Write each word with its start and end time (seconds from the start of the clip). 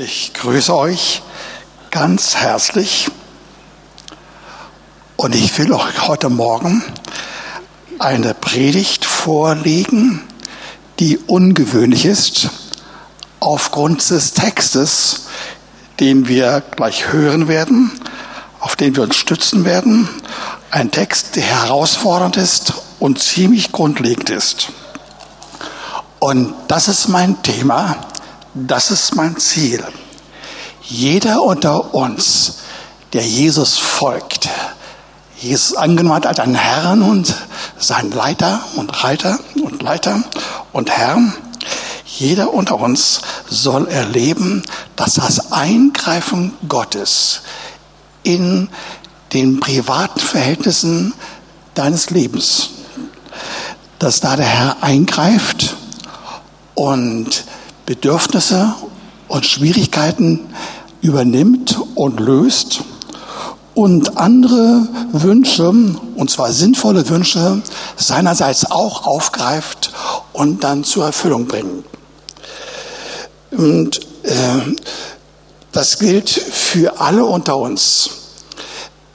Ich 0.00 0.32
grüße 0.32 0.72
euch 0.76 1.22
ganz 1.90 2.36
herzlich 2.36 3.10
und 5.16 5.34
ich 5.34 5.58
will 5.58 5.72
euch 5.72 6.06
heute 6.06 6.28
Morgen 6.28 6.84
eine 7.98 8.32
Predigt 8.32 9.04
vorlegen, 9.04 10.22
die 11.00 11.18
ungewöhnlich 11.18 12.04
ist 12.04 12.48
aufgrund 13.40 14.08
des 14.08 14.34
Textes, 14.34 15.22
den 15.98 16.28
wir 16.28 16.60
gleich 16.76 17.10
hören 17.10 17.48
werden, 17.48 17.90
auf 18.60 18.76
den 18.76 18.94
wir 18.94 19.02
uns 19.02 19.16
stützen 19.16 19.64
werden. 19.64 20.08
Ein 20.70 20.92
Text, 20.92 21.34
der 21.34 21.42
herausfordernd 21.42 22.36
ist 22.36 22.72
und 23.00 23.18
ziemlich 23.18 23.72
grundlegend 23.72 24.30
ist. 24.30 24.68
Und 26.20 26.54
das 26.68 26.86
ist 26.86 27.08
mein 27.08 27.42
Thema 27.42 27.96
das 28.66 28.90
ist 28.90 29.14
mein 29.14 29.36
Ziel. 29.36 29.84
Jeder 30.82 31.42
unter 31.42 31.94
uns, 31.94 32.58
der 33.12 33.24
Jesus 33.24 33.76
folgt, 33.78 34.48
Jesus 35.40 35.76
angenommen 35.76 36.24
als 36.24 36.40
einen 36.40 36.54
Herrn 36.54 37.02
und 37.02 37.34
sein 37.78 38.10
Leiter 38.10 38.60
und 38.76 39.04
Reiter 39.04 39.38
und 39.62 39.82
Leiter 39.82 40.22
und 40.72 40.90
Herr, 40.90 41.20
jeder 42.04 42.52
unter 42.52 42.80
uns 42.80 43.20
soll 43.48 43.86
erleben, 43.86 44.64
dass 44.96 45.14
das 45.14 45.52
Eingreifen 45.52 46.54
Gottes 46.68 47.42
in 48.24 48.68
den 49.32 49.60
privaten 49.60 50.18
Verhältnissen 50.18 51.14
deines 51.74 52.10
Lebens, 52.10 52.70
dass 54.00 54.20
da 54.20 54.36
der 54.36 54.46
Herr 54.46 54.82
eingreift 54.82 55.76
und 56.74 57.44
Bedürfnisse 57.88 58.74
und 59.28 59.46
Schwierigkeiten 59.46 60.40
übernimmt 61.00 61.80
und 61.94 62.20
löst 62.20 62.82
und 63.72 64.18
andere 64.18 64.86
Wünsche, 65.12 65.70
und 65.70 66.28
zwar 66.30 66.52
sinnvolle 66.52 67.08
Wünsche, 67.08 67.62
seinerseits 67.96 68.70
auch 68.70 69.06
aufgreift 69.06 69.90
und 70.34 70.64
dann 70.64 70.84
zur 70.84 71.06
Erfüllung 71.06 71.46
bringt. 71.46 71.86
Und 73.52 74.00
äh, 74.24 74.74
das 75.72 75.98
gilt 75.98 76.28
für 76.28 77.00
alle 77.00 77.24
unter 77.24 77.56
uns. 77.56 78.10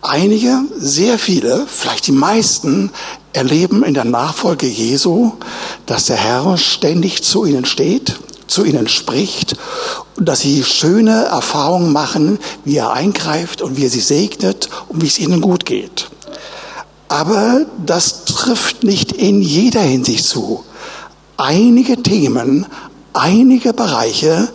Einige, 0.02 0.62
sehr 0.75 1.19
viele, 1.19 1.67
vielleicht 1.67 2.08
die 2.08 2.12
meisten, 2.12 2.90
erleben 3.34 3.84
in 3.84 3.94
der 3.94 4.06
Nachfolge 4.06 4.66
Jesu, 4.66 5.34
dass 5.86 6.08
der 6.08 6.17
Herr 6.17 6.58
ständig 6.58 7.23
zu 7.23 7.45
ihnen 7.45 7.66
steht, 7.66 8.19
zu 8.54 8.64
ihnen 8.64 8.88
spricht 8.88 9.58
dass 10.18 10.42
sie 10.42 10.64
schöne 10.64 11.26
Erfahrungen 11.26 11.92
machen, 11.92 12.40
wie 12.66 12.78
er 12.78 12.92
eingreift 12.92 13.62
und 13.62 13.78
wie 13.78 13.86
er 13.86 13.90
sie 13.90 14.00
segnet 14.00 14.70
und 14.90 15.02
wie 15.02 15.08
es 15.08 15.20
ihnen 15.20 15.42
gut 15.42 15.66
geht. 15.66 16.09
Aber 17.08 17.66
das 17.86 18.26
trifft 18.26 18.84
nicht 18.84 19.12
in 19.12 19.42
jeder 19.42 19.81
Hinsicht 19.81 20.26
zu. 20.26 20.64
Einige 21.38 22.02
Themen, 22.02 22.66
einige 23.14 23.74
Bereiche, 23.74 24.50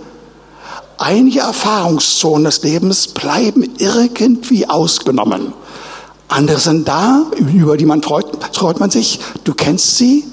einige 0.97 1.41
Erfahrungszonen 1.41 2.45
des 2.45 2.63
Lebens 2.63 3.09
bleiben 3.09 3.75
irgendwie 3.79 4.69
ausgenommen. 4.69 5.53
Andere 6.29 6.59
sind 6.59 6.87
da, 6.87 7.27
über 7.37 7.77
die 7.77 7.87
man 7.87 8.03
freut, 8.03 8.27
freut 8.55 8.81
man 8.81 8.91
sich. 8.91 9.19
Du 9.45 9.55
kennst 9.55 9.97
sie, 9.97 10.25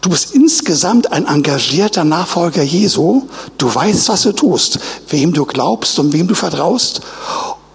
Du 0.00 0.10
bist 0.10 0.34
insgesamt 0.34 1.12
ein 1.12 1.26
engagierter 1.26 2.04
Nachfolger 2.04 2.62
Jesu. 2.62 3.28
Du 3.58 3.72
weißt, 3.74 4.08
was 4.08 4.22
du 4.22 4.32
tust, 4.32 4.78
wem 5.08 5.32
du 5.32 5.44
glaubst 5.44 5.98
und 5.98 6.12
wem 6.12 6.28
du 6.28 6.34
vertraust 6.34 7.00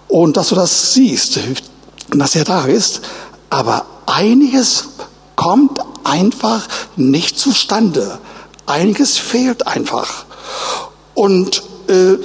und 0.08 0.36
dass 0.36 0.48
du 0.48 0.54
das 0.54 0.94
siehst, 0.94 1.38
dass 2.10 2.34
er 2.34 2.44
da 2.44 2.64
ist. 2.64 3.02
Aber 3.50 3.86
einiges 4.06 4.88
kommt 5.36 5.80
einfach 6.04 6.66
nicht 6.96 7.38
zustande. 7.38 8.18
Einiges 8.66 9.16
fehlt 9.16 9.66
einfach. 9.66 10.24
Und 11.14 11.62
äh, 11.88 12.16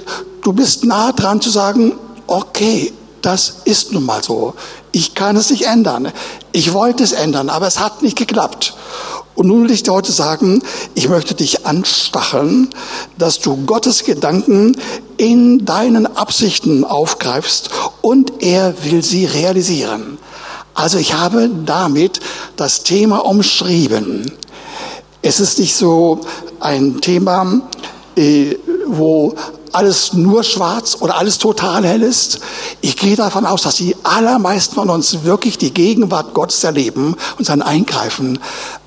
du 0.42 0.54
bist 0.54 0.86
nah 0.86 1.12
dran 1.12 1.42
zu 1.42 1.50
sagen, 1.50 1.94
okay, 2.28 2.94
das 3.22 3.58
ist 3.66 3.94
nun 3.94 4.06
mal 4.06 4.24
so. 4.24 4.54
Ich 4.92 5.16
kann 5.16 5.36
es 5.36 5.50
nicht 5.50 5.66
ändern. 5.66 6.12
Ich 6.52 6.74
wollte 6.74 7.04
es 7.04 7.14
ändern, 7.14 7.50
aber 7.50 7.68
es 7.68 7.80
hat 7.80 8.02
nicht 8.02 8.18
geklappt. 8.18 8.76
Und 9.36 9.48
nun 9.48 9.64
will 9.64 9.72
ich 9.72 9.84
dir 9.84 9.94
heute 9.94 10.12
sagen, 10.12 10.62
ich 10.94 11.10
möchte 11.10 11.34
dich 11.34 11.66
anstacheln, 11.66 12.70
dass 13.18 13.40
du 13.40 13.58
Gottes 13.66 14.04
Gedanken 14.04 14.78
in 15.18 15.66
deinen 15.66 16.06
Absichten 16.06 16.84
aufgreifst 16.84 17.70
und 18.02 18.44
er 18.44 18.76
will 18.84 19.04
sie 19.04 19.26
realisieren. 19.26 20.18
Also 20.76 20.98
ich 20.98 21.14
habe 21.14 21.50
damit 21.66 22.20
das 22.58 22.84
Thema 22.84 23.26
umschrieben. 23.26 24.32
Es 25.22 25.40
ist 25.40 25.60
nicht 25.60 25.76
so 25.76 26.22
ein 26.60 27.02
Thema, 27.02 27.62
äh, 28.16 28.56
wo 28.88 29.36
alles 29.72 30.14
nur 30.14 30.44
schwarz 30.44 30.98
oder 31.00 31.18
alles 31.18 31.40
total 31.40 31.84
hell 31.84 32.04
ist. 32.04 32.40
Ich 32.82 32.96
gehe 32.96 33.16
davon 33.16 33.46
aus, 33.46 33.64
dass 33.64 33.76
die 33.76 33.96
allermeisten 34.04 34.76
von 34.76 34.90
uns 34.90 35.24
wirklich 35.24 35.58
die 35.58 35.74
Gegenwart 35.74 36.34
Gottes 36.34 36.64
erleben 36.64 37.16
und 37.38 37.46
sein 37.46 37.62
Eingreifen. 37.62 38.40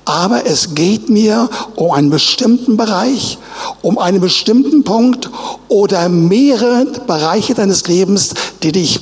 Aber 0.07 0.45
es 0.45 0.73
geht 0.73 1.09
mir 1.09 1.49
um 1.75 1.91
einen 1.91 2.09
bestimmten 2.09 2.77
Bereich, 2.77 3.37
um 3.81 3.97
einen 3.97 4.21
bestimmten 4.21 4.85
Punkt 4.85 5.29
oder 5.67 6.07
mehrere 6.07 6.85
Bereiche 7.05 7.55
deines 7.55 7.85
Lebens, 7.89 8.33
die 8.63 8.71
dich 8.71 9.01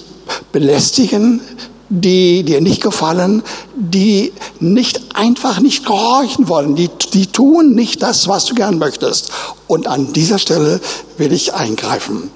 belästigen, 0.51 1.41
die 1.89 2.41
dir 2.41 2.59
nicht 2.59 2.81
gefallen, 2.81 3.43
die 3.75 4.33
nicht 4.59 5.15
einfach 5.15 5.59
nicht 5.59 5.85
gehorchen 5.85 6.49
wollen, 6.49 6.75
die, 6.75 6.89
die 7.13 7.27
tun 7.27 7.75
nicht 7.75 8.01
das, 8.01 8.27
was 8.27 8.45
du 8.45 8.55
gern 8.55 8.79
möchtest. 8.79 9.29
Und 9.67 9.85
an 9.85 10.11
dieser 10.11 10.39
Stelle 10.39 10.81
will 11.19 11.31
ich 11.31 11.53
eingreifen. 11.53 12.31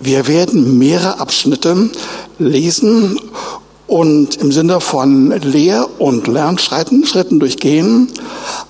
Wir 0.00 0.26
werden 0.26 0.78
mehrere 0.78 1.20
Abschnitte 1.20 1.90
lesen 2.38 3.20
und 3.92 4.36
im 4.36 4.52
Sinne 4.52 4.80
von 4.80 5.38
Lehr- 5.42 5.86
und 6.00 6.26
Lernschritten 6.26 7.04
Schritten 7.04 7.38
durchgehen. 7.38 8.08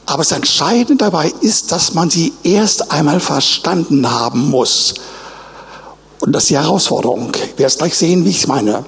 Aber 0.04 0.24
das 0.24 0.32
Entscheidende 0.32 1.04
dabei 1.04 1.32
ist, 1.42 1.70
dass 1.70 1.94
man 1.94 2.10
sie 2.10 2.32
erst 2.42 2.90
einmal 2.90 3.20
verstanden 3.20 4.10
haben 4.10 4.50
muss. 4.50 4.94
Und 6.18 6.32
das 6.32 6.42
ist 6.42 6.50
die 6.50 6.58
Herausforderung. 6.58 7.30
Wir 7.34 7.58
werden 7.58 7.66
es 7.66 7.78
gleich 7.78 7.96
sehen, 7.96 8.24
wie 8.24 8.30
ich 8.30 8.40
es 8.40 8.46
meine. 8.48 8.84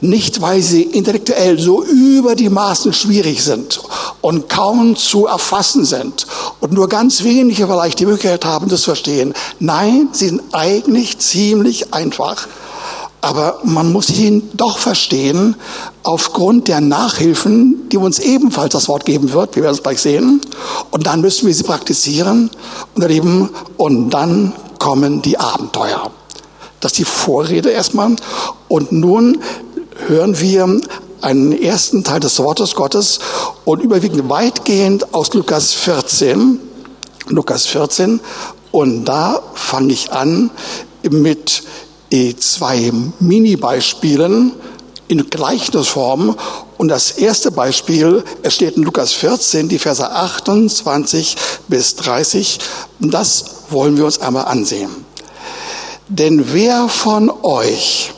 Nicht, 0.00 0.40
weil 0.40 0.62
sie 0.62 0.82
intellektuell 0.82 1.58
so 1.58 1.82
über 1.82 2.36
die 2.36 2.48
Maßen 2.48 2.92
schwierig 2.92 3.42
sind 3.42 3.80
und 4.20 4.48
kaum 4.48 4.94
zu 4.94 5.26
erfassen 5.26 5.84
sind 5.84 6.28
und 6.60 6.74
nur 6.74 6.88
ganz 6.88 7.24
wenige 7.24 7.66
vielleicht 7.66 7.98
die 7.98 8.06
Möglichkeit 8.06 8.44
haben, 8.44 8.68
das 8.68 8.82
zu 8.82 8.90
verstehen. 8.90 9.34
Nein, 9.58 10.10
sie 10.12 10.28
sind 10.28 10.42
eigentlich 10.52 11.18
ziemlich 11.18 11.92
einfach. 11.92 12.46
Aber 13.26 13.58
man 13.64 13.90
muss 13.90 14.08
ihn 14.08 14.50
doch 14.54 14.78
verstehen 14.78 15.56
aufgrund 16.04 16.68
der 16.68 16.80
Nachhilfen, 16.80 17.88
die 17.88 17.96
uns 17.96 18.20
ebenfalls 18.20 18.72
das 18.72 18.86
Wort 18.86 19.04
geben 19.04 19.32
wird. 19.32 19.56
Wir 19.56 19.64
werden 19.64 19.74
es 19.74 19.82
gleich 19.82 20.00
sehen. 20.00 20.40
Und 20.92 21.08
dann 21.08 21.22
müssen 21.22 21.48
wir 21.48 21.52
sie 21.52 21.64
praktizieren 21.64 22.50
und 22.94 23.02
erleben. 23.02 23.50
Und 23.78 24.10
dann 24.10 24.52
kommen 24.78 25.22
die 25.22 25.40
Abenteuer. 25.40 26.12
Das 26.78 26.92
ist 26.92 26.98
die 26.98 27.04
Vorrede 27.04 27.70
erstmal. 27.70 28.14
Und 28.68 28.92
nun 28.92 29.38
hören 30.06 30.38
wir 30.38 30.80
einen 31.20 31.50
ersten 31.60 32.04
Teil 32.04 32.20
des 32.20 32.38
Wortes 32.38 32.76
Gottes 32.76 33.18
und 33.64 33.82
überwiegend 33.82 34.28
weitgehend 34.28 35.12
aus 35.12 35.34
Lukas 35.34 35.72
14. 35.72 36.60
Lukas 37.26 37.66
14. 37.66 38.20
Und 38.70 39.04
da 39.04 39.42
fange 39.54 39.92
ich 39.92 40.12
an 40.12 40.52
mit 41.10 41.64
zwei 42.38 42.92
Mini-Beispielen 43.20 44.52
in 45.08 45.30
Gleichnisform. 45.30 46.36
Und 46.78 46.88
das 46.88 47.12
erste 47.12 47.50
Beispiel, 47.50 48.22
es 48.42 48.54
steht 48.54 48.76
in 48.76 48.82
Lukas 48.82 49.12
14, 49.12 49.68
die 49.68 49.78
Verse 49.78 50.10
28 50.10 51.36
bis 51.68 51.96
30. 51.96 52.58
Und 53.00 53.14
das 53.14 53.44
wollen 53.70 53.96
wir 53.96 54.04
uns 54.04 54.20
einmal 54.20 54.46
ansehen. 54.46 54.90
Denn 56.08 56.52
wer 56.52 56.88
von 56.88 57.30
euch, 57.42 58.12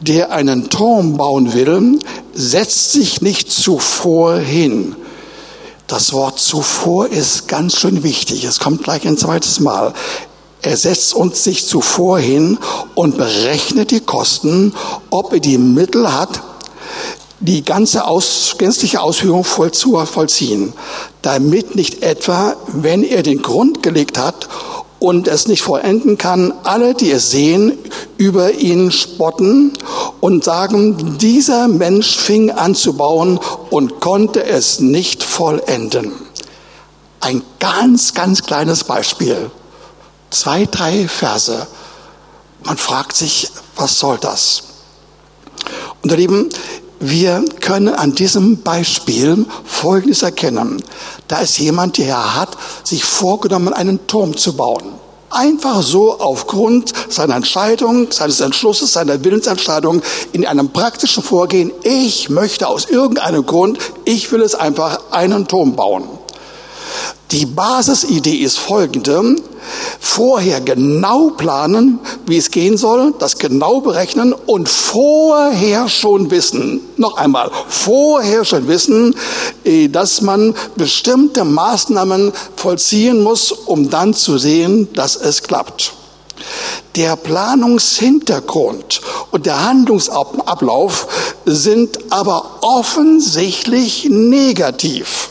der 0.00 0.32
einen 0.32 0.70
Turm 0.70 1.16
bauen 1.16 1.54
will, 1.54 1.98
setzt 2.34 2.92
sich 2.92 3.20
nicht 3.20 3.50
zuvor 3.50 4.36
hin. 4.36 4.96
Das 5.86 6.12
Wort 6.12 6.38
zuvor 6.38 7.06
ist 7.06 7.48
ganz 7.48 7.78
schön 7.78 8.02
wichtig. 8.02 8.44
Es 8.44 8.58
kommt 8.58 8.82
gleich 8.82 9.06
ein 9.06 9.16
zweites 9.16 9.58
Mal. 9.60 9.94
Er 10.62 10.76
setzt 10.76 11.14
uns 11.14 11.44
sich 11.44 11.66
zuvor 11.66 12.18
hin 12.18 12.58
und 12.94 13.16
berechnet 13.16 13.90
die 13.90 14.00
Kosten, 14.00 14.74
ob 15.10 15.32
er 15.32 15.40
die 15.40 15.58
Mittel 15.58 16.12
hat, 16.12 16.42
die 17.40 17.64
ganze 17.64 18.06
aus, 18.06 18.56
gänzliche 18.58 19.00
Ausführung 19.00 19.44
voll 19.44 19.70
zu 19.70 19.96
vollziehen, 20.04 20.72
damit 21.22 21.76
nicht 21.76 22.02
etwa, 22.02 22.56
wenn 22.66 23.04
er 23.04 23.22
den 23.22 23.42
Grund 23.42 23.82
gelegt 23.82 24.18
hat 24.18 24.48
und 24.98 25.28
es 25.28 25.46
nicht 25.46 25.62
vollenden 25.62 26.18
kann, 26.18 26.52
alle, 26.64 26.94
die 26.94 27.12
es 27.12 27.30
sehen, 27.30 27.78
über 28.16 28.54
ihn 28.54 28.90
spotten 28.90 29.72
und 30.20 30.42
sagen, 30.42 31.18
dieser 31.18 31.68
Mensch 31.68 32.16
fing 32.16 32.50
an 32.50 32.74
zu 32.74 32.94
bauen 32.94 33.38
und 33.70 34.00
konnte 34.00 34.44
es 34.44 34.80
nicht 34.80 35.22
vollenden. 35.22 36.12
Ein 37.20 37.42
ganz, 37.60 38.14
ganz 38.14 38.42
kleines 38.42 38.82
Beispiel. 38.82 39.50
Zwei, 40.30 40.66
drei 40.66 41.08
Verse. 41.08 41.66
Man 42.64 42.76
fragt 42.76 43.16
sich, 43.16 43.50
was 43.76 43.98
soll 43.98 44.18
das? 44.18 44.62
Und 46.02 46.10
ihr 46.10 46.18
Lieben, 46.18 46.50
wir 47.00 47.44
können 47.60 47.94
an 47.94 48.14
diesem 48.14 48.62
Beispiel 48.62 49.46
Folgendes 49.64 50.22
erkennen. 50.22 50.82
Da 51.28 51.38
ist 51.40 51.58
jemand, 51.58 51.98
der 51.98 52.36
hat 52.36 52.56
sich 52.82 53.04
vorgenommen, 53.04 53.72
einen 53.72 54.06
Turm 54.06 54.36
zu 54.36 54.56
bauen. 54.56 54.94
Einfach 55.30 55.82
so 55.82 56.18
aufgrund 56.18 56.92
seiner 57.08 57.36
Entscheidung, 57.36 58.10
seines 58.10 58.40
Entschlusses, 58.40 58.92
seiner 58.92 59.22
Willensentscheidung 59.22 60.02
in 60.32 60.46
einem 60.46 60.70
praktischen 60.70 61.22
Vorgehen. 61.22 61.70
Ich 61.82 62.30
möchte 62.30 62.66
aus 62.66 62.86
irgendeinem 62.86 63.46
Grund, 63.46 63.78
ich 64.04 64.32
will 64.32 64.42
es 64.42 64.54
einfach 64.54 65.00
einen 65.10 65.46
Turm 65.46 65.76
bauen. 65.76 66.04
Die 67.30 67.44
Basisidee 67.44 68.36
ist 68.36 68.58
folgende. 68.58 69.36
Vorher 70.00 70.62
genau 70.62 71.30
planen, 71.30 71.98
wie 72.26 72.38
es 72.38 72.50
gehen 72.50 72.78
soll, 72.78 73.12
das 73.18 73.36
genau 73.36 73.80
berechnen 73.82 74.32
und 74.32 74.66
vorher 74.66 75.88
schon 75.88 76.30
wissen, 76.30 76.80
noch 76.96 77.18
einmal, 77.18 77.50
vorher 77.68 78.46
schon 78.46 78.66
wissen, 78.66 79.14
äh, 79.64 79.88
dass 79.88 80.22
man 80.22 80.54
bestimmte 80.76 81.44
Maßnahmen 81.44 82.32
vollziehen 82.56 83.22
muss, 83.22 83.52
um 83.52 83.90
dann 83.90 84.14
zu 84.14 84.38
sehen, 84.38 84.88
dass 84.94 85.16
es 85.16 85.42
klappt. 85.42 85.92
Der 86.96 87.16
Planungshintergrund 87.16 89.02
und 89.32 89.44
der 89.44 89.64
Handlungsablauf 89.64 91.08
sind 91.44 91.98
aber 92.10 92.58
offensichtlich 92.62 94.06
negativ 94.08 95.30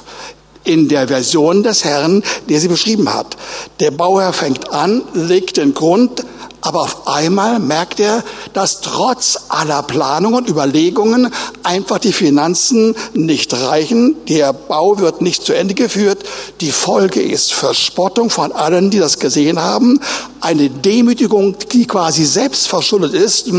in 0.68 0.88
der 0.88 1.08
Version 1.08 1.64
des 1.64 1.86
Herrn, 1.86 2.24
der 2.50 2.60
sie 2.60 2.68
beschrieben 2.68 3.14
hat. 3.14 3.38
Der 3.80 3.92
Bauherr 3.92 4.34
fängt 4.34 4.72
an, 4.72 5.02
legt 5.14 5.58
den 5.58 5.74
Grund, 5.74 6.26
aber 6.60 6.82
auf 6.82 7.08
einmal 7.08 7.60
merkt 7.60 8.00
er, 8.00 8.24
dass 8.54 8.82
trotz 8.82 9.38
aller 9.48 9.84
Planungen 9.84 10.40
und 10.40 10.50
Überlegungen 10.50 11.32
einfach 11.64 12.00
die 12.00 12.12
Finanzen 12.12 12.96
nicht 13.14 13.54
reichen. 13.54 14.16
Der 14.28 14.52
Bau 14.52 15.00
wird 15.00 15.22
nicht 15.22 15.46
zu 15.46 15.54
Ende 15.54 15.76
geführt. 15.76 16.26
Die 16.60 16.72
Folge 16.72 17.22
ist 17.22 17.54
Verspottung 17.54 18.30
von 18.30 18.52
allen, 18.52 18.90
die 18.90 19.00
das 19.00 19.20
gesehen 19.20 19.62
haben. 19.62 20.02
Eine 20.42 20.70
Demütigung, 20.70 21.56
die 21.72 21.86
quasi 21.86 22.26
selbst 22.26 22.68
verschuldet 22.68 23.14
ist. 23.14 23.50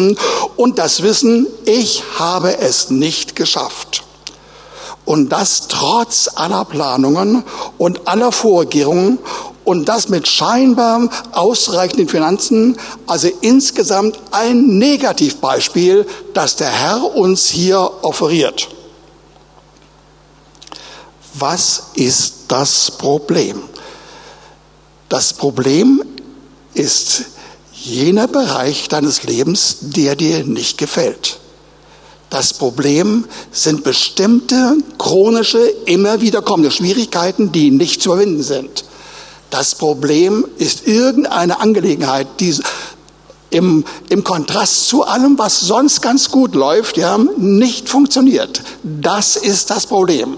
Und 0.56 0.78
das 0.78 1.02
Wissen, 1.02 1.46
ich 1.64 2.02
habe 2.18 2.58
es 2.58 2.90
nicht 2.90 3.36
geschafft. 3.36 4.02
Und 5.08 5.30
das 5.30 5.68
trotz 5.68 6.28
aller 6.34 6.66
Planungen 6.66 7.42
und 7.78 8.06
aller 8.06 8.30
Vorkehrungen 8.30 9.18
und 9.64 9.86
das 9.88 10.10
mit 10.10 10.28
scheinbar 10.28 11.08
ausreichenden 11.32 12.10
Finanzen. 12.10 12.76
Also 13.06 13.30
insgesamt 13.40 14.18
ein 14.32 14.76
Negativbeispiel, 14.76 16.06
das 16.34 16.56
der 16.56 16.68
Herr 16.68 17.16
uns 17.16 17.46
hier 17.46 17.90
offeriert. 18.02 18.68
Was 21.32 21.84
ist 21.94 22.34
das 22.48 22.90
Problem? 22.90 23.62
Das 25.08 25.32
Problem 25.32 26.04
ist 26.74 27.24
jener 27.72 28.28
Bereich 28.28 28.88
deines 28.88 29.22
Lebens, 29.22 29.78
der 29.80 30.16
dir 30.16 30.44
nicht 30.44 30.76
gefällt. 30.76 31.38
Das 32.30 32.52
Problem 32.52 33.24
sind 33.52 33.84
bestimmte 33.84 34.76
chronische, 34.98 35.60
immer 35.86 36.20
wieder 36.20 36.42
kommende 36.42 36.70
Schwierigkeiten, 36.70 37.52
die 37.52 37.70
nicht 37.70 38.02
zu 38.02 38.10
überwinden 38.10 38.42
sind. 38.42 38.84
Das 39.50 39.74
Problem 39.74 40.44
ist 40.58 40.86
irgendeine 40.86 41.60
Angelegenheit, 41.60 42.26
die 42.38 42.54
im, 43.50 43.84
im 44.10 44.24
Kontrast 44.24 44.88
zu 44.88 45.04
allem, 45.04 45.38
was 45.38 45.60
sonst 45.60 46.02
ganz 46.02 46.30
gut 46.30 46.54
läuft, 46.54 46.98
ja, 46.98 47.16
nicht 47.16 47.88
funktioniert. 47.88 48.62
Das 48.82 49.36
ist 49.36 49.70
das 49.70 49.86
Problem. 49.86 50.36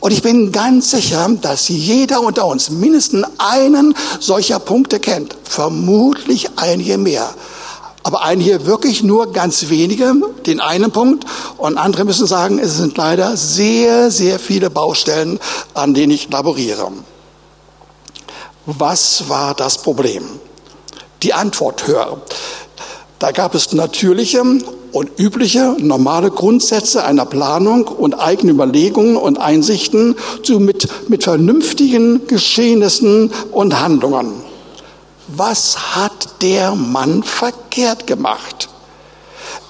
Und 0.00 0.10
ich 0.10 0.22
bin 0.22 0.50
ganz 0.50 0.90
sicher, 0.90 1.30
dass 1.40 1.68
jeder 1.68 2.20
unter 2.22 2.46
uns 2.46 2.70
mindestens 2.70 3.24
einen 3.38 3.94
solcher 4.18 4.58
Punkte 4.58 4.98
kennt. 4.98 5.36
Vermutlich 5.44 6.48
einige 6.56 6.98
mehr. 6.98 7.32
Aber 8.02 8.22
einige 8.22 8.66
wirklich 8.66 9.02
nur 9.02 9.32
ganz 9.32 9.68
wenige, 9.68 10.14
den 10.46 10.60
einen 10.60 10.90
Punkt. 10.90 11.24
Und 11.56 11.78
andere 11.78 12.04
müssen 12.04 12.26
sagen, 12.26 12.58
es 12.58 12.76
sind 12.76 12.96
leider 12.96 13.36
sehr, 13.36 14.10
sehr 14.10 14.38
viele 14.38 14.70
Baustellen, 14.70 15.38
an 15.74 15.94
denen 15.94 16.12
ich 16.12 16.30
laboriere. 16.30 16.90
Was 18.66 19.28
war 19.28 19.54
das 19.54 19.78
Problem? 19.78 20.24
Die 21.22 21.34
Antwort 21.34 21.86
höre. 21.86 22.22
Da 23.18 23.30
gab 23.30 23.54
es 23.54 23.72
natürliche 23.72 24.42
und 24.92 25.10
übliche 25.16 25.76
normale 25.78 26.30
Grundsätze 26.30 27.04
einer 27.04 27.24
Planung 27.24 27.86
und 27.86 28.14
eigenen 28.14 28.56
Überlegungen 28.56 29.16
und 29.16 29.38
Einsichten 29.38 30.16
zu 30.42 30.58
mit, 30.58 30.88
mit 31.08 31.22
vernünftigen 31.22 32.26
Geschehnissen 32.26 33.32
und 33.52 33.80
Handlungen 33.80 34.51
was 35.36 35.94
hat 35.96 36.42
der 36.42 36.74
Mann 36.74 37.22
verkehrt 37.22 38.06
gemacht? 38.06 38.68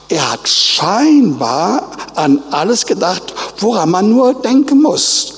Er 0.09 0.33
hat 0.33 0.49
scheinbar 0.49 1.91
an 2.15 2.43
alles 2.51 2.85
gedacht, 2.85 3.35
woran 3.59 3.91
man 3.91 4.11
nur 4.11 4.35
denken 4.35 4.83
muss. 4.83 5.35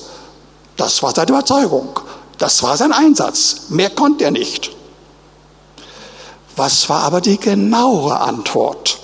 Das 0.75 1.01
war 1.01 1.13
seine 1.13 1.29
Überzeugung. 1.29 1.99
Das 2.37 2.61
war 2.63 2.75
sein 2.75 2.91
Einsatz. 2.91 3.67
Mehr 3.69 3.89
konnte 3.89 4.25
er 4.25 4.31
nicht. 4.31 4.71
Was 6.55 6.89
war 6.89 7.03
aber 7.03 7.21
die 7.21 7.37
genauere 7.37 8.19
Antwort? 8.19 8.99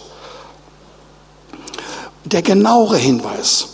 Der 2.25 2.41
genauere 2.41 2.97
Hinweis. 2.97 3.68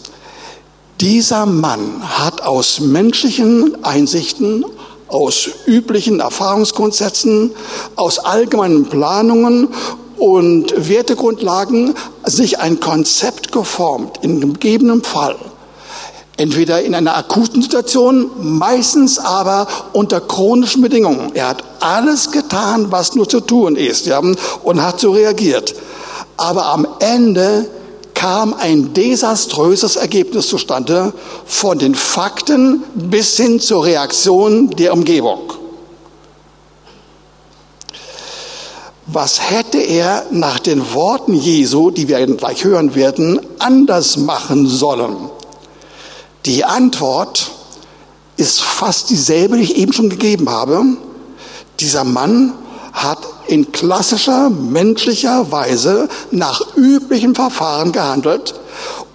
Dieser 1.02 1.46
Mann 1.46 2.02
hat 2.18 2.42
aus 2.42 2.80
menschlichen 2.80 3.84
Einsichten 3.84 4.66
aus 5.08 5.50
üblichen 5.66 6.20
Erfahrungsgrundsätzen, 6.20 7.52
aus 7.96 8.20
allgemeinen 8.20 8.86
Planungen 8.86 9.70
und 10.18 10.90
Wertegrundlagen 10.90 11.94
sich 12.26 12.60
ein 12.60 12.80
Konzept 12.80 13.52
geformt, 13.52 14.20
in 14.22 14.54
gegebenem 14.54 15.04
Fall. 15.04 15.36
Entweder 16.38 16.84
in 16.84 16.94
einer 16.94 17.18
akuten 17.18 17.64
Situation, 17.64 18.30
meistens 18.40 19.18
aber 19.18 19.68
unter 19.94 20.22
chronischen 20.22 20.84
Bedingungen. 20.84 21.32
Er 21.34 21.50
hat 21.50 21.64
alles 21.80 22.32
getan, 22.32 22.92
was 22.92 23.16
nur 23.16 23.28
zu 23.28 23.40
tun 23.40 23.76
ist, 23.76 24.06
ja, 24.06 24.22
und 24.64 24.82
hat 24.84 25.00
so 25.00 25.12
reagiert. 25.12 25.74
Aber 26.36 26.68
am 26.68 26.88
Ende 27.00 27.68
kam 28.18 28.56
ein 28.56 28.96
desaströses 28.96 29.96
Ergebnis 29.96 30.48
zustande 30.48 31.14
von 31.46 31.78
den 31.78 31.94
Fakten 31.94 32.84
bis 32.96 33.38
hin 33.38 33.60
zur 33.60 33.86
Reaktion 33.86 34.72
der 34.72 34.94
Umgebung. 34.94 35.54
Was 39.06 39.52
hätte 39.52 39.78
er 39.78 40.26
nach 40.32 40.58
den 40.58 40.96
Worten 40.96 41.36
Jesu, 41.36 41.92
die 41.92 42.08
wir 42.08 42.26
gleich 42.26 42.64
hören 42.64 42.96
werden, 42.96 43.40
anders 43.60 44.18
machen 44.18 44.68
sollen? 44.68 45.30
Die 46.48 46.66
Antwort 46.66 47.52
ist 48.36 48.62
fast 48.62 49.12
dieselbe, 49.12 49.58
die 49.58 49.64
ich 49.64 49.78
eben 49.78 49.94
schon 49.94 50.10
gegeben 50.10 50.50
habe. 50.50 50.84
Dieser 51.80 52.04
Mann 52.04 52.54
hat 52.94 53.20
in 53.48 53.72
klassischer 53.72 54.50
menschlicher 54.50 55.52
Weise 55.52 56.10
nach 56.32 56.62
üblichen 56.76 57.36
Verfahren 57.36 57.92
gehandelt 57.92 58.56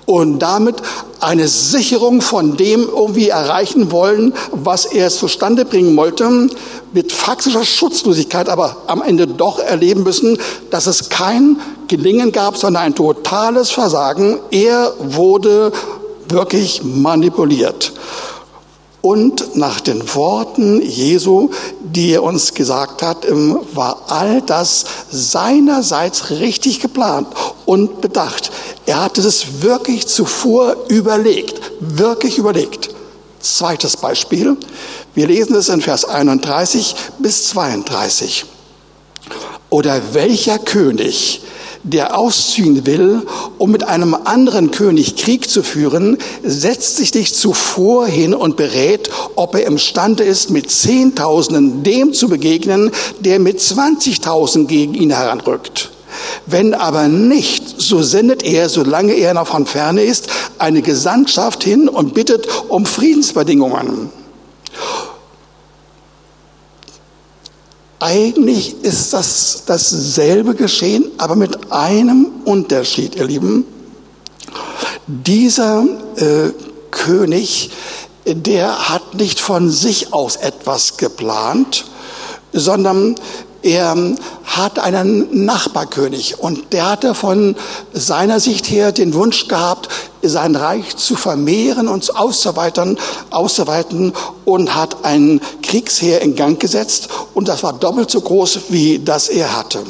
und 0.07 0.41
damit 0.41 0.77
eine 1.21 1.47
Sicherung 1.47 2.21
von 2.21 2.57
dem 2.57 2.89
irgendwie 2.89 3.29
erreichen 3.29 3.93
wollen, 3.93 4.35
was 4.51 4.87
er 4.87 5.09
zustande 5.11 5.65
bringen 5.65 5.97
wollte, 5.97 6.49
mit 6.93 7.13
faktischer 7.13 7.65
Schutzlosigkeit 7.65 8.49
aber 8.49 8.79
am 8.89 9.03
Ende 9.03 9.27
doch 9.27 9.59
erleben 9.61 10.03
müssen, 10.03 10.39
dass 10.71 10.87
es 10.87 11.09
kein 11.09 11.61
Gelingen 11.89 12.33
gab, 12.33 12.57
sondern 12.57 12.83
ein 12.83 12.95
totales 12.95 13.71
Versagen. 13.71 14.41
Er 14.51 14.93
wurde 14.99 15.73
wirklich 16.29 16.83
manipuliert 16.83 17.93
und 19.03 19.57
nach 19.57 19.81
den 19.81 20.15
Worten 20.15 20.81
Jesu, 20.81 21.51
die 21.81 22.13
er 22.13 22.23
uns 22.23 22.55
gesagt 22.55 23.03
hat, 23.03 23.27
war 23.75 24.05
all 24.09 24.41
das 24.43 24.85
seinerseits 25.11 26.31
richtig 26.31 26.81
geplant 26.81 27.27
und 27.67 28.01
bedacht. 28.01 28.53
Er 28.87 29.03
hatte 29.03 29.21
es 29.21 29.63
wirklich 29.63 30.07
zuvor 30.07 30.77
überlegt, 30.89 31.61
wirklich 31.81 32.39
überlegt. 32.39 32.91
Zweites 33.41 33.97
Beispiel. 33.97 34.57
Wir 35.15 35.27
lesen 35.27 35.57
es 35.57 35.69
in 35.69 35.81
Vers 35.81 36.05
31 36.05 36.95
bis 37.19 37.49
32. 37.49 38.45
Oder 39.69 40.01
welcher 40.13 40.61
König, 40.61 41.43
der 41.83 42.17
ausziehen 42.19 42.87
will, 42.87 43.23
um 43.59 43.71
mit 43.71 43.85
einem 43.85 44.15
anderen 44.15 44.71
König 44.71 45.17
Krieg 45.17 45.49
zu 45.49 45.63
führen, 45.63 46.19
setzt 46.43 46.97
sich 46.97 47.13
nicht 47.15 47.35
zuvor 47.35 48.07
hin 48.07 48.35
und 48.35 48.57
berät, 48.57 49.11
ob 49.35 49.55
er 49.55 49.67
imstande 49.67 50.25
ist, 50.25 50.51
mit 50.51 50.71
Zehntausenden 50.71 51.83
dem 51.83 52.13
zu 52.13 52.29
begegnen, 52.29 52.91
der 53.21 53.39
mit 53.39 53.59
20.000 53.59 54.67
gegen 54.67 54.95
ihn 54.95 55.11
heranrückt. 55.11 55.91
Wenn 56.47 56.75
aber 56.75 57.09
nicht, 57.09 57.81
so 57.81 58.03
sendet 58.03 58.43
er, 58.43 58.69
solange 58.69 59.15
er 59.15 59.35
noch 59.35 59.47
von 59.47 59.67
ferne 59.67 60.03
ist, 60.03 60.29
eine 60.59 60.83
Gesandtschaft 60.83 61.65
hin 61.65 61.89
und 61.89 62.15
bittet 62.15 62.47
um 62.69 62.85
Friedensbedingungen. 62.85 64.22
Eigentlich 68.03 68.83
ist 68.83 69.13
das 69.13 69.63
dasselbe 69.65 70.57
geschehen, 70.57 71.05
aber 71.19 71.37
mit 71.37 71.71
einem 71.71 72.33
Unterschied, 72.45 73.15
ihr 73.15 73.27
Lieben. 73.27 73.65
Dieser 75.07 75.85
äh, 76.17 76.51
König, 76.91 77.71
der 78.27 78.89
hat 78.89 79.15
nicht 79.15 79.39
von 79.39 79.71
sich 79.71 80.13
aus 80.13 80.35
etwas 80.35 80.97
geplant, 80.97 81.85
sondern 82.53 83.15
er 83.63 83.97
hat 84.43 84.81
einen 84.81 85.45
Nachbarkönig 85.45 86.41
und 86.41 86.73
der 86.73 86.91
hatte 86.91 87.15
von 87.15 87.55
seiner 87.93 88.41
Sicht 88.41 88.69
her 88.69 88.91
den 88.91 89.15
Wunsch 89.15 89.47
gehabt, 89.47 89.89
sein 90.23 90.57
Reich 90.57 90.97
zu 90.97 91.17
vermehren 91.17 91.89
und 91.89 92.17
auszuweitern, 92.17 92.99
auszuweiten 93.31 94.13
und 94.45 94.75
hat 94.75 95.05
ein 95.05 95.41
Kriegsheer 95.63 96.21
in 96.23 96.37
Gang 96.37 96.61
gesetzt 96.61 97.09
und 97.35 97.49
das 97.49 97.63
war 97.63 97.73
doppelt 97.73 98.11
so 98.11 98.21
groß 98.21 98.61
wie 98.69 98.99
das 98.99 99.29
er 99.29 99.57
hatte. 99.57 99.83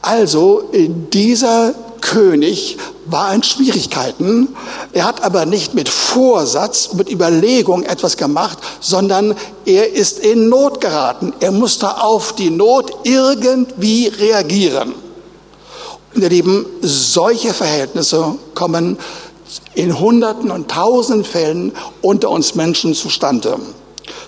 Also 0.00 0.64
dieser 0.72 1.74
König 2.00 2.76
war 3.06 3.32
in 3.34 3.42
Schwierigkeiten. 3.42 4.48
Er 4.92 5.04
hat 5.04 5.22
aber 5.22 5.46
nicht 5.46 5.74
mit 5.74 5.88
Vorsatz, 5.88 6.92
mit 6.92 7.10
Überlegung 7.10 7.84
etwas 7.84 8.16
gemacht, 8.16 8.58
sondern 8.80 9.34
er 9.64 9.92
ist 9.92 10.18
in 10.18 10.48
Not 10.48 10.80
geraten. 10.80 11.32
Er 11.40 11.52
musste 11.52 12.02
auf 12.02 12.34
die 12.34 12.50
Not 12.50 12.92
irgendwie 13.04 14.08
reagieren. 14.08 14.94
Und 16.14 16.22
ihr 16.22 16.28
Lieben, 16.28 16.66
solche 16.82 17.54
Verhältnisse 17.54 18.36
kommen 18.54 18.98
in 19.74 19.98
Hunderten 19.98 20.50
und 20.50 20.70
Tausenden 20.70 21.24
Fällen 21.24 21.72
unter 22.02 22.30
uns 22.30 22.54
Menschen 22.54 22.94
zustande. 22.94 23.58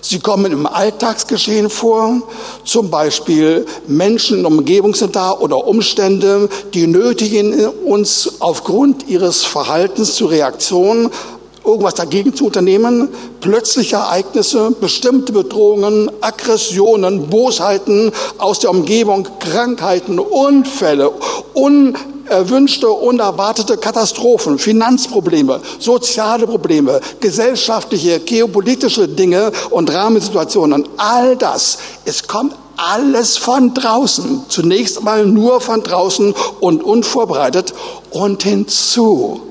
Sie 0.01 0.19
kommen 0.19 0.51
im 0.51 0.67
Alltagsgeschehen 0.67 1.69
vor, 1.69 2.21
zum 2.63 2.89
Beispiel 2.91 3.65
Menschen 3.87 4.39
in 4.39 4.45
Umgebung 4.45 4.93
sind 4.93 5.15
da 5.15 5.31
oder 5.31 5.67
Umstände, 5.67 6.47
die 6.73 6.85
nötigen 6.85 7.67
uns 7.67 8.33
aufgrund 8.39 9.07
ihres 9.07 9.43
Verhaltens 9.43 10.15
zu 10.15 10.27
Reaktionen, 10.27 11.09
irgendwas 11.65 11.95
dagegen 11.95 12.33
zu 12.33 12.45
unternehmen, 12.45 13.09
plötzliche 13.41 13.97
Ereignisse, 13.97 14.71
bestimmte 14.79 15.33
Bedrohungen, 15.33 16.11
Aggressionen, 16.21 17.27
Bosheiten 17.27 18.11
aus 18.37 18.59
der 18.59 18.69
Umgebung, 18.69 19.27
Krankheiten, 19.39 20.19
Unfälle, 20.19 21.11
un 21.53 21.97
erwünschte, 22.27 22.89
unerwartete 22.89 23.77
Katastrophen, 23.77 24.57
Finanzprobleme, 24.57 25.61
soziale 25.79 26.47
Probleme, 26.47 26.99
gesellschaftliche, 27.19 28.19
geopolitische 28.19 29.07
Dinge 29.07 29.51
und 29.69 29.93
Rahmensituationen. 29.93 30.87
All 30.97 31.35
das, 31.35 31.77
es 32.05 32.27
kommt 32.27 32.55
alles 32.77 33.37
von 33.37 33.73
draußen. 33.73 34.45
Zunächst 34.49 35.03
mal 35.03 35.25
nur 35.25 35.61
von 35.61 35.81
draußen 35.81 36.33
und 36.59 36.83
unvorbereitet. 36.83 37.73
Und 38.11 38.43
hinzu 38.43 39.41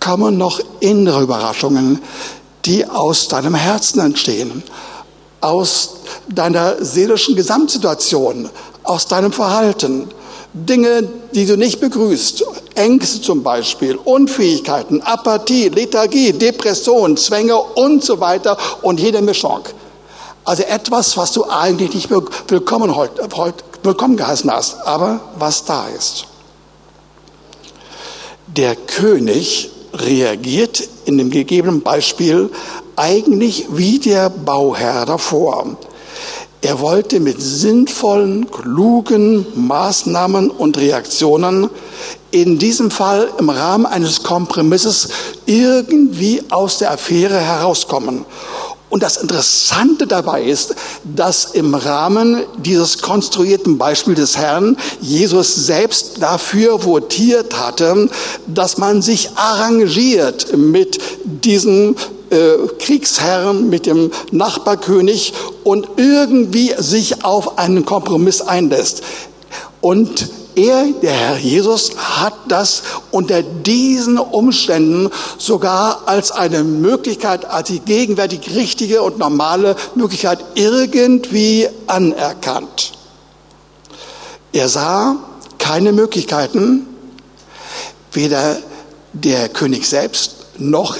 kommen 0.00 0.38
noch 0.38 0.60
innere 0.80 1.22
Überraschungen, 1.22 2.00
die 2.64 2.86
aus 2.86 3.28
deinem 3.28 3.54
Herzen 3.54 4.00
entstehen, 4.00 4.62
aus 5.40 5.96
deiner 6.28 6.84
seelischen 6.84 7.36
Gesamtsituation, 7.36 8.50
aus 8.82 9.06
deinem 9.06 9.32
Verhalten, 9.32 10.08
Dinge, 10.52 11.08
die 11.34 11.46
du 11.46 11.56
nicht 11.56 11.80
begrüßt, 11.80 12.44
Ängste 12.74 13.20
zum 13.20 13.42
Beispiel, 13.42 13.96
Unfähigkeiten, 13.96 15.02
Apathie, 15.02 15.68
Lethargie, 15.68 16.32
Depression, 16.32 17.16
Zwänge 17.16 17.56
und 17.56 18.02
so 18.02 18.18
weiter 18.18 18.56
und 18.82 18.98
jede 18.98 19.20
Mischung. 19.20 19.60
Also 20.44 20.62
etwas, 20.62 21.16
was 21.16 21.32
du 21.32 21.44
eigentlich 21.48 21.94
nicht 21.94 22.10
willkommen, 22.10 22.94
willkommen 23.82 24.16
geheißen 24.16 24.50
hast, 24.50 24.78
aber 24.86 25.20
was 25.38 25.64
da 25.64 25.86
ist. 25.88 26.24
Der 28.46 28.74
König 28.74 29.70
reagiert 29.92 30.88
in 31.04 31.18
dem 31.18 31.30
gegebenen 31.30 31.82
Beispiel 31.82 32.50
eigentlich 32.96 33.66
wie 33.70 33.98
der 33.98 34.30
Bauherr 34.30 35.06
davor. 35.06 35.76
Er 36.60 36.80
wollte 36.80 37.20
mit 37.20 37.40
sinnvollen, 37.40 38.50
klugen 38.50 39.46
Maßnahmen 39.54 40.50
und 40.50 40.76
Reaktionen 40.76 41.70
in 42.32 42.58
diesem 42.58 42.90
Fall 42.90 43.30
im 43.38 43.48
Rahmen 43.48 43.86
eines 43.86 44.24
Kompromisses 44.24 45.08
irgendwie 45.46 46.42
aus 46.50 46.78
der 46.78 46.90
Affäre 46.90 47.38
herauskommen. 47.38 48.24
Und 48.90 49.02
das 49.02 49.18
Interessante 49.18 50.06
dabei 50.06 50.42
ist, 50.44 50.74
dass 51.04 51.44
im 51.46 51.74
Rahmen 51.74 52.42
dieses 52.56 53.02
konstruierten 53.02 53.76
Beispiel 53.76 54.14
des 54.14 54.38
Herrn 54.38 54.76
Jesus 55.00 55.54
selbst 55.54 56.22
dafür 56.22 56.84
votiert 56.84 57.58
hatte, 57.58 58.08
dass 58.46 58.78
man 58.78 59.02
sich 59.02 59.30
arrangiert 59.36 60.56
mit 60.56 60.98
diesem 61.24 61.96
äh, 62.30 62.56
Kriegsherrn, 62.78 63.68
mit 63.68 63.84
dem 63.84 64.10
Nachbarkönig 64.32 65.34
und 65.64 65.88
irgendwie 65.96 66.74
sich 66.78 67.24
auf 67.24 67.58
einen 67.58 67.84
Kompromiss 67.84 68.40
einlässt. 68.40 69.02
Und 69.82 70.28
er, 70.58 70.86
der 71.00 71.12
Herr 71.12 71.38
Jesus, 71.38 71.92
hat 71.96 72.34
das 72.48 72.82
unter 73.10 73.42
diesen 73.42 74.18
Umständen 74.18 75.10
sogar 75.38 76.02
als 76.06 76.32
eine 76.32 76.64
Möglichkeit, 76.64 77.44
als 77.44 77.68
die 77.68 77.80
gegenwärtig 77.80 78.54
richtige 78.54 79.02
und 79.02 79.18
normale 79.18 79.76
Möglichkeit 79.94 80.44
irgendwie 80.54 81.68
anerkannt. 81.86 82.92
Er 84.52 84.68
sah 84.68 85.16
keine 85.58 85.92
Möglichkeiten, 85.92 86.86
weder 88.12 88.56
der 89.12 89.48
König 89.48 89.88
selbst 89.88 90.36
noch 90.58 90.96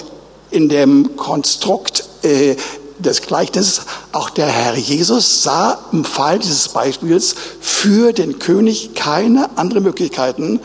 in 0.51 0.69
dem 0.69 1.17
Konstrukt 1.17 2.05
äh, 2.23 2.57
des 2.99 3.23
Gleichnisses, 3.23 3.83
auch 4.13 4.31
der 4.31 4.47
Herr 4.47 4.77
Jesus 4.77 5.43
sah 5.43 5.79
im 5.93 6.05
Fall 6.05 6.39
dieses 6.39 6.69
Beispiels 6.69 7.35
für 7.61 8.13
den 8.13 8.39
König 8.39 8.95
keine 8.95 9.51
andere 9.57 9.81
Möglichkeiten, 9.81 10.61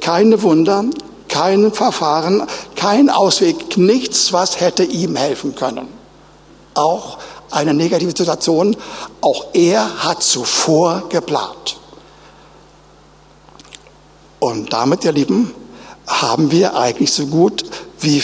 keine 0.00 0.42
Wunder, 0.42 0.84
kein 1.28 1.72
Verfahren, 1.72 2.46
kein 2.76 3.10
Ausweg, 3.10 3.76
nichts, 3.76 4.32
was 4.32 4.60
hätte 4.60 4.84
ihm 4.84 5.16
helfen 5.16 5.54
können. 5.54 5.88
Auch 6.74 7.18
eine 7.50 7.74
negative 7.74 8.12
Situation, 8.16 8.76
auch 9.20 9.46
er 9.52 10.04
hat 10.04 10.22
zuvor 10.22 11.04
geplant. 11.08 11.78
Und 14.38 14.72
damit, 14.72 15.04
ihr 15.04 15.12
Lieben, 15.12 15.52
haben 16.06 16.50
wir 16.50 16.76
eigentlich 16.76 17.12
so 17.12 17.26
gut 17.26 17.64
wie 18.00 18.22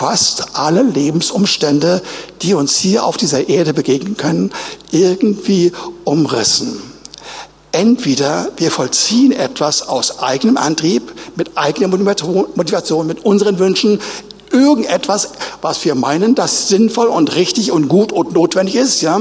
fast 0.00 0.56
alle 0.56 0.82
Lebensumstände, 0.82 2.00
die 2.40 2.54
uns 2.54 2.78
hier 2.78 3.04
auf 3.04 3.18
dieser 3.18 3.50
Erde 3.50 3.74
begegnen 3.74 4.16
können, 4.16 4.50
irgendwie 4.92 5.72
umrissen. 6.04 6.80
Entweder 7.70 8.48
wir 8.56 8.70
vollziehen 8.70 9.30
etwas 9.30 9.86
aus 9.86 10.20
eigenem 10.20 10.56
Antrieb, 10.56 11.12
mit 11.36 11.58
eigener 11.58 11.88
Motivation, 11.88 13.06
mit 13.06 13.26
unseren 13.26 13.58
Wünschen, 13.58 14.00
irgendetwas, 14.50 15.32
was 15.60 15.84
wir 15.84 15.94
meinen, 15.94 16.34
das 16.34 16.68
sinnvoll 16.68 17.08
und 17.08 17.36
richtig 17.36 17.70
und 17.70 17.88
gut 17.88 18.10
und 18.10 18.32
notwendig 18.32 18.76
ist, 18.76 19.02
ja, 19.02 19.20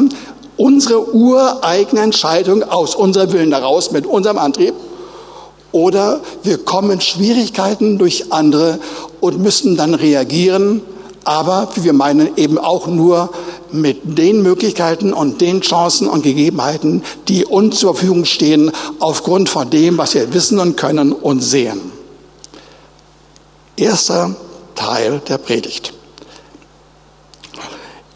unsere 0.56 1.14
ureigene 1.14 2.04
Entscheidung 2.04 2.64
aus 2.64 2.96
unserem 2.96 3.34
Willen 3.34 3.52
heraus, 3.52 3.92
mit 3.92 4.06
unserem 4.06 4.38
Antrieb, 4.38 4.74
oder 5.72 6.22
wir 6.44 6.58
kommen 6.60 7.02
Schwierigkeiten 7.02 7.98
durch 7.98 8.32
andere 8.32 8.80
und 9.20 9.40
müssen 9.40 9.78
dann 9.78 9.94
reagieren, 9.94 10.82
aber 11.26 11.70
wie 11.76 11.84
wir 11.84 11.94
meinen, 11.94 12.38
eben 12.38 12.58
auch 12.58 12.88
nur 12.88 13.30
mit 13.72 14.18
den 14.18 14.42
Möglichkeiten 14.42 15.14
und 15.14 15.42
den 15.42 15.62
Chancen 15.62 16.08
und 16.08 16.24
Gegebenheiten, 16.24 17.04
die 17.28 17.46
uns 17.46 17.80
zur 17.80 17.94
Verfügung 17.94 18.26
stehen, 18.26 18.72
aufgrund 19.00 19.50
von 19.50 19.70
dem, 19.70 19.98
was 19.98 20.16
wir 20.16 20.34
wissen 20.34 20.60
und 20.60 20.76
können 20.76 21.12
und 21.12 21.42
sehen. 21.42 21.80
Erster 23.76 24.36
Teil 24.76 25.22
der 25.28 25.38
Predigt. 25.38 25.94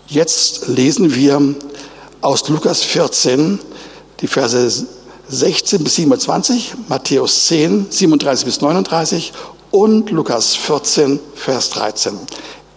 Jetzt 0.08 0.68
lesen 0.68 1.14
wir 1.16 1.56
aus 2.22 2.48
Lukas 2.50 2.82
14, 2.82 3.60
die 4.22 4.28
Verse 4.28 4.88
16 5.34 5.84
bis 5.84 5.96
27, 5.96 6.75
Matthäus 6.88 7.48
10, 7.48 7.88
37 7.90 8.46
bis 8.46 8.62
39 8.62 9.34
und 9.72 10.12
Lukas 10.12 10.56
14, 10.56 11.20
Vers 11.36 11.72
13. 11.72 12.18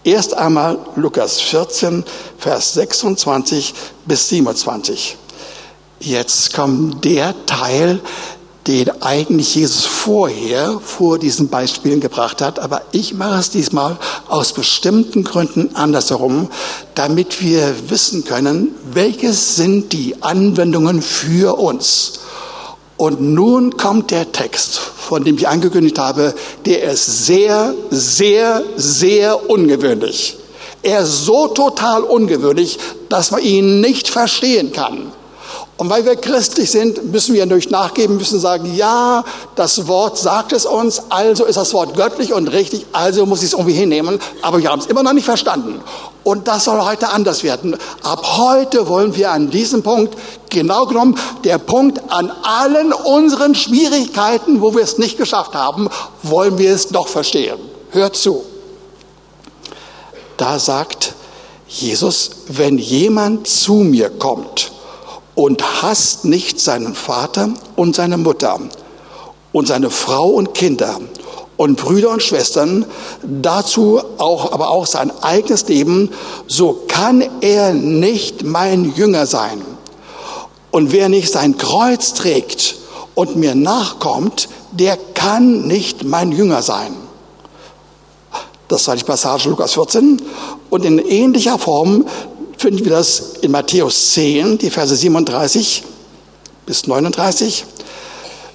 Erst 0.03 0.33
einmal 0.33 0.79
Lukas 0.95 1.39
14, 1.39 2.03
Vers 2.37 2.73
26 2.73 3.73
bis 4.05 4.29
27. 4.29 5.17
Jetzt 5.99 6.53
kommt 6.53 7.03
der 7.05 7.35
Teil, 7.45 7.99
den 8.67 9.01
eigentlich 9.01 9.55
Jesus 9.55 9.85
vorher 9.85 10.79
vor 10.83 11.17
diesen 11.17 11.47
Beispielen 11.47 12.01
gebracht 12.01 12.41
hat. 12.41 12.59
Aber 12.59 12.81
ich 12.91 13.13
mache 13.13 13.39
es 13.39 13.49
diesmal 13.49 13.97
aus 14.27 14.53
bestimmten 14.53 15.23
Gründen 15.23 15.75
andersherum, 15.75 16.49
damit 16.93 17.41
wir 17.41 17.73
wissen 17.89 18.25
können, 18.25 18.75
welches 18.91 19.55
sind 19.55 19.93
die 19.93 20.21
Anwendungen 20.21 21.01
für 21.01 21.57
uns. 21.57 22.19
Und 22.97 23.21
nun 23.21 23.77
kommt 23.77 24.09
der 24.09 24.31
Text, 24.31 24.77
von 24.77 25.23
dem 25.23 25.37
ich 25.37 25.47
angekündigt 25.47 25.99
habe, 25.99 26.33
der 26.65 26.83
ist 26.91 27.25
sehr, 27.27 27.73
sehr, 27.91 28.63
sehr 28.75 29.49
ungewöhnlich. 29.49 30.37
Er 30.81 31.01
ist 31.01 31.25
so 31.25 31.47
total 31.47 32.01
ungewöhnlich, 32.01 32.79
dass 33.09 33.31
man 33.31 33.41
ihn 33.41 33.81
nicht 33.81 34.09
verstehen 34.09 34.71
kann. 34.71 35.11
Und 35.77 35.91
weil 35.91 36.05
wir 36.05 36.15
christlich 36.15 36.71
sind, 36.71 37.11
müssen 37.11 37.35
wir 37.35 37.45
durch 37.45 37.69
nachgeben, 37.69 38.17
müssen 38.17 38.39
sagen, 38.39 38.75
ja, 38.75 39.23
das 39.55 39.87
Wort 39.87 40.17
sagt 40.17 40.51
es 40.51 40.65
uns, 40.65 41.03
also 41.09 41.45
ist 41.45 41.55
das 41.55 41.71
Wort 41.73 41.95
göttlich 41.95 42.33
und 42.33 42.47
richtig, 42.47 42.87
also 42.93 43.27
muss 43.27 43.39
ich 43.39 43.47
es 43.47 43.53
irgendwie 43.53 43.73
hinnehmen, 43.73 44.19
aber 44.41 44.59
wir 44.59 44.71
haben 44.71 44.79
es 44.79 44.87
immer 44.87 45.03
noch 45.03 45.13
nicht 45.13 45.25
verstanden. 45.25 45.79
Und 46.23 46.47
das 46.47 46.65
soll 46.65 46.83
heute 46.83 47.09
anders 47.09 47.43
werden. 47.43 47.77
Ab 48.01 48.25
heute 48.37 48.89
wollen 48.89 49.15
wir 49.15 49.31
an 49.31 49.51
diesem 49.51 49.83
Punkt, 49.83 50.17
genau 50.49 50.87
genommen, 50.87 51.15
der 51.43 51.59
Punkt 51.59 52.01
an 52.09 52.31
allen 52.43 52.91
unseren 52.91 53.53
Schwierigkeiten, 53.53 54.61
wo 54.61 54.73
wir 54.73 54.81
es 54.81 54.97
nicht 54.97 55.17
geschafft 55.17 55.53
haben, 55.53 55.89
wollen 56.23 56.57
wir 56.57 56.73
es 56.73 56.87
doch 56.87 57.07
verstehen. 57.07 57.59
Hört 57.91 58.15
zu. 58.15 58.43
Da 60.37 60.57
sagt 60.57 61.13
Jesus, 61.67 62.31
wenn 62.47 62.79
jemand 62.79 63.47
zu 63.47 63.75
mir 63.75 64.09
kommt, 64.09 64.71
und 65.37 65.83
hasst 65.83 66.25
nicht 66.25 66.59
seinen 66.59 66.95
Vater 66.95 67.49
und 67.75 67.95
seine 67.95 68.17
Mutter 68.17 68.59
und 69.53 69.67
seine 69.67 69.91
Frau 69.91 70.29
und 70.29 70.55
Kinder 70.55 70.99
und 71.57 71.77
Brüder 71.77 72.09
und 72.09 72.23
Schwestern, 72.23 72.85
dazu 73.21 74.01
auch, 74.17 74.51
aber 74.51 74.71
auch 74.71 74.87
sein 74.87 75.11
eigenes 75.21 75.67
Leben, 75.67 76.09
so 76.47 76.81
kann 76.87 77.23
er 77.41 77.75
nicht 77.75 78.43
mein 78.45 78.95
Jünger 78.95 79.27
sein. 79.27 79.61
Und 80.71 80.91
wer 80.91 81.07
nicht 81.07 81.31
sein 81.31 81.55
Kreuz 81.55 82.15
trägt 82.15 82.75
und 83.13 83.35
mir 83.35 83.53
nachkommt, 83.53 84.49
der 84.71 84.97
kann 85.13 85.67
nicht 85.67 86.03
mein 86.03 86.31
Jünger 86.31 86.63
sein. 86.63 86.95
Das 88.69 88.87
war 88.87 88.95
die 88.95 89.03
Passage 89.03 89.49
Lukas 89.49 89.73
14. 89.73 90.19
Und 90.71 90.83
in 90.83 90.97
ähnlicher 90.97 91.59
Form 91.59 92.05
finden 92.57 92.83
wir 92.83 92.91
das 92.91 93.33
in 93.41 93.51
Matthäus 93.51 94.13
10, 94.13 94.57
die 94.57 94.69
Verse 94.69 94.95
37 94.95 95.83
bis 96.65 96.87
39. 96.87 97.65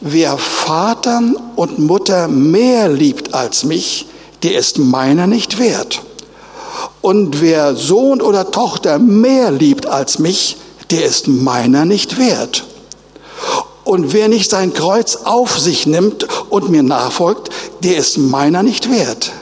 Wer 0.00 0.36
Vater 0.36 1.22
und 1.56 1.78
Mutter 1.78 2.26
mehr 2.26 2.88
liebt 2.88 3.34
als 3.34 3.64
mich, 3.64 4.06
der 4.42 4.58
ist 4.58 4.78
meiner 4.78 5.28
nicht 5.28 5.58
wert. 5.58 6.02
Und 7.00 7.40
wer 7.40 7.76
Sohn 7.76 8.20
oder 8.20 8.50
Tochter 8.50 8.98
mehr 8.98 9.52
liebt 9.52 9.86
als 9.86 10.18
mich, 10.18 10.56
der 10.90 11.04
ist 11.04 11.28
meiner 11.28 11.84
nicht 11.84 12.18
wert. 12.18 12.64
Und 13.84 14.12
wer 14.12 14.28
nicht 14.28 14.50
sein 14.50 14.74
Kreuz 14.74 15.16
auf 15.16 15.58
sich 15.58 15.86
nimmt 15.86 16.26
und 16.50 16.68
mir 16.68 16.82
nachfolgt, 16.82 17.50
der 17.82 17.96
ist 17.96 18.18
meiner 18.18 18.62
nicht 18.62 18.90
wert. 18.90 19.32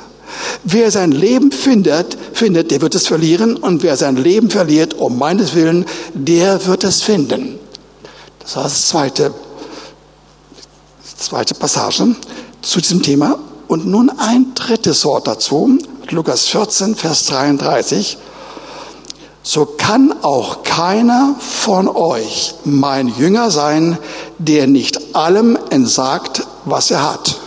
Wer 0.64 0.90
sein 0.90 1.12
Leben 1.12 1.52
findet, 1.52 2.16
findet, 2.32 2.70
der 2.70 2.80
wird 2.80 2.94
es 2.94 3.06
verlieren. 3.06 3.56
Und 3.56 3.82
wer 3.82 3.96
sein 3.96 4.16
Leben 4.16 4.50
verliert, 4.50 4.94
um 4.94 5.18
meines 5.18 5.54
Willen, 5.54 5.84
der 6.14 6.66
wird 6.66 6.84
es 6.84 7.02
finden. 7.02 7.58
Das 8.38 8.56
war 8.56 8.64
das 8.64 8.88
zweite, 8.88 9.34
zweite 11.16 11.54
Passage 11.54 12.14
zu 12.62 12.80
diesem 12.80 13.02
Thema. 13.02 13.38
Und 13.68 13.86
nun 13.86 14.10
ein 14.10 14.52
drittes 14.54 15.04
Wort 15.04 15.28
dazu. 15.28 15.78
Lukas 16.10 16.48
14, 16.48 16.96
Vers 16.96 17.26
33. 17.26 18.18
So 19.42 19.64
kann 19.64 20.14
auch 20.22 20.64
keiner 20.64 21.34
von 21.38 21.88
euch 21.88 22.54
mein 22.64 23.08
Jünger 23.08 23.50
sein, 23.50 23.96
der 24.38 24.66
nicht 24.66 25.14
allem 25.14 25.58
entsagt, 25.70 26.42
was 26.66 26.90
er 26.90 27.10
hat. 27.10 27.39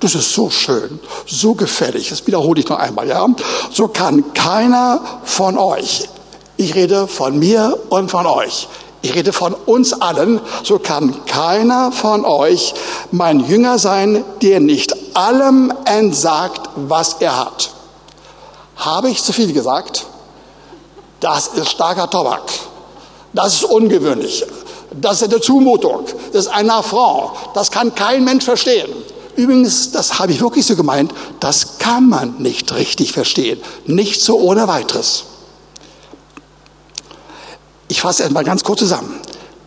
Das 0.00 0.14
ist 0.14 0.32
so 0.32 0.50
schön, 0.50 1.00
so 1.26 1.54
gefällig. 1.54 2.10
Das 2.10 2.26
wiederhole 2.26 2.60
ich 2.60 2.68
noch 2.68 2.78
einmal, 2.78 3.08
ja. 3.08 3.26
So 3.72 3.88
kann 3.88 4.34
keiner 4.34 5.00
von 5.24 5.56
euch, 5.56 6.08
ich 6.56 6.74
rede 6.74 7.06
von 7.06 7.38
mir 7.38 7.78
und 7.88 8.10
von 8.10 8.26
euch, 8.26 8.68
ich 9.00 9.14
rede 9.14 9.32
von 9.32 9.54
uns 9.54 9.94
allen, 9.94 10.40
so 10.62 10.78
kann 10.78 11.24
keiner 11.26 11.92
von 11.92 12.24
euch 12.24 12.74
mein 13.10 13.40
Jünger 13.40 13.78
sein, 13.78 14.24
der 14.42 14.60
nicht 14.60 14.94
allem 15.16 15.72
entsagt, 15.86 16.68
was 16.76 17.16
er 17.20 17.38
hat. 17.38 17.70
Habe 18.76 19.08
ich 19.08 19.22
zu 19.22 19.32
viel 19.32 19.52
gesagt? 19.52 20.04
Das 21.20 21.48
ist 21.48 21.70
starker 21.70 22.10
Tobak. 22.10 22.42
Das 23.32 23.54
ist 23.54 23.64
ungewöhnlich. 23.64 24.44
Das 24.92 25.22
ist 25.22 25.32
eine 25.32 25.40
Zumutung. 25.40 26.04
Das 26.32 26.46
ist 26.46 26.52
ein 26.52 26.70
Affront. 26.70 27.30
Das 27.54 27.70
kann 27.70 27.94
kein 27.94 28.24
Mensch 28.24 28.44
verstehen. 28.44 28.90
Übrigens, 29.36 29.92
das 29.92 30.18
habe 30.18 30.32
ich 30.32 30.40
wirklich 30.40 30.66
so 30.66 30.76
gemeint, 30.76 31.12
das 31.40 31.78
kann 31.78 32.08
man 32.08 32.36
nicht 32.38 32.74
richtig 32.74 33.12
verstehen. 33.12 33.60
Nicht 33.86 34.20
so 34.20 34.38
ohne 34.38 34.66
weiteres. 34.66 35.24
Ich 37.88 38.00
fasse 38.00 38.22
erstmal 38.22 38.44
ganz 38.44 38.64
kurz 38.64 38.80
zusammen. 38.80 39.14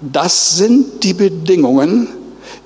Das 0.02 0.58
sind 0.58 1.04
die 1.04 1.14
Bedingungen, 1.14 2.08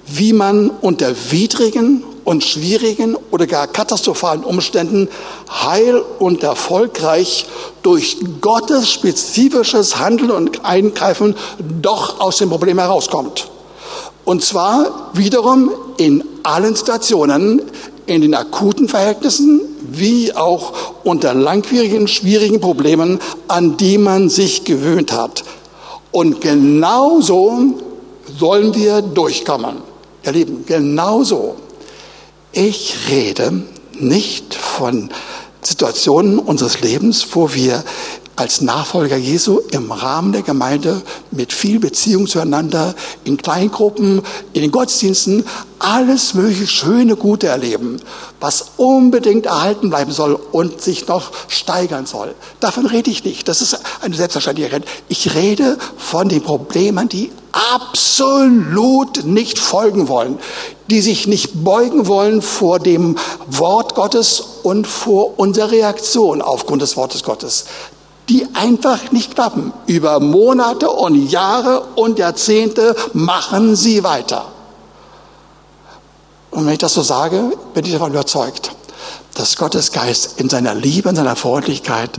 wie 0.06 0.34
man 0.34 0.70
unter 0.70 1.13
widrigen 1.32 2.04
und 2.24 2.44
schwierigen 2.44 3.18
oder 3.32 3.48
gar 3.48 3.68
katastrophalen 3.68 4.44
Umständen 4.44 5.10
heil 5.50 6.02
und 6.20 6.44
erfolgreich 6.44 7.46
durch 7.82 8.18
Gottes 8.39 8.92
spezifisches 8.92 9.98
Handeln 9.98 10.32
und 10.32 10.63
Eingreifen 10.63 11.36
doch 11.82 12.20
aus 12.20 12.38
dem 12.38 12.50
Problem 12.50 12.80
herauskommt. 12.80 13.50
Und 14.25 14.43
zwar 14.43 15.12
wiederum 15.13 15.71
in 15.97 16.23
allen 16.43 16.75
Situationen, 16.75 17.62
in 18.05 18.21
den 18.21 18.33
akuten 18.36 18.89
Verhältnissen 18.89 19.62
wie 19.81 20.33
auch 20.33 20.73
unter 21.03 21.33
langwierigen, 21.33 22.07
schwierigen 22.07 22.59
Problemen, 22.59 23.19
an 23.47 23.77
die 23.77 23.97
man 23.97 24.29
sich 24.29 24.63
gewöhnt 24.63 25.12
hat. 25.12 25.43
Und 26.12 26.41
genauso 26.41 27.73
sollen 28.39 28.75
wir 28.75 29.01
durchkommen. 29.01 29.77
Ihr 30.25 30.31
Lieben, 30.31 30.65
genauso. 30.65 31.55
Ich 32.51 32.95
rede 33.09 33.63
nicht 33.99 34.53
von 34.53 35.09
Situationen 35.62 36.39
unseres 36.39 36.81
Lebens, 36.81 37.27
wo 37.33 37.53
wir 37.53 37.83
als 38.36 38.62
Nachfolger 38.62 39.15
Jesu 39.15 39.60
im 39.72 39.91
Rahmen 39.91 40.32
der 40.32 40.41
Gemeinde 40.41 41.02
mit 41.32 41.54
viel 41.54 41.80
Beziehung 41.80 42.28
zueinander, 42.28 42.96
in 43.24 43.38
Kleingruppen, 43.38 44.22
in 44.54 44.62
den 44.62 44.72
Gottesdiensten, 44.72 45.46
alles 45.78 46.34
mögliche 46.34 46.65
schöne, 46.65 47.15
gute 47.15 47.48
erleben, 47.48 48.00
was 48.39 48.72
unbedingt 48.78 49.46
erhalten 49.46 49.89
bleiben 49.89 50.12
soll 50.12 50.39
und 50.52 50.82
sich 50.82 51.08
noch 51.08 51.32
steigern 51.48 52.06
soll. 52.06 52.34
Davon 52.60 52.86
rede 52.86 53.12
ich 53.12 53.24
nicht. 53.24 53.48
Das 53.48 53.62
ist 53.62 53.80
eine 54.02 54.15
Selbstverständlichkeit. 54.15 54.86
Ich 55.10 55.36
rede 55.36 55.78
von 55.98 56.30
den 56.30 56.41
Problemen, 56.41 57.10
die 57.10 57.32
absolut 57.52 59.26
nicht 59.26 59.60
folgen 59.60 60.08
wollen, 60.08 60.39
die 60.89 61.02
sich 61.02 61.28
nicht 61.28 61.63
beugen 61.63 62.08
wollen 62.08 62.41
vor 62.41 62.80
dem 62.80 63.17
Wort 63.48 63.93
Gottes 63.93 64.43
und 64.63 64.88
vor 64.88 65.38
unserer 65.38 65.72
Reaktion 65.72 66.41
aufgrund 66.41 66.82
des 66.82 66.98
Wortes 66.98 67.24
Gottes 67.24 67.65
die 68.34 68.48
einfach 68.56 69.12
nicht 69.12 69.36
klappen. 69.36 69.72
Über 69.86 70.19
Monate 70.19 70.89
und 70.89 71.30
Jahre 71.30 71.82
und 71.93 72.17
Jahrzehnte 72.17 72.96
machen 73.13 73.76
sie 73.76 74.04
weiter. 74.04 74.46
Und 76.50 76.65
wenn 76.65 76.74
ich 76.74 76.80
das 76.80 76.96
so 76.96 77.04
sage, 77.04 77.52
bin 77.76 77.86
ich 77.86 77.91
davon 77.91 78.12
überzeugt, 78.12 78.72
dass 79.36 79.56
Gottes 79.56 79.91
Geist 79.91 80.39
in 80.39 80.50
seiner 80.50 80.74
Liebe, 80.74 81.10
in 81.10 81.15
seiner 81.15 81.36
Freundlichkeit 81.36 82.10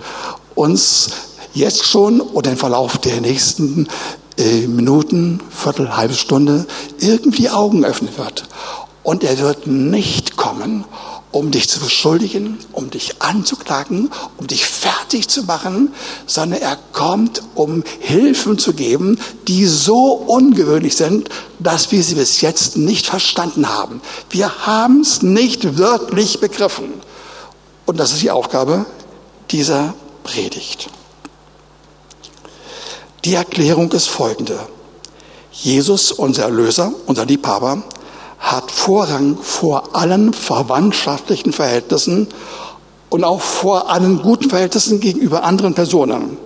uns 0.55 1.09
jetzt 1.53 1.85
schon 1.85 2.21
oder 2.21 2.53
im 2.53 2.57
Verlauf 2.57 2.99
der 2.99 3.21
nächsten 3.21 3.89
äh, 4.39 4.69
Minuten, 4.69 5.41
Viertel, 5.51 5.97
halbe 5.97 6.15
Stunde 6.15 6.67
irgendwie 7.01 7.51
Augen 7.51 7.85
öffnen 7.85 8.17
wird. 8.17 8.45
Und 9.03 9.25
er 9.25 9.37
wird 9.41 9.67
nicht 9.67 10.37
kommen 10.37 10.85
um 11.35 11.51
dich 11.51 11.69
zu 11.69 11.81
beschuldigen, 11.81 12.59
um 12.71 12.91
dich 12.91 13.21
anzuklagen, 13.21 14.09
um 14.37 14.47
dich 14.47 14.65
fertig 14.65 15.27
zu 15.27 15.43
machen, 15.43 15.93
sondern 16.27 16.61
er 16.61 16.79
kommt, 16.93 17.43
um 17.57 17.83
Hilfen 17.99 18.57
zu 18.57 18.73
geben, 18.73 19.19
die 19.49 19.67
so 19.67 20.13
ungewöhnlich 20.13 20.95
sind, 20.95 21.29
dass 21.59 21.91
wir 21.91 22.05
sie 22.05 22.15
bis 22.15 22.41
jetzt 22.41 22.77
nicht 22.77 23.07
verstanden 23.07 23.69
haben. 23.69 24.01
Wir 24.31 24.65
haben 24.65 25.01
es 25.01 25.23
nicht 25.23 25.77
wirklich 25.77 26.39
begriffen. 26.39 26.93
Und 27.85 27.99
das 27.99 28.13
ist 28.13 28.23
die 28.23 28.31
Aufgabe 28.31 28.87
dieser 29.51 29.93
Predigt. 30.23 30.89
Die 33.25 33.35
Erklärung 33.35 33.91
ist 33.91 34.09
folgende. 34.09 34.61
Jesus, 35.51 36.13
unser 36.13 36.45
Erlöser, 36.45 36.93
unser 37.07 37.27
Liebhaber, 37.27 37.83
hat 38.45 38.71
Vorrang 38.71 39.39
vor 39.41 39.97
allen 39.97 40.35
verwandtschaftlichen 40.35 41.53
Verhältnissen 41.53 42.29
und 43.09 43.25
auch 43.25 43.41
vor 43.41 43.91
allen 43.91 44.21
guten 44.21 44.51
Verhältnissen 44.51 45.01
gegenüber 45.01 45.45
anderen 45.45 45.75
Personen. 45.75 46.37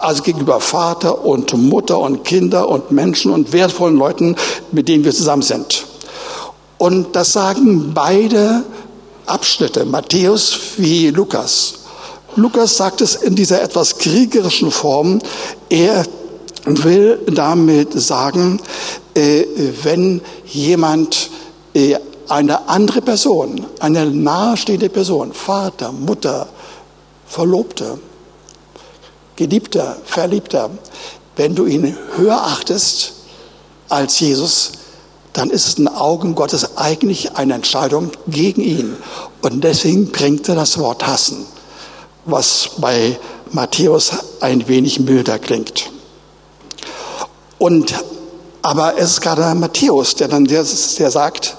Also 0.00 0.22
gegenüber 0.22 0.60
Vater 0.60 1.24
und 1.24 1.52
Mutter 1.54 1.98
und 1.98 2.24
Kinder 2.24 2.68
und 2.68 2.90
Menschen 2.90 3.32
und 3.32 3.52
wertvollen 3.52 3.96
Leuten, 3.96 4.36
mit 4.72 4.88
denen 4.88 5.04
wir 5.04 5.12
zusammen 5.12 5.42
sind. 5.42 5.86
Und 6.76 7.14
das 7.14 7.32
sagen 7.32 7.92
beide 7.94 8.64
Abschnitte, 9.26 9.84
Matthäus 9.84 10.58
wie 10.76 11.10
Lukas. 11.10 11.74
Lukas 12.36 12.76
sagt 12.76 13.00
es 13.00 13.14
in 13.14 13.34
dieser 13.34 13.62
etwas 13.62 13.98
kriegerischen 13.98 14.70
Form. 14.70 15.20
Er 15.68 16.04
will 16.64 17.20
damit 17.26 18.00
sagen, 18.00 18.60
wenn 19.82 20.20
jemand 20.46 21.30
äh, 21.74 21.96
eine 22.28 22.68
andere 22.68 23.00
Person, 23.00 23.66
eine 23.80 24.06
nahestehende 24.06 24.88
Person, 24.88 25.32
Vater, 25.32 25.92
Mutter, 25.92 26.48
Verlobte, 27.26 27.98
Geliebter, 29.36 29.96
Verliebter, 30.04 30.70
wenn 31.36 31.54
du 31.54 31.66
ihn 31.66 31.96
höher 32.16 32.42
achtest 32.42 33.12
als 33.88 34.20
Jesus, 34.20 34.72
dann 35.32 35.50
ist 35.50 35.68
es 35.68 35.74
in 35.74 35.88
Augen 35.88 36.34
Gottes 36.34 36.76
eigentlich 36.76 37.36
eine 37.36 37.54
Entscheidung 37.54 38.10
gegen 38.26 38.60
ihn. 38.60 38.96
Und 39.40 39.62
deswegen 39.62 40.10
bringt 40.10 40.48
er 40.48 40.56
das 40.56 40.78
Wort 40.78 41.06
hassen, 41.06 41.46
was 42.24 42.70
bei 42.78 43.18
Matthäus 43.52 44.10
ein 44.40 44.66
wenig 44.68 45.00
milder 45.00 45.38
klingt. 45.38 45.90
Und, 47.58 47.94
aber 48.62 48.98
es 48.98 49.12
ist 49.12 49.20
gerade 49.20 49.54
Matthäus, 49.54 50.14
der 50.14 50.28
dann 50.28 50.44
der, 50.44 50.64
der 50.98 51.10
sagt, 51.10 51.56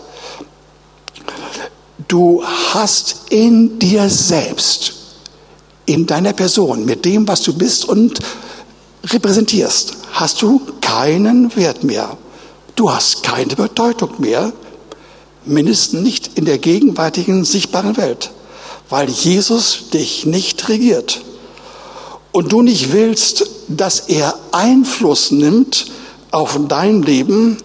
du 2.07 2.43
hast 2.43 3.15
in 3.29 3.79
dir 3.79 4.09
selbst, 4.09 4.93
in 5.85 6.05
deiner 6.05 6.33
Person, 6.33 6.85
mit 6.85 7.05
dem, 7.05 7.27
was 7.27 7.41
du 7.41 7.53
bist 7.53 7.85
und 7.85 8.19
repräsentierst, 9.05 9.93
hast 10.11 10.41
du 10.41 10.61
keinen 10.81 11.55
Wert 11.55 11.83
mehr. 11.83 12.17
Du 12.75 12.91
hast 12.91 13.23
keine 13.23 13.55
Bedeutung 13.55 14.11
mehr, 14.19 14.53
mindestens 15.45 16.01
nicht 16.01 16.37
in 16.37 16.45
der 16.45 16.57
gegenwärtigen 16.57 17.45
sichtbaren 17.45 17.97
Welt, 17.97 18.31
weil 18.89 19.09
Jesus 19.09 19.89
dich 19.93 20.25
nicht 20.25 20.67
regiert 20.69 21.21
und 22.31 22.51
du 22.51 22.61
nicht 22.61 22.93
willst, 22.93 23.45
dass 23.67 24.01
er 24.01 24.37
Einfluss 24.51 25.31
nimmt 25.31 25.87
auf 26.31 26.59
dein 26.67 27.01
Leben 27.01 27.57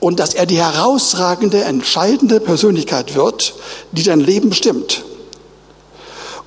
und 0.00 0.20
dass 0.20 0.34
er 0.34 0.46
die 0.46 0.58
herausragende, 0.58 1.64
entscheidende 1.64 2.40
Persönlichkeit 2.40 3.14
wird, 3.14 3.54
die 3.92 4.02
dein 4.02 4.20
Leben 4.20 4.50
bestimmt. 4.50 5.04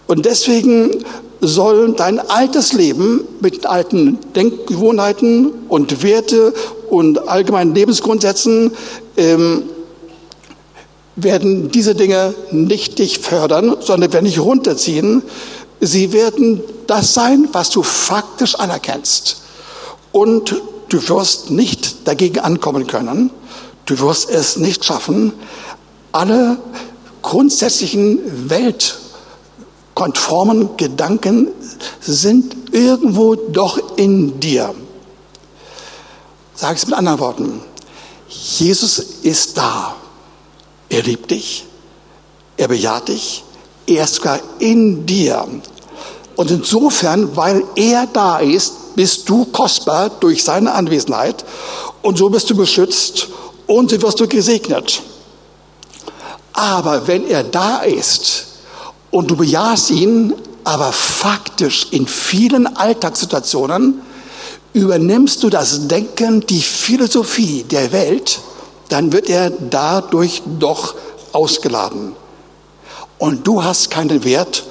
Und 0.05 0.25
deswegen 0.25 1.03
soll 1.41 1.93
dein 1.93 2.19
altes 2.19 2.73
Leben 2.73 3.27
mit 3.41 3.65
alten 3.65 4.19
Denkgewohnheiten 4.35 5.51
und 5.69 6.03
Werte 6.03 6.53
und 6.89 7.27
allgemeinen 7.27 7.75
Lebensgrundsätzen 7.75 8.71
ähm, 9.17 9.63
werden 11.15 11.71
diese 11.71 11.95
Dinge 11.95 12.33
nicht 12.51 12.99
dich 12.99 13.19
fördern, 13.19 13.77
sondern 13.79 14.13
werden 14.13 14.25
dich 14.25 14.39
runterziehen. 14.39 15.23
Sie 15.81 16.13
werden 16.13 16.61
das 16.85 17.13
sein, 17.13 17.49
was 17.51 17.71
du 17.71 17.83
faktisch 17.83 18.55
anerkennst. 18.55 19.41
Und 20.11 20.61
du 20.89 21.09
wirst 21.09 21.49
nicht 21.49 22.07
dagegen 22.07 22.39
ankommen 22.39 22.87
können. 22.87 23.31
Du 23.85 23.99
wirst 23.99 24.29
es 24.29 24.57
nicht 24.57 24.83
schaffen, 24.83 25.31
alle 26.11 26.57
grundsätzlichen 27.21 28.49
weltkonformen 28.49 30.75
Gedanken 30.77 31.49
sind 32.01 32.73
irgendwo 32.73 33.35
doch 33.35 33.97
in 33.97 34.39
dir. 34.39 34.73
Sag 36.55 36.77
es 36.77 36.87
mit 36.87 36.95
anderen 36.95 37.19
Worten. 37.19 37.61
Jesus 38.29 38.97
ist 39.21 39.57
da. 39.57 39.95
Er 40.89 41.03
liebt 41.03 41.31
dich. 41.31 41.65
Er 42.57 42.67
bejaht 42.67 43.07
dich. 43.09 43.43
Er 43.85 44.05
ist 44.05 44.15
sogar 44.15 44.39
in 44.59 45.05
dir. 45.05 45.45
Und 46.35 46.51
insofern, 46.51 47.35
weil 47.35 47.63
er 47.75 48.07
da 48.07 48.39
ist, 48.39 48.73
bist 48.97 49.29
du 49.29 49.45
kostbar 49.45 50.09
durch 50.09 50.43
seine 50.43 50.73
Anwesenheit 50.73 51.45
und 52.01 52.17
so 52.17 52.29
bist 52.29 52.49
du 52.49 52.55
beschützt 52.55 53.27
und 53.67 53.91
so 53.91 54.01
wirst 54.01 54.19
du 54.19 54.27
gesegnet. 54.27 55.03
Aber 56.51 57.07
wenn 57.07 57.27
er 57.27 57.43
da 57.43 57.77
ist 57.83 58.47
und 59.11 59.29
du 59.29 59.35
bejahst 59.35 59.91
ihn, 59.91 60.33
aber 60.63 60.91
faktisch 60.91 61.87
in 61.91 62.07
vielen 62.07 62.65
Alltagssituationen 62.75 64.01
übernimmst 64.73 65.43
du 65.43 65.51
das 65.51 65.87
Denken, 65.87 66.41
die 66.47 66.61
Philosophie 66.61 67.63
der 67.69 67.91
Welt, 67.91 68.39
dann 68.89 69.13
wird 69.13 69.29
er 69.29 69.51
dadurch 69.51 70.41
doch 70.59 70.95
ausgeladen. 71.33 72.15
Und 73.19 73.45
du 73.45 73.63
hast 73.63 73.91
keinen 73.91 74.23
Wert 74.23 74.63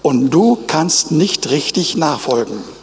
und 0.00 0.30
du 0.30 0.56
kannst 0.66 1.10
nicht 1.10 1.50
richtig 1.50 1.96
nachfolgen. 1.96 2.75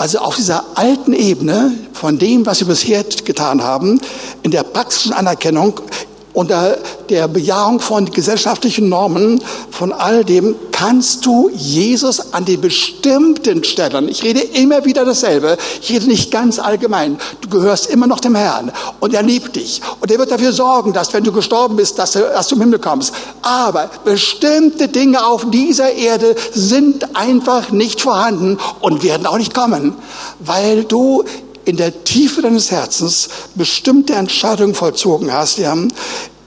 Also 0.00 0.20
auf 0.20 0.36
dieser 0.36 0.64
alten 0.76 1.12
Ebene 1.12 1.74
von 1.92 2.18
dem, 2.18 2.46
was 2.46 2.60
wir 2.60 2.68
bisher 2.68 3.04
getan 3.04 3.62
haben, 3.62 4.00
in 4.42 4.50
der 4.50 4.62
praktischen 4.62 5.12
Anerkennung 5.12 5.78
unter 6.32 6.78
der 7.08 7.28
Bejahung 7.28 7.80
von 7.80 8.06
gesellschaftlichen 8.06 8.88
Normen, 8.88 9.42
von 9.70 9.92
all 9.92 10.24
dem, 10.24 10.54
kannst 10.70 11.26
du 11.26 11.50
Jesus 11.52 12.32
an 12.32 12.44
den 12.44 12.60
bestimmten 12.60 13.64
Stellen, 13.64 14.08
ich 14.08 14.22
rede 14.22 14.40
immer 14.40 14.84
wieder 14.84 15.04
dasselbe, 15.04 15.58
ich 15.82 15.90
rede 15.90 16.06
nicht 16.06 16.30
ganz 16.30 16.58
allgemein, 16.58 17.18
du 17.40 17.48
gehörst 17.48 17.90
immer 17.90 18.06
noch 18.06 18.20
dem 18.20 18.34
Herrn 18.34 18.72
und 19.00 19.12
er 19.12 19.22
liebt 19.22 19.56
dich 19.56 19.82
und 20.00 20.10
er 20.10 20.18
wird 20.18 20.30
dafür 20.30 20.52
sorgen, 20.52 20.92
dass 20.92 21.12
wenn 21.12 21.24
du 21.24 21.32
gestorben 21.32 21.76
bist, 21.76 21.98
dass 21.98 22.12
du, 22.12 22.20
dass 22.20 22.48
du 22.48 22.54
im 22.54 22.62
Himmel 22.62 22.78
kommst. 22.78 23.12
Aber 23.42 23.90
bestimmte 24.04 24.88
Dinge 24.88 25.26
auf 25.26 25.50
dieser 25.50 25.92
Erde 25.92 26.34
sind 26.54 27.14
einfach 27.14 27.70
nicht 27.70 28.00
vorhanden 28.00 28.58
und 28.80 29.02
werden 29.02 29.26
auch 29.26 29.38
nicht 29.38 29.52
kommen, 29.52 29.94
weil 30.38 30.84
du 30.84 31.24
in 31.64 31.76
der 31.76 32.04
Tiefe 32.04 32.42
deines 32.42 32.70
Herzens 32.70 33.28
bestimmte 33.54 34.14
Entscheidungen 34.14 34.74
vollzogen 34.74 35.32
hast, 35.32 35.60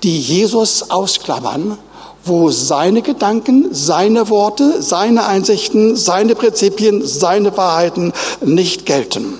die 0.04 0.20
Jesus 0.20 0.90
ausklammern, 0.90 1.78
wo 2.26 2.52
seine 2.52 3.02
Gedanken, 3.02 3.74
seine 3.74 4.30
Worte, 4.30 4.82
seine 4.82 5.26
Einsichten, 5.26 5.96
seine 5.96 6.36
Prinzipien, 6.36 7.06
seine 7.06 7.56
Wahrheiten 7.58 8.14
nicht 8.42 8.86
gelten. 8.86 9.40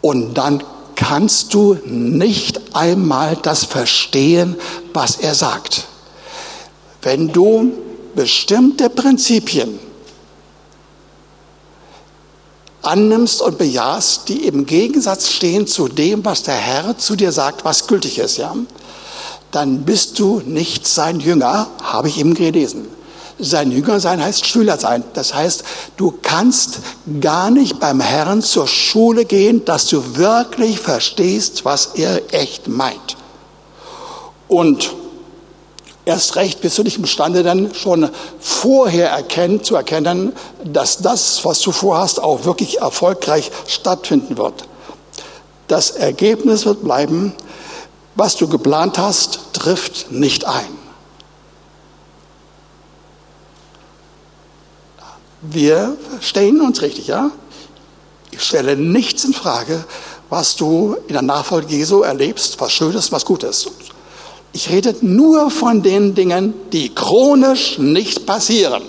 Und 0.00 0.34
dann 0.34 0.62
kannst 0.94 1.52
du 1.54 1.76
nicht 1.84 2.74
einmal 2.74 3.36
das 3.36 3.64
verstehen, 3.64 4.56
was 4.94 5.16
er 5.16 5.34
sagt. 5.34 5.84
Wenn 7.02 7.32
du 7.32 7.72
bestimmte 8.14 8.88
Prinzipien 8.88 9.78
annimmst 12.86 13.42
und 13.42 13.58
bejahst, 13.58 14.28
die 14.28 14.46
im 14.46 14.66
Gegensatz 14.66 15.30
stehen 15.30 15.66
zu 15.66 15.88
dem, 15.88 16.24
was 16.24 16.42
der 16.42 16.54
Herr 16.54 16.96
zu 16.96 17.16
dir 17.16 17.32
sagt, 17.32 17.64
was 17.64 17.86
gültig 17.86 18.18
ist, 18.18 18.36
ja, 18.36 18.54
dann 19.50 19.82
bist 19.82 20.18
du 20.18 20.42
nicht 20.44 20.86
sein 20.86 21.20
Jünger, 21.20 21.68
habe 21.82 22.08
ich 22.08 22.18
eben 22.18 22.34
gelesen. 22.34 22.88
Sein 23.38 23.70
Jünger 23.70 24.00
sein 24.00 24.22
heißt 24.22 24.46
Schüler 24.46 24.78
sein. 24.78 25.04
Das 25.12 25.34
heißt, 25.34 25.62
du 25.98 26.14
kannst 26.22 26.78
gar 27.20 27.50
nicht 27.50 27.78
beim 27.78 28.00
Herrn 28.00 28.40
zur 28.40 28.66
Schule 28.66 29.26
gehen, 29.26 29.64
dass 29.66 29.88
du 29.88 30.16
wirklich 30.16 30.80
verstehst, 30.80 31.64
was 31.64 31.90
er 31.94 32.22
echt 32.32 32.66
meint. 32.66 33.16
Und 34.48 34.94
Erst 36.06 36.36
recht 36.36 36.60
bist 36.60 36.78
du 36.78 36.84
nicht 36.84 36.98
imstande, 36.98 37.42
dann 37.42 37.74
schon 37.74 38.08
vorher 38.38 39.10
erkennen, 39.10 39.64
zu 39.64 39.74
erkennen, 39.74 40.32
dass 40.64 40.98
das, 40.98 41.44
was 41.44 41.60
du 41.60 41.72
vorhast, 41.72 42.22
auch 42.22 42.44
wirklich 42.44 42.78
erfolgreich 42.78 43.50
stattfinden 43.66 44.38
wird. 44.38 44.68
Das 45.66 45.90
Ergebnis 45.90 46.64
wird 46.64 46.84
bleiben, 46.84 47.34
was 48.14 48.36
du 48.36 48.46
geplant 48.46 48.98
hast, 48.98 49.40
trifft 49.52 50.12
nicht 50.12 50.44
ein. 50.46 50.78
Wir 55.42 55.96
stellen 56.20 56.60
uns 56.60 56.82
richtig, 56.82 57.08
ja? 57.08 57.32
Ich 58.30 58.44
stelle 58.44 58.76
nichts 58.76 59.24
in 59.24 59.34
Frage, 59.34 59.84
was 60.30 60.54
du 60.54 60.96
in 61.08 61.14
der 61.14 61.22
Nachfolge 61.22 61.74
Jesu 61.74 62.02
erlebst, 62.02 62.60
was 62.60 62.70
Schönes, 62.70 63.10
was 63.10 63.24
Gutes. 63.24 63.66
Ich 64.56 64.70
rede 64.70 64.96
nur 65.02 65.50
von 65.50 65.82
den 65.82 66.14
Dingen, 66.14 66.54
die 66.72 66.88
chronisch 66.88 67.76
nicht 67.78 68.24
passieren, 68.24 68.82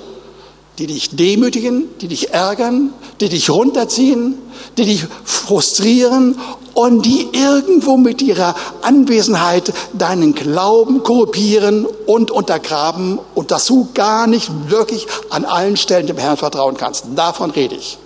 die 0.79 0.87
dich 0.87 1.17
demütigen, 1.17 1.89
die 1.99 2.07
dich 2.07 2.29
ärgern, 2.29 2.93
die 3.19 3.27
dich 3.27 3.49
runterziehen, 3.49 4.35
die 4.77 4.85
dich 4.85 5.03
frustrieren 5.25 6.39
und 6.73 7.05
die 7.05 7.27
irgendwo 7.33 7.97
mit 7.97 8.21
ihrer 8.21 8.55
Anwesenheit 8.81 9.73
deinen 9.91 10.33
Glauben 10.33 11.03
korrupieren 11.03 11.85
und 12.05 12.31
untergraben 12.31 13.19
und 13.35 13.51
dass 13.51 13.65
du 13.65 13.89
gar 13.93 14.25
nicht 14.25 14.49
wirklich 14.69 15.05
an 15.29 15.43
allen 15.43 15.75
Stellen 15.75 16.07
dem 16.07 16.17
Herrn 16.17 16.37
vertrauen 16.37 16.77
kannst. 16.77 17.07
Davon 17.13 17.51
rede 17.51 17.75
ich. 17.75 17.97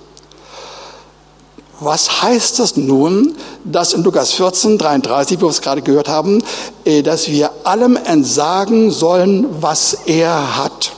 Was 1.83 2.21
heißt 2.21 2.59
das 2.59 2.77
nun, 2.77 3.35
dass 3.63 3.93
in 3.93 4.03
Lukas 4.03 4.33
14, 4.33 4.77
33, 4.77 5.41
wo 5.41 5.45
wir 5.45 5.49
es 5.49 5.61
gerade 5.61 5.81
gehört 5.81 6.07
haben, 6.07 6.43
äh, 6.85 7.01
dass 7.01 7.27
wir 7.27 7.49
allem 7.63 7.95
entsagen 7.95 8.91
sollen, 8.91 9.47
was 9.63 9.95
er 10.05 10.57
hat? 10.57 10.91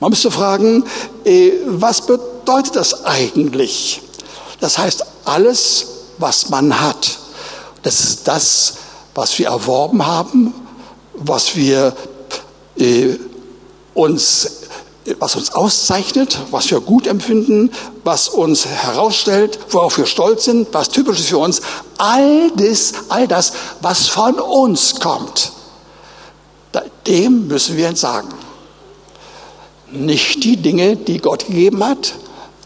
Man 0.00 0.08
müsste 0.08 0.30
fragen, 0.30 0.84
äh, 1.24 1.52
was 1.66 2.00
bedeutet 2.06 2.76
das 2.76 3.04
eigentlich? 3.04 4.00
Das 4.58 4.78
heißt, 4.78 5.04
alles, 5.26 5.86
was 6.16 6.48
man 6.48 6.80
hat, 6.80 7.18
das 7.82 8.00
ist 8.00 8.28
das, 8.28 8.74
was 9.14 9.38
wir 9.38 9.48
erworben 9.48 10.06
haben, 10.06 10.54
was 11.12 11.56
wir 11.56 11.94
äh, 12.78 13.18
uns 13.92 14.61
was 15.18 15.36
uns 15.36 15.52
auszeichnet, 15.52 16.38
was 16.50 16.70
wir 16.70 16.80
gut 16.80 17.06
empfinden, 17.06 17.70
was 18.04 18.28
uns 18.28 18.66
herausstellt, 18.66 19.58
worauf 19.70 19.98
wir 19.98 20.06
stolz 20.06 20.44
sind, 20.44 20.68
was 20.72 20.90
typisch 20.90 21.18
ist 21.20 21.28
für 21.28 21.38
uns, 21.38 21.60
all 21.98 22.50
das, 22.56 22.92
all 23.08 23.26
das, 23.26 23.52
was 23.80 24.08
von 24.08 24.38
uns 24.38 25.00
kommt, 25.00 25.52
dem 27.06 27.48
müssen 27.48 27.76
wir 27.76 27.88
entsagen. 27.88 28.28
Nicht 29.90 30.44
die 30.44 30.56
Dinge, 30.56 30.96
die 30.96 31.18
Gott 31.18 31.46
gegeben 31.46 31.84
hat, 31.84 32.14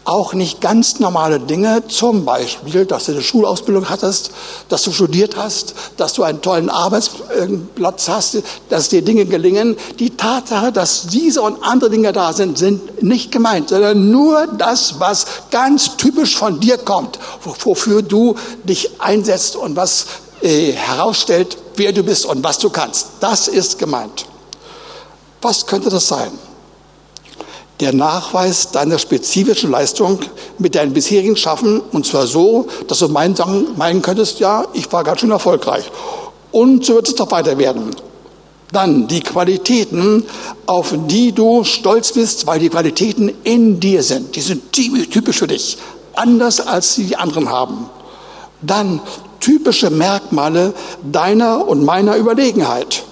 auch 0.07 0.33
nicht 0.33 0.61
ganz 0.61 0.99
normale 0.99 1.39
Dinge, 1.39 1.83
zum 1.87 2.23
Beispiel, 2.23 2.85
dass 2.85 3.05
du 3.05 3.11
eine 3.11 3.21
Schulausbildung 3.21 3.89
hattest, 3.89 4.31
dass 4.69 4.83
du 4.83 4.91
studiert 4.91 5.35
hast, 5.35 5.75
dass 5.97 6.13
du 6.13 6.23
einen 6.23 6.41
tollen 6.41 6.69
Arbeitsplatz 6.69 8.07
hast, 8.07 8.37
dass 8.69 8.87
dir 8.87 9.01
Dinge 9.01 9.25
gelingen. 9.25 9.75
Die 9.99 10.15
Tatsache, 10.15 10.71
dass 10.71 11.07
diese 11.07 11.41
und 11.41 11.61
andere 11.61 11.89
Dinge 11.89 12.13
da 12.13 12.31
sind, 12.31 12.57
sind 12.57 13.03
nicht 13.03 13.33
gemeint, 13.33 13.69
sondern 13.69 14.09
nur 14.09 14.47
das, 14.47 14.99
was 14.99 15.25
ganz 15.51 15.97
typisch 15.97 16.37
von 16.37 16.61
dir 16.61 16.77
kommt, 16.77 17.19
wofür 17.43 18.01
du 18.01 18.35
dich 18.63 19.01
einsetzt 19.01 19.57
und 19.57 19.75
was 19.75 20.05
äh, 20.41 20.71
herausstellt, 20.71 21.57
wer 21.75 21.91
du 21.91 22.03
bist 22.03 22.25
und 22.25 22.43
was 22.43 22.59
du 22.59 22.69
kannst. 22.69 23.07
Das 23.19 23.49
ist 23.49 23.77
gemeint. 23.77 24.25
Was 25.41 25.65
könnte 25.65 25.89
das 25.89 26.07
sein? 26.07 26.31
Der 27.79 27.93
Nachweis 27.93 28.71
deiner 28.71 28.97
spezifischen 28.97 29.71
Leistung 29.71 30.19
mit 30.57 30.75
deinem 30.75 30.93
bisherigen 30.93 31.37
Schaffen 31.37 31.79
und 31.91 32.05
zwar 32.05 32.25
so, 32.25 32.67
dass 32.87 32.99
du 32.99 33.07
meinen, 33.07 33.35
meinen 33.75 34.01
könntest, 34.01 34.39
ja, 34.39 34.65
ich 34.73 34.91
war 34.91 35.03
ganz 35.03 35.21
schön 35.21 35.31
erfolgreich. 35.31 35.85
Und 36.51 36.85
so 36.85 36.95
wird 36.95 37.07
es 37.07 37.15
doch 37.15 37.29
weiter 37.31 37.57
werden. 37.57 37.95
Dann 38.71 39.07
die 39.07 39.21
Qualitäten, 39.21 40.25
auf 40.65 40.93
die 41.07 41.31
du 41.31 41.63
stolz 41.63 42.13
bist, 42.13 42.47
weil 42.47 42.59
die 42.59 42.69
Qualitäten 42.69 43.31
in 43.43 43.79
dir 43.79 44.03
sind. 44.03 44.35
Die 44.35 44.41
sind 44.41 44.71
typisch 44.73 45.37
für 45.37 45.47
dich, 45.47 45.77
anders 46.15 46.59
als 46.59 46.95
die 46.95 47.15
anderen 47.15 47.49
haben. 47.49 47.89
Dann 48.61 48.99
typische 49.39 49.89
Merkmale 49.89 50.73
deiner 51.03 51.67
und 51.67 51.85
meiner 51.85 52.17
Überlegenheit, 52.17 53.03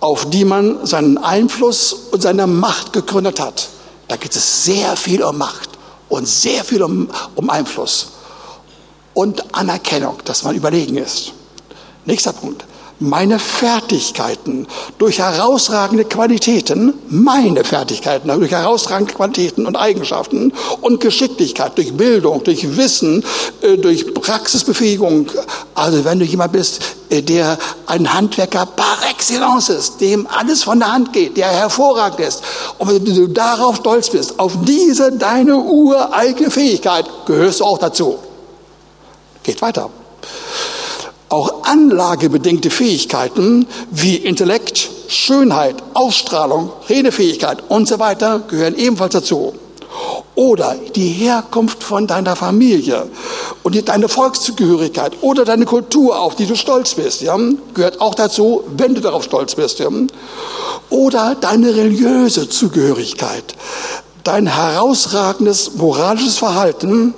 auf 0.00 0.28
die 0.28 0.44
man 0.44 0.84
seinen 0.84 1.16
Einfluss 1.16 1.94
und 2.10 2.22
seine 2.22 2.46
Macht 2.46 2.92
gegründet 2.92 3.40
hat. 3.40 3.68
Da 4.14 4.18
geht 4.18 4.36
es 4.36 4.64
sehr 4.64 4.96
viel 4.96 5.24
um 5.24 5.36
Macht 5.36 5.70
und 6.08 6.28
sehr 6.28 6.62
viel 6.62 6.84
um, 6.84 7.10
um 7.34 7.50
Einfluss 7.50 8.12
und 9.12 9.52
Anerkennung, 9.52 10.18
dass 10.24 10.44
man 10.44 10.54
überlegen 10.54 10.98
ist. 10.98 11.32
Nächster 12.04 12.32
Punkt 12.32 12.64
meine 13.00 13.38
Fertigkeiten 13.38 14.66
durch 14.98 15.18
herausragende 15.18 16.04
Qualitäten, 16.04 16.94
meine 17.08 17.64
Fertigkeiten 17.64 18.28
durch 18.28 18.52
herausragende 18.52 19.14
Qualitäten 19.14 19.66
und 19.66 19.76
Eigenschaften 19.76 20.52
und 20.80 21.00
Geschicklichkeit, 21.00 21.76
durch 21.76 21.92
Bildung, 21.94 22.44
durch 22.44 22.76
Wissen, 22.76 23.24
äh, 23.62 23.76
durch 23.76 24.14
Praxisbefähigung. 24.14 25.28
Also 25.74 26.04
wenn 26.04 26.18
du 26.18 26.24
jemand 26.24 26.52
bist, 26.52 26.80
äh, 27.10 27.22
der 27.22 27.58
ein 27.86 28.12
Handwerker 28.12 28.66
par 28.66 28.98
excellence 29.10 29.68
ist, 29.68 30.00
dem 30.00 30.26
alles 30.26 30.62
von 30.62 30.78
der 30.78 30.92
Hand 30.92 31.12
geht, 31.12 31.36
der 31.36 31.48
hervorragend 31.48 32.20
ist, 32.20 32.42
und 32.78 32.88
wenn 32.88 33.04
du 33.04 33.26
darauf 33.28 33.76
stolz 33.76 34.10
bist, 34.10 34.38
auf 34.38 34.52
diese 34.62 35.12
deine 35.12 35.56
ureigene 35.56 36.50
Fähigkeit, 36.50 37.06
gehörst 37.26 37.60
du 37.60 37.64
auch 37.64 37.78
dazu. 37.78 38.18
Geht 39.42 39.60
weiter. 39.60 39.90
Auch 41.34 41.64
anlagebedingte 41.64 42.70
Fähigkeiten 42.70 43.66
wie 43.90 44.14
Intellekt, 44.14 44.88
Schönheit, 45.08 45.82
Ausstrahlung, 45.92 46.70
Redefähigkeit 46.88 47.60
und 47.68 47.88
so 47.88 47.98
weiter 47.98 48.38
gehören 48.46 48.76
ebenfalls 48.76 49.14
dazu. 49.14 49.52
Oder 50.36 50.76
die 50.94 51.08
Herkunft 51.08 51.82
von 51.82 52.06
deiner 52.06 52.36
Familie 52.36 53.08
und 53.64 53.88
deine 53.88 54.08
Volkszugehörigkeit 54.08 55.14
oder 55.22 55.44
deine 55.44 55.64
Kultur, 55.64 56.20
auf 56.20 56.36
die 56.36 56.46
du 56.46 56.54
stolz 56.54 56.94
bist, 56.94 57.20
ja, 57.22 57.36
gehört 57.74 58.00
auch 58.00 58.14
dazu, 58.14 58.62
wenn 58.76 58.94
du 58.94 59.00
darauf 59.00 59.24
stolz 59.24 59.56
bist. 59.56 59.80
Ja. 59.80 59.88
Oder 60.88 61.34
deine 61.34 61.74
religiöse 61.74 62.48
Zugehörigkeit, 62.48 63.56
dein 64.22 64.46
herausragendes 64.46 65.74
moralisches 65.74 66.38
Verhalten, 66.38 67.12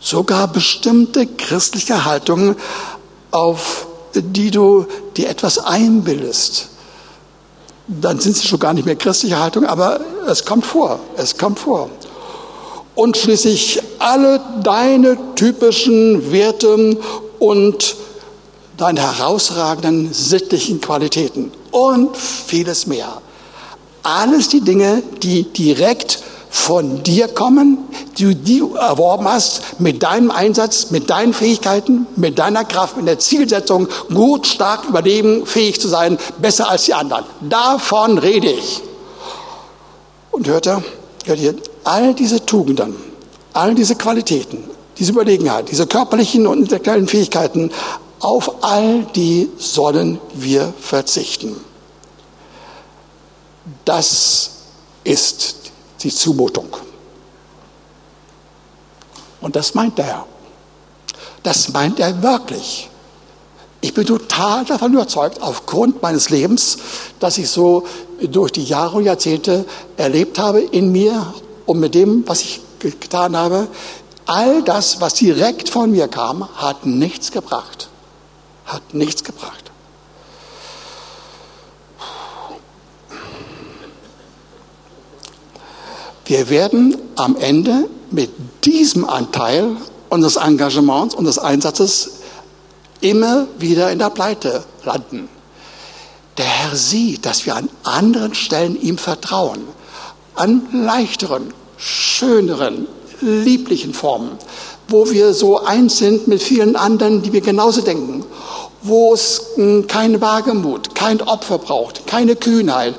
sogar 0.00 0.48
bestimmte 0.48 1.26
christliche 1.26 2.04
Haltungen 2.04 2.56
auf 3.34 3.86
die 4.14 4.50
du 4.50 4.86
dir 5.16 5.28
etwas 5.28 5.58
einbildest, 5.58 6.68
dann 7.88 8.20
sind 8.20 8.36
sie 8.36 8.46
schon 8.46 8.60
gar 8.60 8.72
nicht 8.72 8.86
mehr 8.86 8.96
christliche 8.96 9.38
Haltung, 9.38 9.66
aber 9.66 10.00
es 10.26 10.44
kommt 10.44 10.64
vor, 10.64 11.00
es 11.16 11.36
kommt 11.36 11.58
vor. 11.58 11.90
Und 12.94 13.16
schließlich 13.16 13.82
alle 13.98 14.40
deine 14.62 15.18
typischen 15.34 16.30
Werte 16.30 16.96
und 17.40 17.96
deine 18.76 19.00
herausragenden 19.00 20.12
sittlichen 20.12 20.80
Qualitäten 20.80 21.50
und 21.72 22.16
vieles 22.16 22.86
mehr. 22.86 23.20
Alles 24.04 24.48
die 24.48 24.60
Dinge, 24.60 25.02
die 25.22 25.42
direkt 25.42 26.22
von 26.54 27.02
dir 27.02 27.26
kommen, 27.26 27.78
die 28.16 28.32
du 28.36 28.76
erworben 28.76 29.28
hast, 29.28 29.80
mit 29.80 30.04
deinem 30.04 30.30
Einsatz, 30.30 30.92
mit 30.92 31.10
deinen 31.10 31.34
Fähigkeiten, 31.34 32.06
mit 32.14 32.38
deiner 32.38 32.64
Kraft, 32.64 32.96
mit 32.96 33.08
der 33.08 33.18
Zielsetzung, 33.18 33.88
gut, 34.14 34.46
stark 34.46 34.84
überleben, 34.88 35.46
fähig 35.46 35.80
zu 35.80 35.88
sein, 35.88 36.16
besser 36.38 36.70
als 36.70 36.84
die 36.84 36.94
anderen. 36.94 37.24
Davon 37.40 38.18
rede 38.18 38.52
ich. 38.52 38.82
Und 40.30 40.46
hört 40.46 40.66
ihr, 40.66 40.84
hört 41.24 41.40
ihr, 41.40 41.56
all 41.82 42.14
diese 42.14 42.46
Tugenden, 42.46 42.94
all 43.52 43.74
diese 43.74 43.96
Qualitäten, 43.96 44.62
diese 44.96 45.10
Überlegenheit, 45.10 45.72
diese 45.72 45.88
körperlichen 45.88 46.46
und 46.46 46.60
intellektuellen 46.60 47.08
Fähigkeiten, 47.08 47.72
auf 48.20 48.62
all 48.64 49.04
die 49.16 49.50
sollen 49.58 50.20
wir 50.32 50.72
verzichten. 50.80 51.56
Das 53.84 54.50
ist 55.02 55.63
die 56.04 56.14
Zumutung. 56.14 56.68
Und 59.40 59.56
das 59.56 59.74
meint 59.74 59.98
der 59.98 60.04
Herr. 60.04 60.26
Das 61.42 61.70
meint 61.70 62.00
er 62.00 62.22
wirklich. 62.22 62.88
Ich 63.80 63.92
bin 63.92 64.06
total 64.06 64.64
davon 64.64 64.94
überzeugt, 64.94 65.42
aufgrund 65.42 66.00
meines 66.00 66.30
Lebens, 66.30 66.78
dass 67.20 67.36
ich 67.36 67.50
so 67.50 67.84
durch 68.22 68.52
die 68.52 68.64
Jahre 68.64 68.96
und 68.96 69.04
Jahrzehnte 69.04 69.66
erlebt 69.98 70.38
habe 70.38 70.60
in 70.60 70.90
mir 70.90 71.34
und 71.66 71.80
mit 71.80 71.94
dem, 71.94 72.26
was 72.26 72.40
ich 72.40 72.60
getan 72.78 73.36
habe, 73.36 73.68
all 74.24 74.62
das, 74.62 75.02
was 75.02 75.14
direkt 75.14 75.68
von 75.68 75.90
mir 75.90 76.08
kam, 76.08 76.48
hat 76.56 76.86
nichts 76.86 77.30
gebracht. 77.30 77.90
Hat 78.64 78.94
nichts 78.94 79.22
gebracht. 79.22 79.63
Wir 86.26 86.48
werden 86.48 86.96
am 87.16 87.36
Ende 87.36 87.88
mit 88.10 88.30
diesem 88.64 89.04
Anteil 89.04 89.76
unseres 90.08 90.36
Engagements, 90.36 91.14
unseres 91.14 91.38
Einsatzes 91.38 92.12
immer 93.00 93.46
wieder 93.58 93.92
in 93.92 93.98
der 93.98 94.10
Pleite 94.10 94.64
landen. 94.84 95.28
Der 96.38 96.46
Herr 96.46 96.74
sieht, 96.74 97.26
dass 97.26 97.44
wir 97.44 97.54
an 97.54 97.68
anderen 97.82 98.34
Stellen 98.34 98.80
ihm 98.80 98.96
vertrauen, 98.96 99.60
an 100.34 100.66
leichteren, 100.72 101.52
schöneren, 101.76 102.88
lieblichen 103.20 103.92
Formen, 103.92 104.32
wo 104.88 105.10
wir 105.10 105.34
so 105.34 105.62
eins 105.62 105.98
sind 105.98 106.26
mit 106.26 106.42
vielen 106.42 106.74
anderen, 106.74 107.22
die 107.22 107.32
wir 107.32 107.40
genauso 107.42 107.82
denken, 107.82 108.24
wo 108.82 109.14
es 109.14 109.42
hm, 109.56 109.86
kein 109.86 110.20
Wagemut, 110.20 110.94
kein 110.94 111.20
Opfer 111.20 111.58
braucht, 111.58 112.06
keine 112.06 112.34
Kühnheit. 112.34 112.94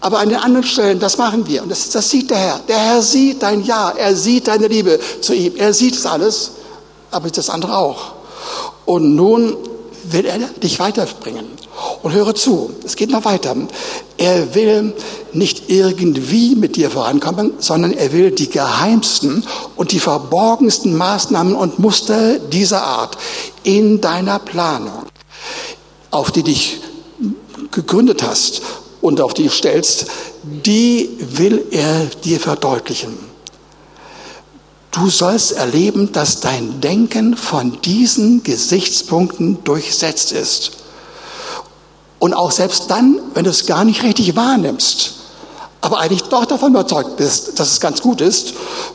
Aber 0.00 0.18
an 0.20 0.30
den 0.30 0.38
anderen 0.38 0.66
Stellen, 0.66 0.98
das 0.98 1.18
machen 1.18 1.46
wir. 1.46 1.62
Und 1.62 1.68
das, 1.68 1.90
das 1.90 2.08
sieht 2.08 2.30
der 2.30 2.38
Herr. 2.38 2.60
Der 2.68 2.78
Herr 2.78 3.02
sieht 3.02 3.42
dein 3.42 3.64
Ja, 3.64 3.90
er 3.90 4.16
sieht 4.16 4.48
deine 4.48 4.66
Liebe 4.66 4.98
zu 5.20 5.34
ihm. 5.34 5.54
Er 5.56 5.74
sieht 5.74 5.94
es 5.94 6.06
alles, 6.06 6.52
aber 7.10 7.28
das 7.30 7.50
andere 7.50 7.76
auch. 7.76 8.12
Und 8.86 9.14
nun 9.14 9.56
will 10.04 10.24
er 10.24 10.38
dich 10.38 10.78
weiterbringen. 10.78 11.46
Und 12.02 12.12
höre 12.12 12.34
zu, 12.34 12.70
es 12.84 12.96
geht 12.96 13.10
noch 13.10 13.24
weiter. 13.24 13.54
Er 14.16 14.54
will 14.54 14.94
nicht 15.32 15.70
irgendwie 15.70 16.54
mit 16.54 16.76
dir 16.76 16.90
vorankommen, 16.90 17.54
sondern 17.58 17.92
er 17.92 18.12
will 18.12 18.30
die 18.30 18.50
geheimsten 18.50 19.44
und 19.76 19.92
die 19.92 20.00
verborgensten 20.00 20.96
Maßnahmen 20.96 21.54
und 21.54 21.78
Muster 21.78 22.38
dieser 22.38 22.82
Art 22.82 23.16
in 23.62 24.00
deiner 24.00 24.38
Planung, 24.38 25.04
auf 26.10 26.32
die 26.32 26.42
dich 26.42 26.80
gegründet 27.70 28.22
hast 28.22 28.62
und 29.00 29.20
auf 29.20 29.34
die 29.34 29.48
stellst, 29.48 30.06
die 30.42 31.10
will 31.20 31.64
er 31.70 32.06
dir 32.24 32.40
verdeutlichen. 32.40 33.18
Du 34.90 35.08
sollst 35.08 35.52
erleben, 35.52 36.10
dass 36.12 36.40
dein 36.40 36.80
Denken 36.80 37.36
von 37.36 37.80
diesen 37.82 38.42
Gesichtspunkten 38.42 39.62
durchsetzt 39.62 40.32
ist. 40.32 40.72
Und 42.18 42.34
auch 42.34 42.50
selbst 42.50 42.90
dann, 42.90 43.20
wenn 43.34 43.44
du 43.44 43.50
es 43.50 43.66
gar 43.66 43.84
nicht 43.84 44.02
richtig 44.02 44.34
wahrnimmst, 44.34 45.14
aber 45.80 45.98
eigentlich 45.98 46.24
doch 46.24 46.44
davon 46.44 46.72
überzeugt 46.72 47.16
bist, 47.16 47.58
dass 47.58 47.72
es 47.72 47.80
ganz 47.80 48.02
gut 48.02 48.20
ist, 48.20 48.52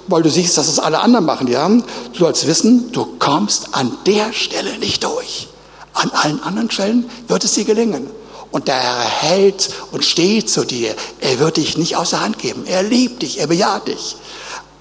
weil 0.08 0.22
du 0.22 0.30
siehst, 0.30 0.58
dass 0.58 0.68
es 0.68 0.80
alle 0.80 1.00
anderen 1.00 1.26
machen, 1.26 1.48
ja. 1.48 1.68
Du 1.68 1.84
sollst 2.20 2.46
wissen, 2.46 2.92
du 2.92 3.06
kommst 3.18 3.70
an 3.72 3.98
der 4.06 4.34
Stelle 4.34 4.78
nicht 4.78 5.04
durch. 5.04 5.48
An 5.94 6.12
allen 6.12 6.44
anderen 6.44 6.70
Stellen 6.70 7.10
wird 7.28 7.44
es 7.44 7.54
dir 7.54 7.64
gelingen. 7.64 8.08
Und 8.56 8.70
der 8.70 8.82
Herr 8.82 9.04
hält 9.04 9.70
und 9.92 10.06
steht 10.06 10.50
zu 10.50 10.64
dir. 10.64 10.96
Er 11.20 11.40
wird 11.40 11.58
dich 11.58 11.78
nicht 11.78 11.98
aus 11.98 12.12
der 12.12 12.22
Hand 12.22 12.40
geben. 12.40 12.64
Er 12.66 12.84
liebt 12.84 13.22
dich, 13.22 13.38
er 13.42 13.48
bejaht 13.48 13.90
dich. 13.90 14.16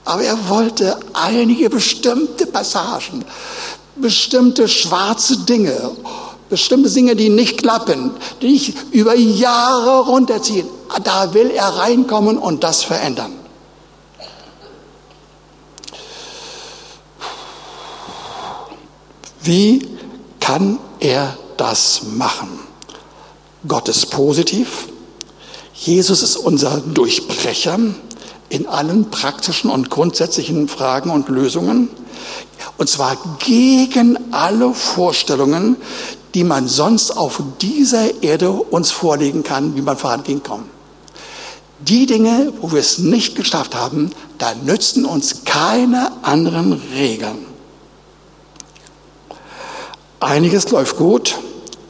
Aber 0.05 0.23
er 0.23 0.49
wollte 0.49 0.97
einige 1.13 1.69
bestimmte 1.71 2.47
Passagen, 2.47 3.25
bestimmte 3.97 4.69
schwarze 4.69 5.39
Dinge 5.39 5.91
bestimmte 6.49 6.89
Dinge, 6.89 7.17
die 7.17 7.31
nicht 7.31 7.59
klappen, 7.59 8.13
die 8.41 8.53
nicht 8.53 8.77
über 8.93 9.17
Jahre 9.17 10.05
runterziehen. 10.05 10.69
Da 11.03 11.35
will 11.35 11.51
er 11.51 11.67
reinkommen 11.67 12.39
und 12.39 12.63
das 12.63 12.85
verändern. 12.85 13.33
Wie 19.43 19.89
kann 20.39 20.79
er 21.01 21.37
das 21.57 22.03
machen? 22.05 22.64
Gott 23.67 23.89
ist 23.89 24.11
positiv. 24.11 24.89
Jesus 25.75 26.23
ist 26.23 26.37
unser 26.37 26.81
Durchbrecher 26.81 27.79
in 28.49 28.67
allen 28.67 29.11
praktischen 29.11 29.71
und 29.71 29.91
grundsätzlichen 29.91 30.69
Fragen 30.69 31.11
und 31.11 31.29
Lösungen. 31.29 31.89
Und 32.77 32.89
zwar 32.89 33.17
gegen 33.39 34.33
alle 34.33 34.73
Vorstellungen, 34.75 35.77
die 36.35 36.45
man 36.45 36.69
sonst 36.69 37.13
auf 37.13 37.43
dieser 37.61 38.23
Erde 38.23 38.51
uns 38.51 38.91
vorlegen 38.91 39.43
kann, 39.43 39.77
wie 39.77 39.83
man 39.83 39.97
vorangehen 39.97 40.43
kann. 40.43 40.65
Die 41.81 42.07
Dinge, 42.07 42.53
wo 42.61 42.73
wir 42.73 42.81
es 42.81 42.99
nicht 42.99 43.35
geschafft 43.35 43.75
haben, 43.75 44.11
da 44.39 44.55
nützen 44.55 45.05
uns 45.05 45.45
keine 45.45 46.13
anderen 46.23 46.81
Regeln. 46.95 47.47
Einiges 50.21 50.71
läuft 50.71 50.97
gut, 50.97 51.39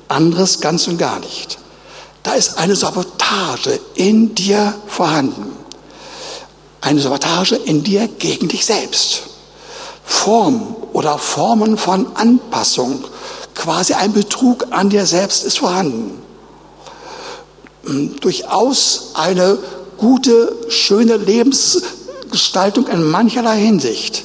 anderes 0.09 0.61
ganz 0.61 0.89
und 0.89 0.99
gar 0.99 1.21
nicht. 1.21 1.59
Da 2.25 2.33
ist 2.33 2.59
eine 2.59 2.75
Sabotage 2.75 3.79
in 3.95 4.35
dir 4.35 4.75
vorhanden. 4.89 5.53
Eine 6.81 7.01
Sabotage 7.01 7.55
in 7.55 7.85
dir 7.85 8.09
gegen 8.09 8.49
dich 8.49 8.65
selbst. 8.65 9.25
Form 10.05 10.75
oder 10.93 11.19
Formen 11.19 11.79
von 11.79 12.17
Anpassung 12.17 13.05
quasi 13.55 13.93
ein 13.93 14.13
Betrug 14.13 14.67
an 14.71 14.91
dir 14.91 15.07
selbst 15.07 15.45
ist 15.45 15.59
vorhanden. 15.59 16.23
Hm, 17.85 18.17
durchaus 18.21 19.11
eine 19.15 19.59
gute, 19.99 20.55
schöne 20.69 21.17
Lebensgestaltung 21.19 22.87
in 22.89 23.05
mancherlei 23.05 23.59
Hinsicht. 23.61 24.25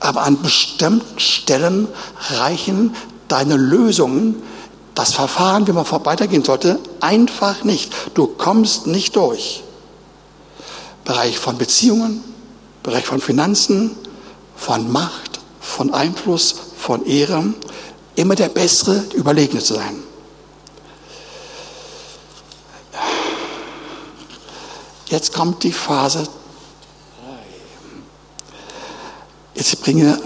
Aber 0.00 0.22
an 0.22 0.40
bestimmten 0.40 1.18
Stellen 1.18 1.88
reichen 2.30 2.94
deine 3.28 3.56
Lösungen, 3.56 4.42
das 4.98 5.12
Verfahren, 5.12 5.64
wie 5.68 5.72
man 5.72 5.86
weitergehen 5.88 6.42
sollte, 6.42 6.80
einfach 6.98 7.62
nicht. 7.62 7.94
Du 8.14 8.26
kommst 8.26 8.88
nicht 8.88 9.14
durch. 9.14 9.62
Bereich 11.04 11.38
von 11.38 11.56
Beziehungen, 11.56 12.24
Bereich 12.82 13.06
von 13.06 13.20
Finanzen, 13.20 13.94
von 14.56 14.90
Macht, 14.90 15.38
von 15.60 15.94
Einfluss, 15.94 16.56
von 16.76 17.06
Ehre, 17.06 17.54
immer 18.16 18.34
der 18.34 18.48
Bessere, 18.48 19.04
Überlegene 19.14 19.62
zu 19.62 19.74
sein. 19.74 20.02
Jetzt 25.06 25.32
kommt 25.32 25.62
die 25.62 25.72
Phase 25.72 26.24
3. 26.24 26.30
Jetzt 29.54 29.80
bringe, 29.80 30.18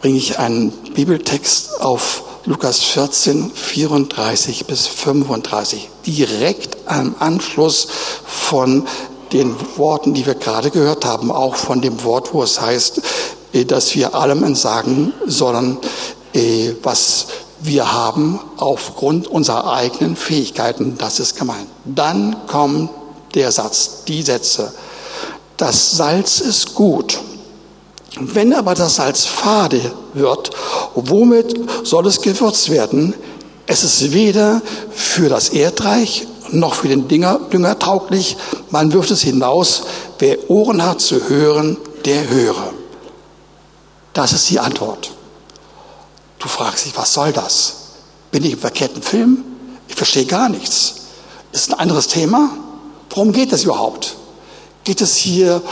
bringe 0.00 0.18
ich 0.18 0.40
einen 0.40 0.72
Bibeltext 0.92 1.80
auf 1.80 2.24
Lukas 2.48 2.80
14, 2.82 3.52
34 3.54 4.64
bis 4.64 4.86
35, 4.86 5.90
direkt 6.06 6.78
am 6.86 7.14
Anschluss 7.18 7.88
von 8.24 8.86
den 9.34 9.54
Worten, 9.76 10.14
die 10.14 10.24
wir 10.24 10.34
gerade 10.34 10.70
gehört 10.70 11.04
haben, 11.04 11.30
auch 11.30 11.56
von 11.56 11.82
dem 11.82 12.02
Wort, 12.04 12.32
wo 12.32 12.42
es 12.42 12.58
heißt, 12.58 13.02
dass 13.66 13.94
wir 13.94 14.14
allem 14.14 14.44
entsagen 14.44 15.12
sollen, 15.26 15.76
äh, 16.32 16.72
was 16.82 17.26
wir 17.60 17.92
haben 17.92 18.40
aufgrund 18.56 19.28
unserer 19.28 19.70
eigenen 19.70 20.16
Fähigkeiten. 20.16 20.96
Das 20.96 21.20
ist 21.20 21.36
gemeint. 21.36 21.66
Dann 21.84 22.34
kommt 22.46 22.88
der 23.34 23.52
Satz, 23.52 24.04
die 24.08 24.22
Sätze. 24.22 24.72
Das 25.58 25.90
Salz 25.90 26.40
ist 26.40 26.74
gut. 26.74 27.20
Wenn 28.20 28.52
aber 28.52 28.74
das 28.74 28.96
Salz 28.96 29.26
fade 29.26 29.92
wird, 30.14 30.50
womit 30.94 31.54
soll 31.84 32.06
es 32.06 32.20
gewürzt 32.20 32.70
werden? 32.70 33.14
Es 33.66 33.84
ist 33.84 34.12
weder 34.12 34.60
für 34.90 35.28
das 35.28 35.50
Erdreich 35.50 36.26
noch 36.50 36.74
für 36.74 36.88
den 36.88 37.06
Dünger, 37.06 37.38
Dünger 37.52 37.78
tauglich. 37.78 38.36
Man 38.70 38.92
wirft 38.92 39.10
es 39.10 39.22
hinaus. 39.22 39.82
Wer 40.18 40.50
Ohren 40.50 40.82
hat 40.82 41.00
zu 41.00 41.28
hören, 41.28 41.76
der 42.04 42.28
höre. 42.28 42.72
Das 44.14 44.32
ist 44.32 44.48
die 44.50 44.58
Antwort. 44.58 45.12
Du 46.38 46.48
fragst 46.48 46.86
dich, 46.86 46.96
was 46.96 47.12
soll 47.12 47.32
das? 47.32 47.74
Bin 48.30 48.44
ich 48.44 48.52
im 48.52 48.58
verkehrten 48.58 49.02
Film? 49.02 49.44
Ich 49.86 49.94
verstehe 49.94 50.24
gar 50.24 50.48
nichts. 50.48 50.94
Ist 51.52 51.70
ein 51.70 51.78
anderes 51.78 52.08
Thema? 52.08 52.50
Worum 53.10 53.32
geht 53.32 53.52
es 53.52 53.64
überhaupt? 53.64 54.16
Geht 54.84 55.00
es 55.00 55.16
hier 55.16 55.62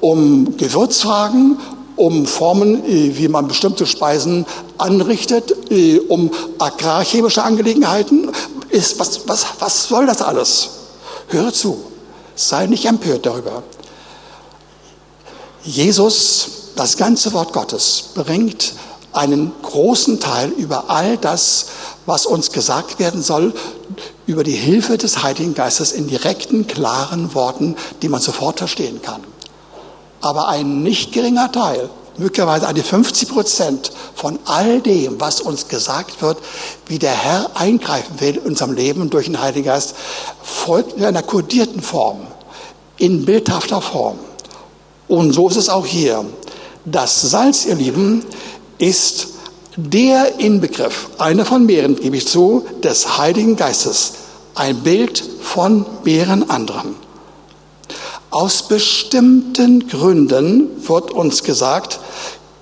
um 0.00 0.56
Gewürzfragen, 0.56 1.58
um 1.96 2.26
Formen, 2.26 2.84
äh, 2.84 3.16
wie 3.16 3.28
man 3.28 3.48
bestimmte 3.48 3.86
Speisen 3.86 4.46
anrichtet, 4.78 5.54
äh, 5.70 5.98
um 5.98 6.30
agrarchemische 6.58 7.42
Angelegenheiten? 7.42 8.30
Ist, 8.68 8.98
was, 8.98 9.26
was, 9.26 9.46
was 9.58 9.88
soll 9.88 10.06
das 10.06 10.22
alles? 10.22 10.68
Höre 11.28 11.52
zu. 11.52 11.78
Sei 12.34 12.66
nicht 12.66 12.84
empört 12.84 13.26
darüber. 13.26 13.62
Jesus, 15.64 16.48
das 16.76 16.96
ganze 16.96 17.32
Wort 17.32 17.52
Gottes, 17.52 18.10
bringt 18.14 18.74
einen 19.12 19.52
großen 19.62 20.20
Teil 20.20 20.50
über 20.50 20.90
all 20.90 21.16
das, 21.16 21.66
was 22.04 22.26
uns 22.26 22.52
gesagt 22.52 22.98
werden 22.98 23.22
soll, 23.22 23.54
über 24.26 24.44
die 24.44 24.52
Hilfe 24.52 24.98
des 24.98 25.22
Heiligen 25.22 25.54
Geistes 25.54 25.92
in 25.92 26.06
direkten, 26.06 26.66
klaren 26.66 27.34
Worten, 27.34 27.76
die 28.02 28.08
man 28.08 28.20
sofort 28.20 28.58
verstehen 28.58 29.00
kann. 29.00 29.22
Aber 30.20 30.48
ein 30.48 30.82
nicht 30.82 31.12
geringer 31.12 31.50
Teil, 31.52 31.90
möglicherweise 32.18 32.66
eine 32.66 32.82
50 32.82 33.28
Prozent 33.28 33.92
von 34.14 34.38
all 34.44 34.80
dem, 34.80 35.20
was 35.20 35.40
uns 35.40 35.68
gesagt 35.68 36.22
wird, 36.22 36.38
wie 36.86 36.98
der 36.98 37.12
Herr 37.12 37.50
eingreifen 37.54 38.20
will 38.20 38.36
in 38.36 38.50
unserem 38.50 38.72
Leben 38.72 39.10
durch 39.10 39.26
den 39.26 39.40
Heiligen 39.40 39.66
Geist, 39.66 39.94
folgt 40.42 40.94
in 40.94 41.04
einer 41.04 41.22
kodierten 41.22 41.82
Form, 41.82 42.26
in 42.98 43.24
bildhafter 43.24 43.80
Form. 43.80 44.18
Und 45.08 45.32
so 45.32 45.48
ist 45.48 45.56
es 45.56 45.68
auch 45.68 45.86
hier. 45.86 46.24
Das 46.84 47.20
Salz, 47.20 47.64
ihr 47.64 47.74
Lieben, 47.74 48.24
ist 48.78 49.28
der 49.76 50.38
Inbegriff, 50.38 51.08
einer 51.18 51.44
von 51.44 51.66
mehreren, 51.66 51.96
gebe 51.96 52.16
ich 52.16 52.26
zu, 52.26 52.64
des 52.82 53.18
Heiligen 53.18 53.56
Geistes, 53.56 54.12
ein 54.54 54.82
Bild 54.82 55.22
von 55.42 55.84
mehreren 56.04 56.48
anderen. 56.48 57.05
Aus 58.36 58.64
bestimmten 58.64 59.88
Gründen 59.88 60.86
wird 60.86 61.10
uns 61.10 61.42
gesagt, 61.42 61.98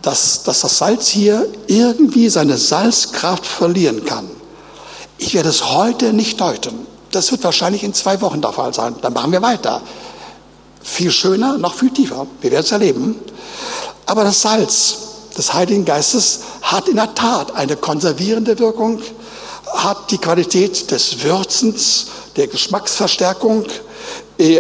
dass, 0.03 0.45
dass 0.45 0.61
das 0.61 0.79
Salz 0.79 1.09
hier 1.09 1.49
irgendwie 1.67 2.29
seine 2.29 2.59
Salzkraft 2.59 3.45
verlieren 3.45 4.05
kann. 4.05 4.31
Ich 5.19 5.35
werde 5.35 5.49
es 5.49 5.73
heute 5.73 6.13
nicht 6.13 6.41
deuten. 6.41 6.87
Das 7.11 7.33
wird 7.33 7.43
wahrscheinlich 7.43 7.83
in 7.83 7.93
zwei 7.93 8.21
Wochen 8.21 8.41
der 8.41 8.53
Fall 8.53 8.73
sein. 8.73 8.95
Dann 9.03 9.15
machen 9.15 9.33
wir 9.33 9.43
weiter. 9.43 9.83
Viel 10.81 11.11
schöner, 11.11 11.59
noch 11.59 11.75
viel 11.75 11.91
tiefer. 11.91 12.29
Wir 12.41 12.53
werden 12.53 12.65
es 12.65 12.71
erleben. 12.71 13.17
Aber 14.07 14.23
das 14.23 14.43
Salz 14.43 14.99
des 15.37 15.55
Heiligen 15.55 15.85
Geistes 15.85 16.43
hat 16.63 16.87
in 16.87 16.95
der 16.95 17.17
Tat 17.17 17.53
eine 17.57 17.75
konservierende 17.75 18.61
Wirkung, 18.61 19.03
hat 19.75 20.13
die 20.13 20.19
Qualität 20.19 20.93
des 20.93 21.25
Würzens, 21.25 22.07
der 22.37 22.47
Geschmacksverstärkung, 22.47 23.67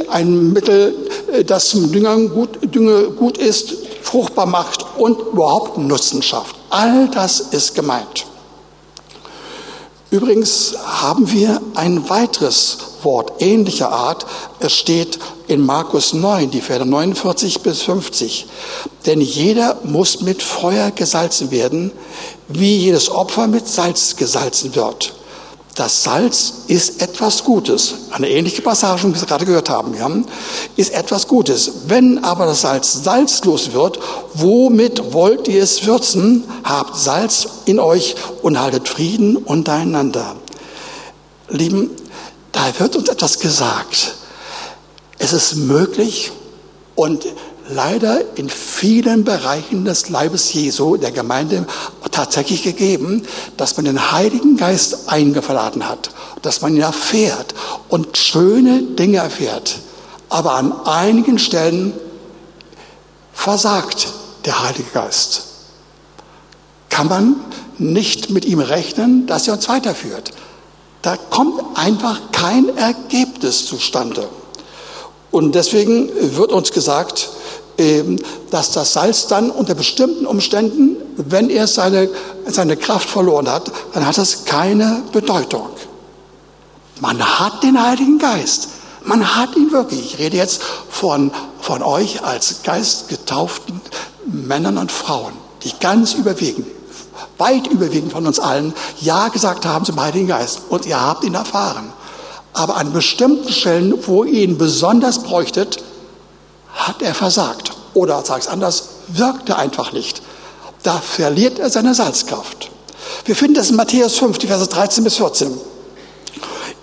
ein 0.08 0.52
Mittel, 0.52 0.94
äh, 1.32 1.44
das 1.44 1.68
zum 1.68 1.90
Düngern 1.90 2.28
gut, 2.28 2.58
Dünge 2.74 3.10
gut 3.10 3.38
ist, 3.38 3.74
fruchtbar 4.02 4.46
macht 4.46 4.84
und 4.98 5.18
überhaupt 5.20 5.78
Nutzen 5.78 6.22
schafft. 6.22 6.56
All 6.70 7.08
das 7.08 7.40
ist 7.40 7.74
gemeint. 7.74 8.26
Übrigens 10.10 10.76
haben 10.84 11.32
wir 11.32 11.60
ein 11.74 12.08
weiteres 12.08 12.78
Wort 13.02 13.42
ähnlicher 13.42 13.90
Art. 13.90 14.26
Es 14.60 14.72
steht 14.72 15.18
in 15.48 15.66
Markus 15.66 16.12
9, 16.12 16.52
die 16.52 16.60
Verse 16.60 16.86
49 16.86 17.62
bis 17.62 17.82
50. 17.82 18.46
Denn 19.06 19.20
jeder 19.20 19.78
muss 19.82 20.20
mit 20.20 20.40
Feuer 20.40 20.92
gesalzen 20.92 21.50
werden, 21.50 21.90
wie 22.46 22.76
jedes 22.76 23.10
Opfer 23.10 23.48
mit 23.48 23.66
Salz 23.66 24.14
gesalzen 24.14 24.76
wird. 24.76 25.14
Das 25.74 26.04
Salz 26.04 26.52
ist 26.68 27.02
etwas 27.02 27.42
Gutes. 27.42 27.94
Eine 28.10 28.30
ähnliche 28.30 28.62
Passage, 28.62 29.08
wie 29.08 29.20
wir 29.20 29.26
gerade 29.26 29.44
gehört 29.44 29.68
haben, 29.68 29.94
ja, 29.96 30.08
ist 30.76 30.92
etwas 30.92 31.26
Gutes. 31.26 31.70
Wenn 31.88 32.22
aber 32.22 32.46
das 32.46 32.60
Salz 32.60 33.02
salzlos 33.02 33.72
wird, 33.72 33.98
womit 34.34 35.12
wollt 35.12 35.48
ihr 35.48 35.64
es 35.64 35.84
würzen? 35.84 36.44
Habt 36.62 36.96
Salz 36.96 37.48
in 37.64 37.80
euch 37.80 38.14
und 38.42 38.60
haltet 38.60 38.88
Frieden 38.88 39.36
untereinander. 39.36 40.36
Lieben, 41.48 41.90
da 42.52 42.60
wird 42.78 42.94
uns 42.94 43.08
etwas 43.08 43.40
gesagt. 43.40 44.14
Es 45.18 45.32
ist 45.32 45.56
möglich 45.56 46.30
und 46.94 47.26
leider 47.68 48.20
in 48.36 48.48
vielen 48.48 49.24
Bereichen 49.24 49.84
des 49.84 50.08
Leibes 50.08 50.52
Jesu, 50.52 50.96
der 50.96 51.10
Gemeinde, 51.10 51.66
tatsächlich 52.14 52.62
gegeben, 52.62 53.22
dass 53.56 53.76
man 53.76 53.84
den 53.84 54.12
Heiligen 54.12 54.56
Geist 54.56 55.08
eingeladen 55.08 55.88
hat, 55.88 56.10
dass 56.42 56.62
man 56.62 56.74
ihn 56.74 56.82
erfährt 56.82 57.54
und 57.88 58.16
schöne 58.16 58.82
Dinge 58.82 59.18
erfährt. 59.18 59.76
Aber 60.28 60.54
an 60.54 60.72
einigen 60.84 61.38
Stellen 61.38 61.92
versagt 63.32 64.08
der 64.44 64.62
Heilige 64.62 64.90
Geist. 64.92 65.42
Kann 66.88 67.08
man 67.08 67.36
nicht 67.78 68.30
mit 68.30 68.44
ihm 68.44 68.60
rechnen, 68.60 69.26
dass 69.26 69.48
er 69.48 69.54
uns 69.54 69.68
weiterführt. 69.68 70.30
Da 71.02 71.16
kommt 71.16 71.60
einfach 71.76 72.32
kein 72.32 72.76
Ergebnis 72.76 73.66
zustande. 73.66 74.28
Und 75.30 75.54
deswegen 75.54 76.10
wird 76.36 76.52
uns 76.52 76.70
gesagt, 76.70 77.30
dass 78.50 78.70
das 78.72 78.92
Salz 78.92 79.26
dann 79.26 79.50
unter 79.50 79.74
bestimmten 79.74 80.26
Umständen, 80.26 80.96
wenn 81.16 81.50
er 81.50 81.66
seine, 81.66 82.08
seine 82.46 82.76
Kraft 82.76 83.08
verloren 83.08 83.50
hat, 83.50 83.70
dann 83.92 84.06
hat 84.06 84.18
es 84.18 84.44
keine 84.44 85.02
Bedeutung. 85.12 85.68
Man 87.00 87.20
hat 87.40 87.62
den 87.62 87.82
Heiligen 87.82 88.18
Geist. 88.18 88.68
Man 89.04 89.36
hat 89.36 89.56
ihn 89.56 89.72
wirklich. 89.72 90.14
Ich 90.14 90.18
rede 90.18 90.36
jetzt 90.36 90.62
von, 90.88 91.32
von 91.60 91.82
euch 91.82 92.22
als 92.24 92.62
geistgetauften 92.62 93.80
Männern 94.26 94.78
und 94.78 94.92
Frauen, 94.92 95.32
die 95.64 95.72
ganz 95.80 96.14
überwiegend, 96.14 96.66
weit 97.36 97.66
überwiegend 97.66 98.12
von 98.12 98.26
uns 98.26 98.38
allen 98.38 98.72
Ja 99.00 99.28
gesagt 99.28 99.66
haben 99.66 99.84
zum 99.84 100.00
Heiligen 100.00 100.28
Geist. 100.28 100.62
Und 100.68 100.86
ihr 100.86 101.00
habt 101.00 101.24
ihn 101.24 101.34
erfahren. 101.34 101.92
Aber 102.52 102.76
an 102.76 102.92
bestimmten 102.92 103.52
Stellen, 103.52 103.94
wo 104.06 104.22
ihr 104.22 104.44
ihn 104.44 104.58
besonders 104.58 105.24
bräuchtet, 105.24 105.82
hat 106.74 107.02
er 107.02 107.14
versagt. 107.14 107.72
Oder, 107.94 108.22
sag 108.24 108.40
es 108.40 108.48
anders, 108.48 108.88
wirkt 109.08 109.48
er 109.48 109.58
einfach 109.58 109.92
nicht. 109.92 110.22
Da 110.82 110.98
verliert 110.98 111.58
er 111.58 111.70
seine 111.70 111.94
Salzkraft. 111.94 112.70
Wir 113.24 113.36
finden 113.36 113.54
das 113.54 113.70
in 113.70 113.76
Matthäus 113.76 114.18
5, 114.18 114.38
die 114.38 114.46
Verse 114.46 114.66
13 114.66 115.04
bis 115.04 115.16
14. 115.16 115.56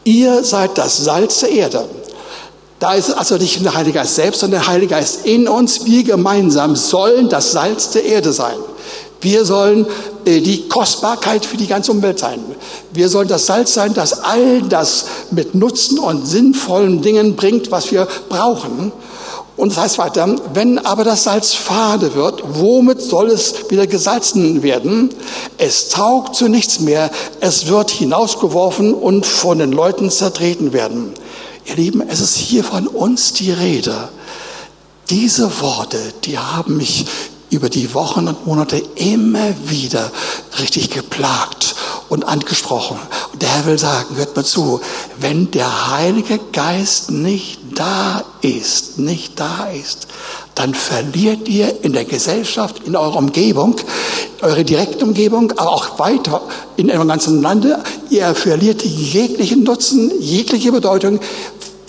Ihr 0.03 0.43
seid 0.43 0.77
das 0.77 0.97
Salz 0.97 1.41
der 1.41 1.51
Erde. 1.51 1.89
Da 2.79 2.93
ist 2.93 3.11
also 3.11 3.37
nicht 3.37 3.63
der 3.63 3.75
Heilige 3.75 3.99
Geist 3.99 4.15
selbst, 4.15 4.39
sondern 4.39 4.61
der 4.61 4.67
Heilige 4.67 4.95
Geist 4.95 5.25
in 5.25 5.47
uns. 5.47 5.85
Wir 5.85 6.03
gemeinsam 6.03 6.75
sollen 6.75 7.29
das 7.29 7.51
Salz 7.51 7.91
der 7.91 8.05
Erde 8.05 8.33
sein. 8.33 8.57
Wir 9.21 9.45
sollen 9.45 9.85
äh, 10.25 10.41
die 10.41 10.67
Kostbarkeit 10.67 11.45
für 11.45 11.57
die 11.57 11.67
ganze 11.67 11.91
Umwelt 11.91 12.17
sein. 12.17 12.39
Wir 12.91 13.07
sollen 13.07 13.27
das 13.27 13.45
Salz 13.45 13.75
sein, 13.75 13.93
das 13.93 14.21
all 14.21 14.63
das 14.63 15.05
mit 15.29 15.53
Nutzen 15.53 15.99
und 15.99 16.25
sinnvollen 16.27 17.03
Dingen 17.03 17.35
bringt, 17.35 17.69
was 17.69 17.91
wir 17.91 18.07
brauchen. 18.29 18.91
Und 19.57 19.71
das 19.71 19.77
heißt 19.77 19.97
weiter, 19.97 20.35
wenn 20.53 20.79
aber 20.79 21.03
das 21.03 21.23
Salz 21.23 21.53
fade 21.53 22.15
wird, 22.15 22.41
womit 22.47 23.01
soll 23.01 23.29
es 23.29 23.69
wieder 23.69 23.85
gesalzen 23.85 24.63
werden? 24.63 25.09
Es 25.57 25.89
taugt 25.89 26.35
zu 26.35 26.47
nichts 26.47 26.79
mehr, 26.79 27.11
es 27.41 27.67
wird 27.67 27.91
hinausgeworfen 27.91 28.93
und 28.93 29.25
von 29.25 29.59
den 29.59 29.71
Leuten 29.71 30.09
zertreten 30.09 30.73
werden. 30.73 31.13
Ihr 31.65 31.75
Lieben, 31.75 32.01
es 32.07 32.21
ist 32.21 32.37
hier 32.37 32.63
von 32.63 32.87
uns 32.87 33.33
die 33.33 33.51
Rede. 33.51 34.09
Diese 35.09 35.61
Worte, 35.61 35.99
die 36.23 36.39
haben 36.39 36.77
mich 36.77 37.05
über 37.51 37.69
die 37.69 37.93
Wochen 37.93 38.27
und 38.27 38.47
Monate 38.47 38.81
immer 38.95 39.53
wieder 39.65 40.11
richtig 40.59 40.89
geplagt 40.89 41.75
und 42.09 42.27
angesprochen. 42.27 42.97
Und 43.31 43.41
der 43.41 43.49
Herr 43.49 43.65
will 43.65 43.77
sagen, 43.77 44.15
hört 44.15 44.35
mir 44.35 44.43
zu, 44.43 44.81
wenn 45.19 45.51
der 45.51 45.91
Heilige 45.91 46.39
Geist 46.51 47.11
nicht 47.11 47.59
da 47.75 48.23
ist, 48.41 48.99
nicht 48.99 49.39
da 49.39 49.67
ist, 49.67 50.07
dann 50.55 50.73
verliert 50.73 51.47
ihr 51.47 51.83
in 51.83 51.93
der 51.93 52.05
Gesellschaft, 52.05 52.81
in 52.85 52.95
eurer 52.95 53.17
Umgebung, 53.17 53.75
eure 54.41 54.63
direkte 54.63 55.05
Umgebung, 55.05 55.51
aber 55.51 55.71
auch 55.71 55.99
weiter 55.99 56.41
in 56.77 56.89
eurem 56.89 57.07
ganzen 57.07 57.41
Lande, 57.41 57.83
ihr 58.09 58.33
verliert 58.33 58.83
jeglichen 58.83 59.63
Nutzen, 59.63 60.11
jegliche 60.19 60.71
Bedeutung, 60.71 61.19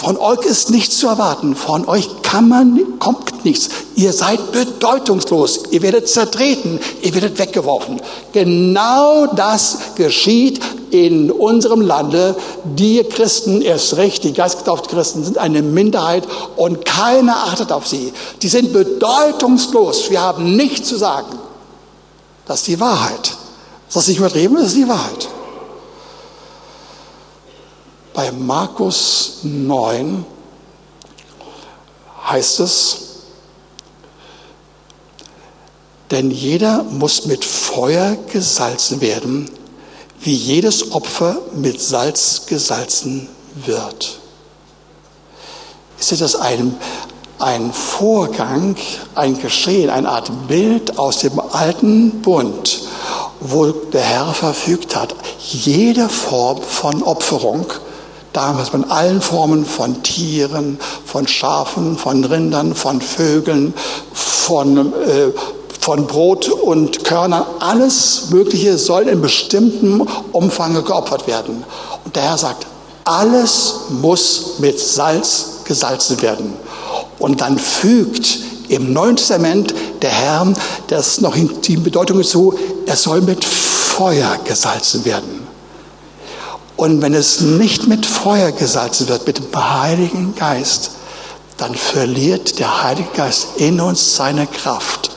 von 0.02 0.16
euch 0.16 0.40
ist 0.46 0.70
nichts 0.70 0.98
zu 0.98 1.06
erwarten. 1.06 1.54
Von 1.54 1.86
euch 1.86 2.22
kann 2.22 2.48
man, 2.48 2.98
kommt 2.98 3.44
nichts. 3.44 3.68
Ihr 3.94 4.12
seid 4.12 4.50
bedeutungslos. 4.50 5.60
Ihr 5.70 5.80
werdet 5.82 6.08
zertreten. 6.08 6.80
Ihr 7.02 7.14
werdet 7.14 7.38
weggeworfen. 7.38 8.02
Genau 8.32 9.28
das 9.28 9.78
geschieht 9.94 10.60
in 10.90 11.30
unserem 11.30 11.82
Lande. 11.82 12.34
Die 12.64 13.04
Christen, 13.04 13.62
erst 13.62 13.96
recht, 13.96 14.24
die 14.24 14.32
geistgetauften 14.32 14.90
Christen 14.90 15.22
sind 15.22 15.38
eine 15.38 15.62
Minderheit 15.62 16.24
und 16.56 16.84
keiner 16.84 17.36
achtet 17.36 17.70
auf 17.70 17.86
sie. 17.86 18.12
Die 18.42 18.48
sind 18.48 18.72
bedeutungslos. 18.72 20.10
Wir 20.10 20.20
haben 20.20 20.56
nichts 20.56 20.88
zu 20.88 20.96
sagen. 20.96 21.38
Das 22.44 22.58
ist 22.58 22.66
die 22.66 22.80
Wahrheit. 22.80 23.36
Das 23.86 24.02
ist 24.02 24.08
nicht 24.08 24.18
übertrieben, 24.18 24.56
das 24.56 24.66
ist 24.66 24.76
die 24.78 24.88
Wahrheit. 24.88 25.28
Bei 28.14 28.30
Markus 28.30 29.38
9 29.42 30.24
heißt 32.28 32.60
es, 32.60 32.98
denn 36.10 36.30
jeder 36.30 36.82
muss 36.82 37.24
mit 37.24 37.42
Feuer 37.42 38.16
gesalzen 38.30 39.00
werden, 39.00 39.50
wie 40.20 40.34
jedes 40.34 40.92
Opfer 40.92 41.38
mit 41.54 41.80
Salz 41.80 42.44
gesalzen 42.46 43.28
wird. 43.54 44.18
Ist 45.98 46.20
das 46.20 46.36
ein, 46.36 46.76
ein 47.38 47.72
Vorgang, 47.72 48.76
ein 49.14 49.40
Geschehen, 49.40 49.88
eine 49.88 50.10
Art 50.10 50.48
Bild 50.48 50.98
aus 50.98 51.20
dem 51.20 51.40
alten 51.40 52.20
Bund, 52.20 52.82
wo 53.40 53.70
der 53.70 54.02
Herr 54.02 54.34
verfügt 54.34 54.94
hat, 54.94 55.14
jede 55.38 56.10
Form 56.10 56.60
von 56.60 57.02
Opferung 57.02 57.66
Damals 58.32 58.70
von 58.70 58.90
allen 58.90 59.20
Formen 59.20 59.64
von 59.64 60.02
Tieren, 60.02 60.78
von 61.04 61.26
Schafen, 61.26 61.98
von 61.98 62.24
Rindern, 62.24 62.74
von 62.74 63.00
Vögeln, 63.00 63.74
von, 64.12 64.92
äh, 65.04 65.32
von 65.78 66.06
Brot 66.06 66.48
und 66.48 67.04
Körnern, 67.04 67.44
alles 67.60 68.30
Mögliche 68.30 68.78
soll 68.78 69.08
in 69.08 69.20
bestimmtem 69.20 70.06
Umfang 70.32 70.82
geopfert 70.84 71.26
werden. 71.26 71.64
Und 72.04 72.16
der 72.16 72.22
Herr 72.22 72.38
sagt, 72.38 72.66
alles 73.04 73.74
muss 73.90 74.58
mit 74.58 74.78
Salz 74.80 75.64
gesalzen 75.64 76.22
werden. 76.22 76.54
Und 77.18 77.40
dann 77.40 77.58
fügt 77.58 78.38
Im 78.72 78.94
Neuen 78.94 79.16
Testament, 79.16 79.74
der 80.00 80.08
Herr, 80.08 80.50
das 80.86 81.20
noch 81.20 81.36
die 81.36 81.76
Bedeutung 81.76 82.22
so, 82.22 82.54
er 82.86 82.96
soll 82.96 83.20
mit 83.20 83.44
Feuer 83.44 84.38
gesalzen 84.44 85.04
werden. 85.04 85.41
Und 86.82 87.00
wenn 87.00 87.14
es 87.14 87.40
nicht 87.40 87.86
mit 87.86 88.04
Feuer 88.04 88.50
gesalzen 88.50 89.08
wird, 89.08 89.24
mit 89.24 89.38
dem 89.38 89.54
Heiligen 89.54 90.34
Geist, 90.34 90.90
dann 91.56 91.76
verliert 91.76 92.58
der 92.58 92.82
Heilige 92.82 93.08
Geist 93.14 93.50
in 93.54 93.80
uns 93.80 94.16
seine 94.16 94.48
Kraft. 94.48 95.12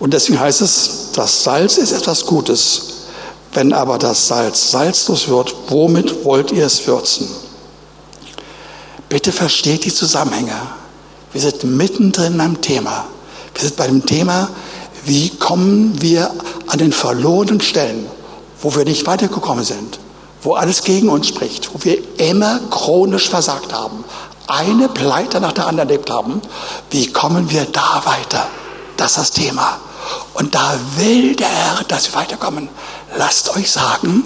Und 0.00 0.14
deswegen 0.14 0.40
heißt 0.40 0.62
es, 0.62 1.10
das 1.14 1.44
Salz 1.44 1.78
ist 1.78 1.92
etwas 1.92 2.26
Gutes. 2.26 3.04
Wenn 3.52 3.72
aber 3.72 3.98
das 3.98 4.26
Salz 4.26 4.72
salzlos 4.72 5.28
wird, 5.28 5.54
womit 5.68 6.24
wollt 6.24 6.50
ihr 6.50 6.66
es 6.66 6.84
würzen? 6.88 7.28
Bitte 9.08 9.30
versteht 9.30 9.84
die 9.84 9.94
Zusammenhänge. 9.94 10.60
Wir 11.32 11.40
sind 11.40 11.62
mittendrin 11.62 12.40
am 12.40 12.60
Thema. 12.60 13.06
Wir 13.54 13.62
sind 13.62 13.76
bei 13.76 13.86
dem 13.86 14.04
Thema, 14.04 14.50
wie 15.04 15.28
kommen 15.36 16.02
wir 16.02 16.32
an 16.66 16.80
den 16.80 16.92
verlorenen 16.92 17.60
Stellen, 17.60 18.17
wo 18.60 18.74
wir 18.74 18.84
nicht 18.84 19.06
weitergekommen 19.06 19.64
sind, 19.64 19.98
wo 20.42 20.54
alles 20.54 20.82
gegen 20.82 21.08
uns 21.08 21.28
spricht, 21.28 21.74
wo 21.74 21.84
wir 21.84 21.98
immer 22.18 22.60
chronisch 22.70 23.28
versagt 23.28 23.72
haben, 23.72 24.04
eine 24.46 24.88
Pleite 24.88 25.40
nach 25.40 25.52
der 25.52 25.66
anderen 25.66 25.88
erlebt 25.88 26.10
haben. 26.10 26.40
Wie 26.90 27.12
kommen 27.12 27.50
wir 27.50 27.66
da 27.66 28.02
weiter? 28.04 28.46
Das 28.96 29.12
ist 29.12 29.18
das 29.18 29.30
Thema. 29.32 29.78
Und 30.34 30.54
da 30.54 30.74
will 30.96 31.36
der 31.36 31.48
Herr, 31.48 31.84
dass 31.86 32.12
wir 32.12 32.20
weiterkommen. 32.20 32.68
Lasst 33.16 33.54
euch 33.56 33.70
sagen, 33.70 34.24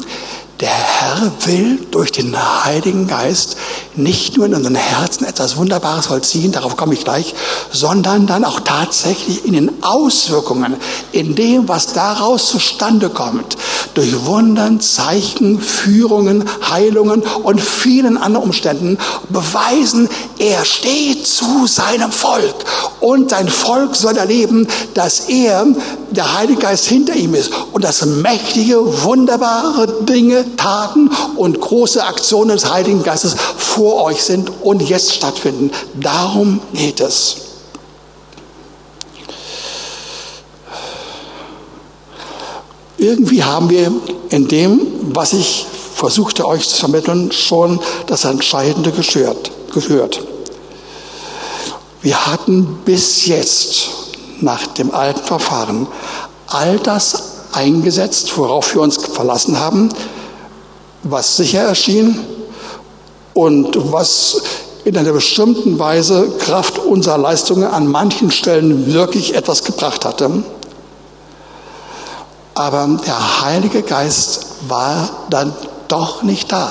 der 0.62 0.70
Herr 0.70 1.32
will 1.46 1.84
durch 1.90 2.12
den 2.12 2.36
Heiligen 2.64 3.08
Geist 3.08 3.56
nicht 3.96 4.36
nur 4.36 4.46
in 4.46 4.54
unseren 4.54 4.76
Herzen 4.76 5.24
etwas 5.24 5.56
Wunderbares 5.56 6.06
vollziehen, 6.06 6.52
darauf 6.52 6.76
komme 6.76 6.94
ich 6.94 7.02
gleich, 7.02 7.34
sondern 7.72 8.28
dann 8.28 8.44
auch 8.44 8.60
tatsächlich 8.60 9.44
in 9.44 9.54
den 9.54 9.82
Auswirkungen, 9.82 10.76
in 11.10 11.34
dem, 11.34 11.68
was 11.68 11.92
daraus 11.94 12.48
zustande 12.48 13.10
kommt, 13.10 13.56
durch 13.94 14.24
Wundern, 14.24 14.80
Zeichen, 14.80 15.60
Führungen, 15.60 16.48
Heilungen 16.70 17.22
und 17.42 17.60
vielen 17.60 18.16
anderen 18.16 18.46
Umständen 18.46 18.98
beweisen, 19.30 20.08
er 20.38 20.64
steht 20.64 21.26
zu 21.26 21.66
seinem 21.66 22.12
Volk. 22.12 22.54
Und 23.00 23.30
sein 23.30 23.48
Volk 23.48 23.96
soll 23.96 24.16
erleben, 24.16 24.68
dass 24.94 25.28
er, 25.28 25.66
der 26.12 26.38
Heilige 26.38 26.60
Geist 26.60 26.84
hinter 26.86 27.14
ihm 27.14 27.34
ist 27.34 27.50
und 27.72 27.82
dass 27.82 28.06
mächtige, 28.06 29.02
wunderbare 29.02 30.04
Dinge 30.04 30.44
Taten 30.56 31.10
und 31.36 31.60
große 31.60 32.04
Aktionen 32.04 32.50
des 32.50 32.70
Heiligen 32.70 33.02
Geistes 33.02 33.36
vor 33.56 34.02
euch 34.02 34.22
sind 34.22 34.50
und 34.62 34.82
jetzt 34.82 35.14
stattfinden. 35.14 35.70
Darum 35.94 36.60
geht 36.72 37.00
es. 37.00 37.36
Irgendwie 42.98 43.42
haben 43.42 43.68
wir 43.68 43.92
in 44.30 44.46
dem, 44.46 44.80
was 45.12 45.32
ich 45.32 45.66
versuchte 45.94 46.46
euch 46.46 46.68
zu 46.68 46.76
vermitteln, 46.76 47.32
schon 47.32 47.80
das 48.06 48.24
Entscheidende 48.24 48.92
gehört. 48.92 50.20
Wir 52.00 52.26
hatten 52.26 52.78
bis 52.84 53.26
jetzt 53.26 53.88
nach 54.40 54.66
dem 54.68 54.92
alten 54.92 55.22
Verfahren 55.24 55.86
all 56.46 56.78
das 56.78 57.22
eingesetzt, 57.52 58.36
worauf 58.36 58.74
wir 58.74 58.82
uns 58.82 58.96
verlassen 58.96 59.58
haben, 59.58 59.88
was 61.02 61.36
sicher 61.36 61.62
erschien 61.62 62.18
und 63.34 63.92
was 63.92 64.42
in 64.84 64.96
einer 64.96 65.12
bestimmten 65.12 65.78
Weise 65.78 66.28
Kraft 66.38 66.78
unserer 66.78 67.18
Leistungen 67.18 67.64
an 67.64 67.86
manchen 67.86 68.30
Stellen 68.30 68.92
wirklich 68.92 69.34
etwas 69.34 69.64
gebracht 69.64 70.04
hatte. 70.04 70.42
Aber 72.54 72.98
der 73.06 73.42
Heilige 73.42 73.82
Geist 73.82 74.46
war 74.68 75.08
dann 75.30 75.54
doch 75.88 76.22
nicht 76.22 76.50
da. 76.52 76.70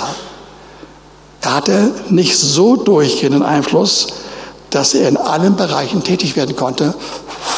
Er 1.42 1.56
hatte 1.56 1.92
nicht 2.10 2.38
so 2.38 2.76
durchgehenden 2.76 3.44
Einfluss, 3.44 4.08
dass 4.70 4.94
er 4.94 5.10
in 5.10 5.18
allen 5.18 5.56
Bereichen 5.56 6.04
tätig 6.04 6.36
werden 6.36 6.56
konnte, 6.56 6.94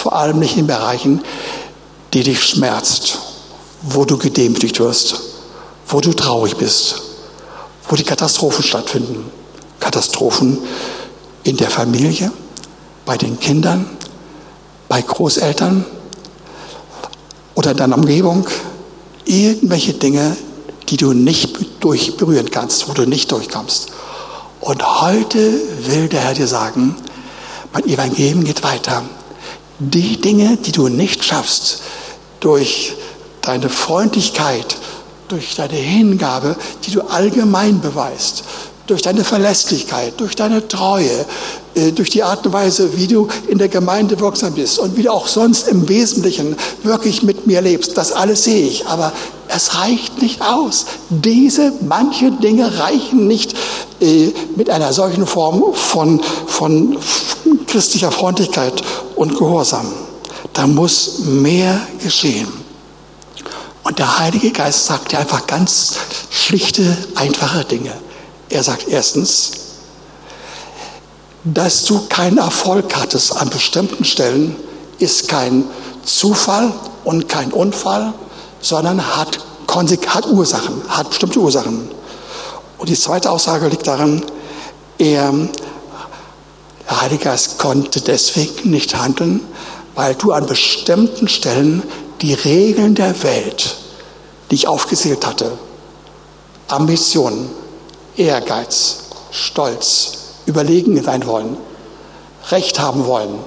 vor 0.02 0.14
allem 0.14 0.40
nicht 0.40 0.58
in 0.58 0.68
Bereichen, 0.68 1.22
die 2.14 2.24
dich 2.24 2.44
schmerzt, 2.44 3.20
wo 3.82 4.06
du 4.06 4.18
gedemütigt 4.18 4.80
wirst 4.80 5.33
wo 5.94 6.02
du 6.02 6.12
traurig 6.12 6.58
bist, 6.58 6.96
wo 7.88 7.96
die 7.96 8.04
Katastrophen 8.04 8.64
stattfinden. 8.64 9.32
Katastrophen 9.80 10.58
in 11.44 11.56
der 11.56 11.70
Familie, 11.70 12.32
bei 13.06 13.16
den 13.16 13.40
Kindern, 13.40 13.86
bei 14.90 15.04
Großeltern 15.04 15.86
oder 17.54 17.72
in 17.72 17.78
deiner 17.78 17.98
Umgebung. 17.98 18.48
Irgendwelche 19.26 19.94
Dinge, 19.94 20.36
die 20.90 20.98
du 20.98 21.14
nicht 21.14 21.58
durch 21.80 22.18
berühren 22.18 22.50
kannst, 22.50 22.90
wo 22.90 22.94
du 22.94 23.06
nicht 23.06 23.32
durchkommst. 23.32 23.90
Und 24.62 25.02
heute 25.02 25.62
will 25.86 26.08
der 26.08 26.22
Herr 26.22 26.34
dir 26.34 26.48
sagen, 26.48 26.96
mein 27.72 27.86
Evangelium 27.88 28.44
geht 28.44 28.64
weiter. 28.64 29.04
Die 29.78 30.20
Dinge, 30.20 30.58
die 30.58 30.72
du 30.72 30.88
nicht 30.88 31.24
schaffst, 31.24 31.82
durch 32.40 32.96
deine 33.42 33.70
Freundlichkeit, 33.70 34.78
durch 35.34 35.56
deine 35.56 35.74
Hingabe, 35.74 36.56
die 36.86 36.92
du 36.92 37.02
allgemein 37.02 37.82
beweist, 37.82 38.44
durch 38.86 39.02
deine 39.02 39.24
Verlässlichkeit, 39.24 40.14
durch 40.18 40.36
deine 40.36 40.68
Treue, 40.68 41.26
äh, 41.74 41.92
durch 41.92 42.12
die 42.12 42.22
Art 42.22 42.46
und 42.46 42.54
Weise, 42.54 42.96
wie 42.98 43.08
du 43.08 43.28
in 43.48 43.58
der 43.58 43.68
Gemeinde 43.68 44.20
wirksam 44.20 44.54
bist 44.54 44.78
und 44.78 44.96
wie 44.96 45.04
du 45.04 45.12
auch 45.12 45.28
sonst 45.28 45.68
im 45.70 45.90
Wesentlichen 45.90 46.56
wirklich 46.84 47.24
mit 47.24 47.48
mir 47.48 47.62
lebst. 47.62 47.98
Das 47.98 48.12
alles 48.12 48.44
sehe 48.44 48.68
ich, 48.68 48.86
aber 48.86 49.12
es 49.48 49.74
reicht 49.76 50.22
nicht 50.22 50.42
aus. 50.42 50.86
Diese 51.10 51.74
manche 51.82 52.30
Dinge 52.30 52.78
reichen 52.78 53.26
nicht 53.28 53.56
äh, 54.02 54.32
mit 54.56 54.70
einer 54.70 54.94
solchen 54.94 55.26
Form 55.26 55.74
von, 55.74 56.22
von 56.46 56.98
christlicher 57.66 58.12
Freundlichkeit 58.12 58.84
und 59.16 59.36
Gehorsam. 59.36 59.92
Da 60.54 60.68
muss 60.68 61.22
mehr 61.26 61.82
geschehen. 62.04 62.63
Und 63.84 64.00
der 64.00 64.20
Heilige 64.20 64.52
Geist 64.52 64.86
sagt 64.86 65.12
dir 65.12 65.20
einfach 65.20 65.46
ganz 65.46 65.98
schlichte, 66.30 66.98
einfache 67.16 67.66
Dinge. 67.66 67.94
Er 68.50 68.64
sagt 68.64 68.88
erstens, 68.88 69.52
dass 71.44 71.84
du 71.84 72.08
keinen 72.08 72.38
Erfolg 72.38 72.96
hattest 72.96 73.36
an 73.36 73.50
bestimmten 73.50 74.06
Stellen, 74.06 74.56
ist 75.00 75.28
kein 75.28 75.66
Zufall 76.06 76.72
und 77.04 77.28
kein 77.28 77.52
Unfall, 77.52 78.14
sondern 78.62 79.16
hat, 79.18 79.40
hat 80.08 80.28
Ursachen, 80.28 80.82
hat 80.88 81.10
bestimmte 81.10 81.40
Ursachen. 81.40 81.90
Und 82.78 82.90
die 82.90 82.98
zweite 82.98 83.32
Aussage 83.32 83.68
liegt 83.68 83.88
darin, 83.88 84.24
er, 84.98 85.34
der 86.90 87.02
Heilige 87.02 87.26
Geist 87.26 87.58
konnte 87.58 88.00
deswegen 88.00 88.70
nicht 88.70 88.96
handeln, 88.96 89.42
weil 89.96 90.16
du 90.16 90.32
an 90.32 90.46
bestimmten 90.46 91.28
Stellen 91.28 91.84
die 92.24 92.34
Regeln 92.34 92.96
der 92.96 93.22
Welt, 93.22 93.76
die 94.50 94.56
ich 94.56 94.68
aufgezählt 94.68 95.28
hatte, 95.28 95.52
Ambitionen, 96.70 97.50
Ehrgeiz, 98.16 99.00
Stolz, 99.30 100.20
überlegen 100.46 101.04
sein 101.04 101.28
wollen, 101.28 101.58
Recht 102.50 102.80
haben 102.80 103.06
wollen, 103.06 103.40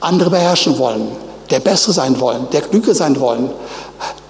andere 0.00 0.30
beherrschen 0.30 0.78
wollen, 0.78 1.08
der 1.50 1.60
Bessere 1.60 1.92
sein 1.92 2.18
wollen, 2.20 2.48
der 2.52 2.62
Klüger 2.62 2.94
sein 2.94 3.20
wollen, 3.20 3.50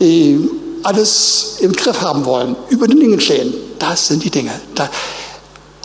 äh, 0.01 0.37
alles 0.83 1.59
im 1.61 1.73
Griff 1.73 2.01
haben 2.01 2.25
wollen, 2.25 2.57
über 2.71 2.89
den 2.89 2.99
Dingen 2.99 3.21
stehen. 3.21 3.55
Das 3.79 4.09
sind 4.09 4.25
die 4.25 4.31
Dinge. 4.31 4.51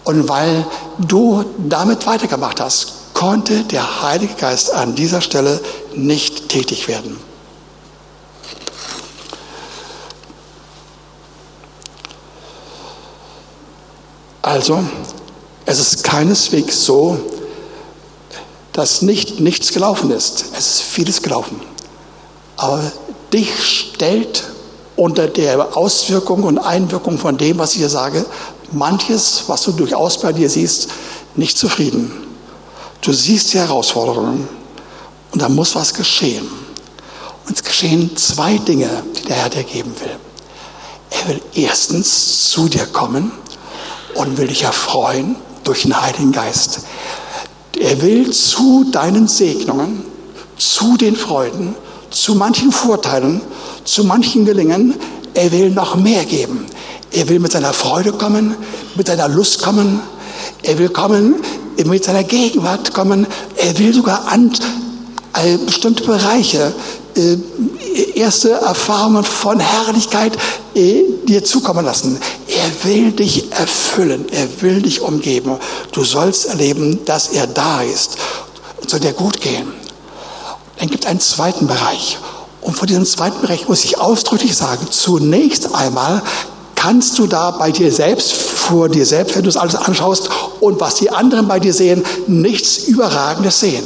Und 0.05 0.27
weil 0.27 0.65
du 0.97 1.45
damit 1.57 2.07
weitergemacht 2.07 2.59
hast, 2.59 3.13
konnte 3.13 3.63
der 3.65 4.01
Heilige 4.01 4.33
Geist 4.33 4.73
an 4.73 4.95
dieser 4.95 5.21
Stelle 5.21 5.59
nicht 5.93 6.49
tätig 6.49 6.87
werden. 6.87 7.28
Also, 14.49 14.83
es 15.67 15.77
ist 15.77 16.03
keineswegs 16.03 16.83
so, 16.83 17.19
dass 18.73 19.03
nicht 19.03 19.39
nichts 19.39 19.73
gelaufen 19.73 20.09
ist. 20.09 20.45
Es 20.57 20.71
ist 20.71 20.81
vieles 20.81 21.21
gelaufen. 21.21 21.61
Aber 22.57 22.81
dich 23.31 23.51
stellt 23.63 24.45
unter 24.95 25.27
der 25.27 25.77
Auswirkung 25.77 26.41
und 26.41 26.57
Einwirkung 26.57 27.19
von 27.19 27.37
dem, 27.37 27.59
was 27.59 27.73
ich 27.73 27.77
hier 27.77 27.89
sage, 27.89 28.25
manches, 28.71 29.43
was 29.45 29.61
du 29.61 29.71
durchaus 29.71 30.19
bei 30.19 30.33
dir 30.33 30.49
siehst, 30.49 30.87
nicht 31.35 31.55
zufrieden. 31.55 32.11
Du 33.01 33.13
siehst 33.13 33.53
die 33.53 33.59
Herausforderungen 33.59 34.47
und 35.31 35.43
da 35.43 35.47
muss 35.47 35.75
was 35.75 35.93
geschehen. 35.93 36.49
Und 37.47 37.55
es 37.55 37.63
geschehen 37.63 38.17
zwei 38.17 38.57
Dinge, 38.57 38.89
die 39.15 39.25
der 39.25 39.35
Herr 39.35 39.49
dir 39.49 39.63
geben 39.63 39.93
will. 39.99 40.17
Er 41.11 41.27
will 41.27 41.41
erstens 41.53 42.49
zu 42.49 42.67
dir 42.67 42.87
kommen 42.87 43.31
und 44.19 44.37
will 44.37 44.47
dich 44.47 44.63
erfreuen 44.63 45.37
durch 45.63 45.83
den 45.83 45.99
Heiligen 45.99 46.33
Geist. 46.33 46.81
er 47.79 48.01
will 48.01 48.31
zu 48.31 48.85
deinen 48.91 49.27
Segnungen, 49.29 50.03
zu 50.57 50.97
den 50.97 51.15
Freuden, 51.15 51.75
zu 52.11 52.35
manchen 52.35 52.73
Vorteilen, 52.73 53.39
zu 53.85 54.03
manchen 54.03 54.43
Gelingen, 54.43 54.95
er 55.33 55.51
will 55.53 55.69
noch 55.69 55.95
mehr 55.95 56.25
geben. 56.25 56.65
Er 57.11 57.29
will 57.29 57.39
mit 57.39 57.53
seiner 57.53 57.71
Freude 57.71 58.11
kommen, 58.11 58.55
mit 58.95 59.07
seiner 59.07 59.29
Lust 59.29 59.61
kommen. 59.61 60.01
Er 60.63 60.77
will 60.77 60.89
kommen, 60.89 61.35
mit 61.85 62.03
seiner 62.03 62.25
Gegenwart 62.25 62.93
kommen. 62.93 63.25
Er 63.55 63.79
will 63.79 63.93
sogar 63.93 64.27
an 64.27 64.51
äh, 65.33 65.57
bestimmte 65.57 66.03
Bereiche, 66.03 66.73
äh, 67.15 67.37
erste 68.15 68.51
Erfahrungen 68.51 69.23
von 69.23 69.59
Herrlichkeit 69.59 70.37
äh, 70.75 71.03
dir 71.25 71.43
zukommen 71.43 71.85
lassen. 71.85 72.19
Er 72.47 72.89
will 72.89 73.11
dich 73.11 73.51
erfüllen. 73.51 74.27
Er 74.31 74.61
will 74.61 74.81
dich 74.81 75.01
umgeben. 75.01 75.57
Du 75.91 76.03
sollst 76.03 76.45
erleben, 76.45 77.05
dass 77.05 77.29
er 77.29 77.47
da 77.47 77.81
ist. 77.81 78.17
Und 78.81 78.89
soll 78.89 78.99
dir 78.99 79.13
gut 79.13 79.41
gehen. 79.41 79.73
Dann 80.77 80.89
gibt 80.89 81.03
es 81.03 81.09
einen 81.09 81.19
zweiten 81.19 81.67
Bereich. 81.67 82.17
Und 82.61 82.75
vor 82.75 82.87
diesem 82.87 83.05
zweiten 83.05 83.41
Bereich 83.41 83.67
muss 83.67 83.83
ich 83.83 83.99
ausdrücklich 83.99 84.55
sagen, 84.55 84.87
zunächst 84.89 85.73
einmal 85.73 86.21
kannst 86.75 87.19
du 87.19 87.27
da 87.27 87.51
bei 87.51 87.71
dir 87.71 87.91
selbst, 87.91 88.31
vor 88.31 88.87
dir 88.87 89.05
selbst, 89.05 89.35
wenn 89.35 89.43
du 89.43 89.49
es 89.49 89.57
alles 89.57 89.75
anschaust 89.75 90.29
und 90.61 90.79
was 90.79 90.95
die 90.95 91.09
anderen 91.09 91.47
bei 91.47 91.59
dir 91.59 91.73
sehen, 91.73 92.03
nichts 92.27 92.77
Überragendes 92.77 93.59
sehen. 93.59 93.85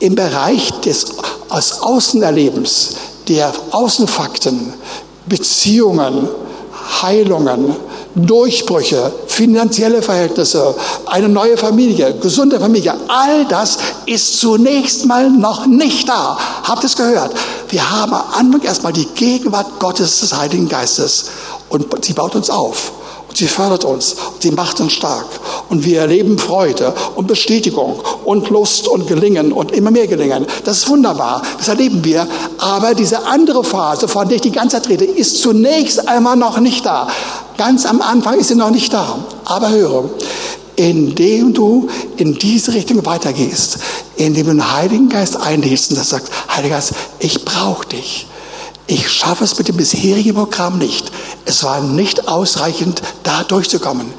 Im 0.00 0.14
Bereich 0.14 0.70
des 0.84 1.06
aus 1.48 1.80
Außenerlebens, 1.80 2.90
der 3.28 3.52
Außenfakten, 3.70 4.72
Beziehungen, 5.26 6.28
Heilungen, 7.02 7.76
Durchbrüche, 8.14 9.12
finanzielle 9.26 10.02
Verhältnisse, 10.02 10.74
eine 11.06 11.28
neue 11.28 11.56
Familie, 11.56 12.14
gesunde 12.14 12.58
Familie, 12.58 12.94
all 13.06 13.44
das 13.44 13.78
ist 14.06 14.40
zunächst 14.40 15.06
mal 15.06 15.30
noch 15.30 15.66
nicht 15.66 16.08
da. 16.08 16.38
Habt 16.64 16.82
es 16.84 16.96
gehört? 16.96 17.32
Wir 17.68 17.90
haben 17.90 18.14
am 18.14 18.24
Anfang 18.32 18.62
erstmal 18.62 18.92
die 18.92 19.06
Gegenwart 19.06 19.78
Gottes 19.78 20.20
des 20.20 20.36
Heiligen 20.36 20.68
Geistes 20.68 21.26
und 21.68 22.04
sie 22.04 22.14
baut 22.14 22.34
uns 22.34 22.50
auf. 22.50 22.92
Sie 23.38 23.46
fördert 23.46 23.84
uns, 23.84 24.16
sie 24.40 24.50
macht 24.50 24.80
uns 24.80 24.94
stark. 24.94 25.26
Und 25.68 25.84
wir 25.84 26.00
erleben 26.00 26.38
Freude 26.38 26.92
und 27.14 27.28
Bestätigung 27.28 28.02
und 28.24 28.50
Lust 28.50 28.88
und 28.88 29.06
Gelingen 29.06 29.52
und 29.52 29.70
immer 29.70 29.92
mehr 29.92 30.08
Gelingen. 30.08 30.44
Das 30.64 30.78
ist 30.78 30.88
wunderbar, 30.88 31.42
das 31.56 31.68
erleben 31.68 32.02
wir. 32.02 32.26
Aber 32.58 32.96
diese 32.96 33.26
andere 33.26 33.62
Phase, 33.62 34.08
von 34.08 34.26
der 34.26 34.38
ich 34.38 34.42
die 34.42 34.50
ganze 34.50 34.78
Zeit 34.78 34.88
rede, 34.88 35.04
ist 35.04 35.40
zunächst 35.40 36.08
einmal 36.08 36.34
noch 36.34 36.58
nicht 36.58 36.84
da. 36.84 37.06
Ganz 37.56 37.86
am 37.86 38.02
Anfang 38.02 38.40
ist 38.40 38.48
sie 38.48 38.56
noch 38.56 38.72
nicht 38.72 38.92
da. 38.92 39.20
Aber 39.44 39.70
höre, 39.70 40.10
indem 40.74 41.54
du 41.54 41.88
in 42.16 42.34
diese 42.34 42.74
Richtung 42.74 43.06
weitergehst, 43.06 43.78
indem 44.16 44.46
du 44.46 44.52
den 44.54 44.72
Heiligen 44.72 45.08
Geist 45.08 45.36
einlädst 45.36 45.92
und 45.92 46.02
sagst, 46.02 46.32
Heiliger 46.56 46.74
Geist, 46.74 46.94
ich 47.20 47.44
brauche 47.44 47.86
dich. 47.86 48.26
Ich 48.90 49.10
schaffe 49.10 49.44
es 49.44 49.58
mit 49.58 49.68
dem 49.68 49.76
bisherigen 49.76 50.34
Programm 50.34 50.78
nicht. 50.78 51.12
Es 51.44 51.62
war 51.62 51.82
nicht 51.82 52.26
ausreichend, 52.26 53.02
da 53.22 53.44
durchzukommen. 53.44 54.12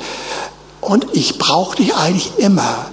Und 0.80 1.08
ich 1.14 1.40
brauche 1.40 1.78
dich 1.78 1.96
eigentlich 1.96 2.38
immer. 2.38 2.86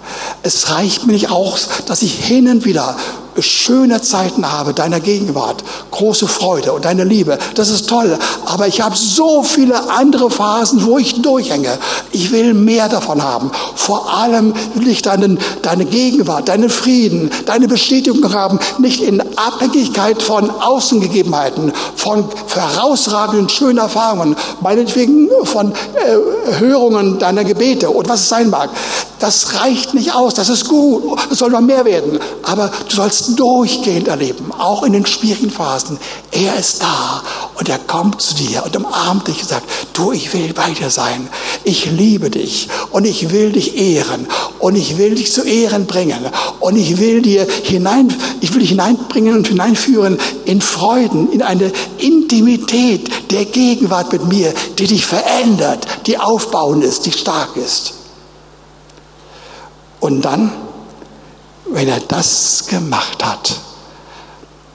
Es 0.43 0.71
reicht 0.71 1.07
mir 1.07 1.13
nicht 1.13 1.31
aus, 1.31 1.69
dass 1.87 2.01
ich 2.01 2.15
hin 2.15 2.49
und 2.49 2.65
wieder 2.65 2.97
schöne 3.39 4.01
Zeiten 4.03 4.51
habe, 4.51 4.73
deiner 4.73 5.01
Gegenwart, 5.01 5.63
große 5.91 6.29
Freude 6.29 6.73
und 6.73 6.85
deine 6.85 7.05
Liebe. 7.05 7.39
Das 7.55 7.71
ist 7.71 7.89
toll. 7.89 8.19
Aber 8.45 8.67
ich 8.67 8.81
habe 8.81 8.97
so 8.97 9.43
viele 9.43 9.91
andere 9.91 10.31
Phasen, 10.31 10.85
wo 10.85 10.99
ich 10.99 11.23
durchhänge. 11.23 11.79
Ich 12.13 12.33
will 12.33 12.55
mehr 12.55 12.89
davon 12.89 13.23
haben. 13.23 13.51
Vor 13.75 14.13
allem 14.13 14.55
will 14.75 14.89
ich 14.89 15.03
deinen, 15.03 15.39
deine 15.63 15.85
Gegenwart, 15.85 16.49
deinen 16.49 16.71
Frieden, 16.71 17.31
deine 17.47 17.69
Bestätigung 17.69 18.33
haben, 18.33 18.59
nicht 18.79 19.01
in 19.01 19.23
Abhängigkeit 19.37 20.23
von 20.23 20.51
Außengegebenheiten, 20.51 21.73
von 21.95 22.25
herausragenden, 22.55 23.49
schönen 23.49 23.79
Erfahrungen, 23.79 24.37
meinetwegen 24.61 25.29
von 25.45 25.73
äh, 25.73 26.59
Hörungen 26.59 27.19
deiner 27.19 27.45
Gebete 27.45 27.91
und 27.91 28.09
was 28.09 28.21
es 28.21 28.29
sein 28.29 28.51
mag. 28.51 28.71
Das 29.19 29.55
reicht 29.55 29.95
nicht 29.95 30.15
aus. 30.15 30.35
Das 30.35 30.49
ist 30.49 30.69
gut. 30.69 31.19
Es 31.31 31.39
soll 31.39 31.51
noch 31.51 31.61
mehr 31.61 31.85
werden. 31.85 32.19
Aber 32.43 32.71
du 32.89 32.97
sollst 32.97 33.26
durchgehend 33.35 34.09
erleben, 34.09 34.53
auch 34.53 34.83
in 34.85 34.93
den 34.93 35.07
schwierigen 35.07 35.51
Phasen. 35.51 35.99
Er 36.31 36.57
ist 36.57 36.83
da 36.83 37.23
und 37.55 37.69
er 37.69 37.79
kommt 37.79 38.21
zu 38.23 38.35
dir 38.35 38.65
und 38.65 38.77
umarmt 38.77 39.27
dich 39.27 39.41
und 39.41 39.49
sagt, 39.49 39.69
du, 39.93 40.13
ich 40.13 40.33
will 40.33 40.53
bei 40.53 40.71
dir 40.71 40.91
sein. 40.91 41.29
Ich 41.65 41.91
liebe 41.91 42.31
dich 42.31 42.69
und 42.91 43.05
ich 43.05 43.31
will 43.33 43.53
dich 43.53 43.77
ehren 43.77 44.27
und 44.59 44.77
ich 44.77 44.99
will 44.99 45.15
dich 45.15 45.33
zu 45.33 45.43
Ehren 45.43 45.87
bringen 45.87 46.25
und 46.61 46.77
ich 46.77 46.99
will 46.99 47.23
dir 47.23 47.47
hinein, 47.63 48.15
ich 48.41 48.53
will 48.53 48.61
dich 48.61 48.71
hineinbringen 48.71 49.37
und 49.37 49.49
hineinführen 49.49 50.19
in 50.45 50.61
Freuden, 50.61 51.33
in 51.33 51.43
eine 51.43 51.73
Intimität 51.99 53.31
der 53.33 53.47
Gegenwart 53.47 54.13
mit 54.13 54.27
mir, 54.27 54.53
die 54.79 54.87
dich 54.87 55.07
verändert, 55.07 55.87
die 56.07 56.19
aufbauend 56.19 56.85
ist, 56.85 57.07
die 57.07 57.13
stark 57.13 57.57
ist. 57.57 57.95
Und 60.01 60.25
dann 60.25 60.53
wenn 61.71 61.89
er 61.89 62.01
das 62.01 62.67
gemacht 62.67 63.25
hat, 63.25 63.57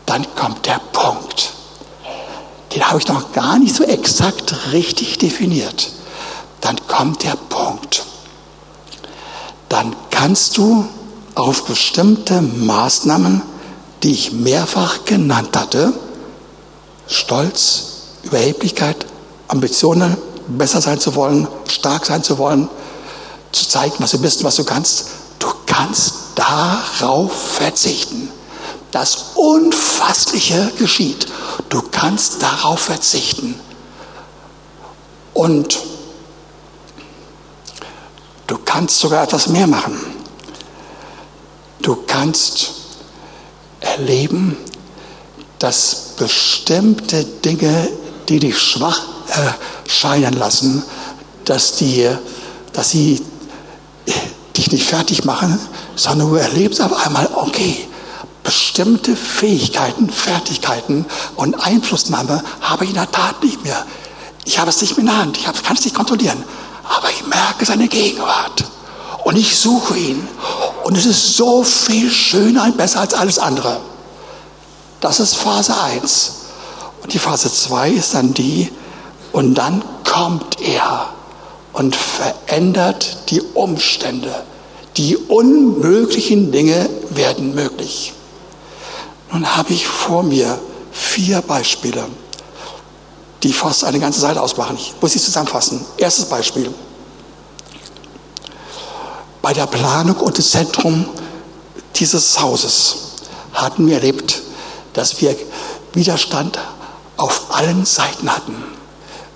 dann 0.06 0.26
kommt 0.36 0.66
der 0.66 0.80
Punkt. 0.92 1.52
Den 2.74 2.84
habe 2.88 3.00
ich 3.00 3.08
noch 3.08 3.32
gar 3.34 3.60
nicht 3.60 3.76
so 3.76 3.84
exakt 3.84 4.72
richtig 4.72 5.18
definiert. 5.18 5.92
Dann 6.62 6.76
kommt 6.88 7.24
der 7.24 7.36
Punkt. 7.36 8.06
Dann 9.70 9.96
kannst 10.10 10.58
du 10.58 10.86
auf 11.36 11.66
bestimmte 11.66 12.42
Maßnahmen, 12.42 13.42
die 14.04 14.12
ich 14.12 14.32
mehrfach 14.32 15.06
genannt 15.06 15.56
hatte, 15.56 15.94
Stolz, 17.08 17.84
Überheblichkeit, 18.24 19.06
Ambitionen, 19.48 20.18
besser 20.48 20.82
sein 20.82 21.00
zu 21.00 21.16
wollen, 21.16 21.48
stark 21.68 22.06
sein 22.06 22.24
zu 22.24 22.38
wollen, 22.38 22.70
zu 23.52 23.68
zeigen, 23.68 23.96
was 24.00 24.12
du 24.12 24.20
bist 24.20 24.44
was 24.44 24.56
du 24.56 24.64
kannst, 24.64 25.08
du 25.40 25.48
kannst 25.66 26.21
darauf 26.36 27.32
verzichten. 27.54 28.30
Das 28.92 29.32
Unfassliche 29.36 30.72
geschieht. 30.78 31.28
Du 31.70 31.82
kannst 31.82 32.42
darauf 32.42 32.80
verzichten. 32.80 33.60
Und 35.34 35.80
du 38.48 38.58
kannst 38.66 39.00
sogar 39.00 39.24
etwas 39.24 39.48
mehr 39.48 39.68
machen. 39.68 39.98
Du 41.82 41.96
kannst 42.06 42.72
erleben, 43.80 44.58
dass 45.58 46.14
bestimmte 46.18 47.24
Dinge, 47.24 47.88
die 48.30 48.40
dich 48.40 48.60
schwach 48.60 49.02
erscheinen 49.86 50.34
lassen, 50.34 50.84
dass, 51.46 51.76
die, 51.78 52.10
dass 52.74 52.92
sie 52.92 53.22
dich 54.58 54.72
nicht 54.72 54.86
fertig 54.86 55.24
machen, 55.24 55.60
sondern 55.96 56.30
du 56.30 56.36
erlebst 56.36 56.82
auf 56.82 57.06
einmal, 57.06 57.30
okay, 57.34 57.88
bestimmte 58.44 59.16
Fähigkeiten, 59.16 60.10
Fertigkeiten 60.10 61.06
und 61.36 61.56
Einflussnahme 61.56 62.44
habe 62.62 62.86
ich 62.86 62.92
in 62.92 62.96
der 62.96 63.12
Tat 63.12 63.44
nicht 63.44 63.64
mehr. 63.64 63.86
Ich 64.46 64.60
habe 64.60 64.70
es 64.70 64.82
nicht 64.82 64.98
mehr 64.98 65.02
in 65.02 65.06
der 65.08 65.18
Hand, 65.18 65.38
ich 65.38 65.46
kann 65.46 65.76
es 65.76 65.84
nicht 65.84 65.96
kontrollieren, 65.96 66.44
aber 66.84 67.10
ich 67.10 67.26
merke 67.28 67.66
seine 67.66 67.88
Gegenwart 67.88 68.64
und 69.24 69.38
ich 69.38 69.58
suche 69.58 69.98
ihn 69.98 70.28
und 70.84 70.98
es 70.98 71.06
ist 71.06 71.38
so 71.38 71.64
viel 71.64 72.10
schöner 72.10 72.64
und 72.64 72.78
besser 72.78 73.02
als 73.02 73.14
alles 73.14 73.38
andere. 73.38 73.80
Das 75.00 75.20
ist 75.20 75.36
Phase 75.36 75.74
1. 75.80 76.34
Und 77.02 77.14
die 77.14 77.20
Phase 77.20 77.52
2 77.52 77.90
ist 77.90 78.14
dann 78.14 78.34
die, 78.34 78.72
und 79.32 79.56
dann 79.56 79.84
kommt 80.04 80.62
er 80.62 81.10
und 81.74 81.96
verändert 81.96 83.30
die 83.30 83.42
Umstände. 83.42 84.44
Die 84.98 85.16
unmöglichen 85.16 86.52
Dinge 86.52 86.90
werden 87.10 87.56
möglich. 87.56 88.14
Nun 89.32 89.56
habe 89.56 89.74
ich 89.74 89.88
vor 89.88 90.24
mir 90.24 90.60
vier 90.92 91.42
Beispiele, 91.42 92.06
die 93.44 93.54
fast 93.54 93.86
eine 93.86 94.00
ganze 94.00 94.20
Seite 94.20 94.42
ausmachen. 94.42 94.76
Ich 94.78 94.94
muss 95.00 95.14
sie 95.14 95.20
zusammenfassen. 95.20 95.86
Erstes 95.98 96.26
Beispiel. 96.26 96.74
Bei 99.42 99.54
der 99.54 99.66
Planung 99.68 100.18
und 100.18 100.38
dem 100.38 100.44
Zentrum 100.44 101.06
dieses 101.96 102.40
Hauses 102.40 102.96
hatten 103.54 103.88
wir 103.88 103.96
erlebt, 103.96 104.42
dass 104.94 105.22
wir 105.22 105.36
Widerstand 105.94 106.60
auf 107.18 107.46
allen 107.50 107.86
Seiten 107.86 108.30
hatten. 108.30 108.64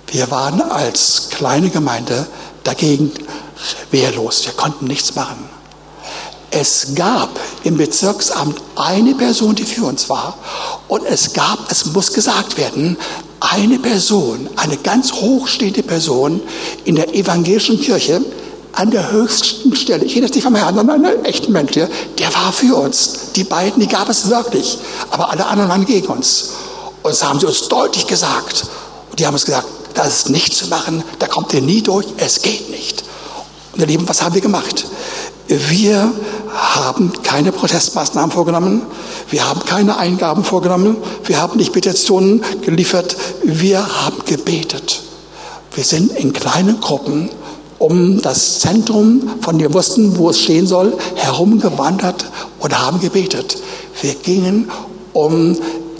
Wir 0.08 0.30
waren 0.30 0.60
als 0.62 1.28
kleine 1.30 1.70
Gemeinde 1.70 2.26
dagegen 2.64 3.12
wehrlos. 3.90 4.44
Wir 4.44 4.52
konnten 4.52 4.86
nichts 4.86 5.14
machen. 5.14 5.48
Es 6.50 6.94
gab 6.94 7.28
im 7.64 7.76
Bezirksamt 7.76 8.60
eine 8.76 9.14
Person, 9.14 9.54
die 9.54 9.64
für 9.64 9.84
uns 9.84 10.08
war. 10.08 10.38
Und 10.88 11.04
es 11.04 11.32
gab, 11.32 11.70
es 11.70 11.86
muss 11.86 12.12
gesagt 12.12 12.56
werden, 12.56 12.96
eine 13.40 13.78
Person, 13.78 14.48
eine 14.56 14.76
ganz 14.76 15.12
hochstehende 15.12 15.82
Person 15.82 16.40
in 16.84 16.94
der 16.94 17.14
evangelischen 17.14 17.80
Kirche 17.80 18.24
an 18.72 18.90
der 18.90 19.10
höchsten 19.10 19.74
Stelle, 19.74 20.04
ich 20.04 20.14
rede 20.14 20.26
jetzt 20.26 20.34
nicht 20.34 20.44
vom 20.44 20.54
Herrn, 20.54 20.74
sondern 20.74 21.04
einen 21.04 21.24
echten 21.24 21.50
Mensch, 21.50 21.72
der, 21.72 21.88
der 22.18 22.34
war 22.34 22.52
für 22.52 22.76
uns. 22.76 23.32
Die 23.34 23.44
beiden, 23.44 23.80
die 23.80 23.88
gab 23.88 24.08
es 24.10 24.28
wirklich. 24.28 24.78
Aber 25.10 25.30
alle 25.30 25.46
anderen 25.46 25.70
waren 25.70 25.86
gegen 25.86 26.08
uns. 26.08 26.50
Und 27.02 27.10
das 27.10 27.24
haben 27.24 27.40
sie 27.40 27.46
uns 27.46 27.68
deutlich 27.68 28.06
gesagt. 28.06 28.66
Und 29.10 29.18
die 29.18 29.26
haben 29.26 29.32
uns 29.32 29.46
gesagt, 29.46 29.66
das 29.94 30.08
ist 30.08 30.30
nicht 30.30 30.54
zu 30.54 30.66
machen, 30.66 31.02
da 31.18 31.26
kommt 31.26 31.54
ihr 31.54 31.62
nie 31.62 31.80
durch, 31.80 32.06
es 32.18 32.42
geht 32.42 32.70
nicht. 32.70 33.02
Und 33.76 33.82
ihr 33.82 33.88
Lieben, 33.88 34.08
was 34.08 34.22
haben 34.22 34.34
wir 34.34 34.40
gemacht? 34.40 34.86
Wir 35.48 36.10
haben 36.54 37.12
keine 37.22 37.52
Protestmaßnahmen 37.52 38.30
vorgenommen, 38.30 38.80
wir 39.28 39.46
haben 39.46 39.60
keine 39.66 39.98
Eingaben 39.98 40.44
vorgenommen, 40.44 40.96
wir 41.24 41.38
haben 41.38 41.58
nicht 41.58 41.74
Petitionen 41.74 42.42
geliefert, 42.62 43.14
wir 43.42 43.80
haben 44.04 44.16
gebetet. 44.24 45.02
Wir 45.74 45.84
sind 45.84 46.16
in 46.16 46.32
kleinen 46.32 46.80
Gruppen 46.80 47.28
um 47.78 48.22
das 48.22 48.60
Zentrum, 48.60 49.28
von 49.42 49.58
dem 49.58 49.68
wir 49.68 49.74
wussten, 49.74 50.16
wo 50.16 50.30
es 50.30 50.40
stehen 50.40 50.66
soll, 50.66 50.96
herumgewandert 51.14 52.24
und 52.60 52.78
haben 52.78 52.98
gebetet. 52.98 53.58
Wir 54.00 54.14
gingen 54.14 54.70
um 55.12 55.54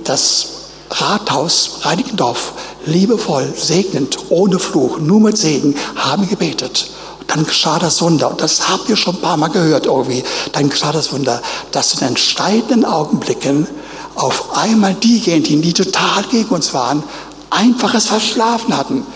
das 0.04 0.46
Rathaus 0.88 1.80
Reinickendorf 1.82 2.54
liebevoll, 2.86 3.52
segnend, 3.54 4.16
ohne 4.30 4.58
Fluch, 4.58 4.98
nur 4.98 5.20
mit 5.20 5.36
Segen, 5.36 5.74
haben 5.94 6.26
gebetet. 6.26 6.88
Dann 7.26 7.44
geschah 7.44 7.78
das 7.78 8.00
Wunder. 8.02 8.30
Und 8.30 8.40
das 8.40 8.68
habt 8.68 8.88
ihr 8.88 8.96
schon 8.96 9.16
ein 9.16 9.20
paar 9.20 9.36
Mal 9.36 9.48
gehört 9.48 9.86
irgendwie. 9.86 10.22
Dann 10.52 10.68
geschah 10.68 10.92
das 10.92 11.12
Wunder, 11.12 11.42
dass 11.72 11.94
in 11.94 12.06
entscheidenden 12.06 12.84
Augenblicken 12.84 13.66
auf 14.14 14.56
einmal 14.56 14.94
diejenigen, 14.94 15.62
die 15.62 15.72
total 15.72 16.22
gegen 16.30 16.48
uns 16.48 16.72
waren, 16.72 17.02
einfaches 17.50 18.06
Verschlafen 18.06 18.76
hatten. 18.76 19.06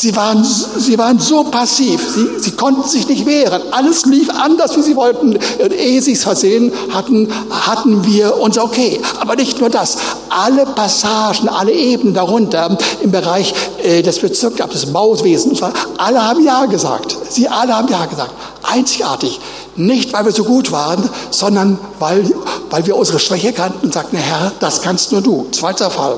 Sie 0.00 0.16
waren, 0.16 0.42
sie 0.42 0.96
waren 0.96 1.18
so 1.18 1.44
passiv, 1.44 2.00
sie, 2.14 2.26
sie 2.38 2.52
konnten 2.52 2.88
sich 2.88 3.06
nicht 3.06 3.26
wehren. 3.26 3.60
Alles 3.70 4.06
lief 4.06 4.30
anders, 4.30 4.74
wie 4.74 4.80
sie 4.80 4.96
wollten. 4.96 5.36
Und 5.36 5.72
ehe 5.74 6.00
sie 6.00 6.12
es 6.12 6.22
versehen 6.22 6.72
hatten, 6.90 7.30
hatten 7.50 8.06
wir 8.06 8.38
uns 8.40 8.56
okay. 8.56 8.98
Aber 9.20 9.36
nicht 9.36 9.60
nur 9.60 9.68
das. 9.68 9.98
Alle 10.30 10.64
Passagen, 10.64 11.50
alle 11.50 11.72
Ebenen 11.72 12.14
darunter 12.14 12.78
im 13.02 13.10
Bereich 13.10 13.52
äh, 13.82 14.00
des 14.00 14.20
Bezirks, 14.20 14.56
des 14.72 14.86
Bauwesens, 14.90 15.60
alle 15.98 16.26
haben 16.26 16.42
Ja 16.42 16.64
gesagt. 16.64 17.18
Sie 17.28 17.46
alle 17.46 17.76
haben 17.76 17.88
Ja 17.88 18.06
gesagt. 18.06 18.32
Einzigartig. 18.62 19.38
Nicht, 19.76 20.14
weil 20.14 20.24
wir 20.24 20.32
so 20.32 20.44
gut 20.44 20.72
waren, 20.72 21.06
sondern 21.30 21.78
weil, 21.98 22.24
weil 22.70 22.86
wir 22.86 22.96
unsere 22.96 23.18
Schwäche 23.18 23.52
kannten 23.52 23.88
und 23.88 23.92
sagten, 23.92 24.16
Herr, 24.16 24.50
das 24.60 24.80
kannst 24.80 25.12
nur 25.12 25.20
du. 25.20 25.48
Zweiter 25.52 25.90
Fall. 25.90 26.16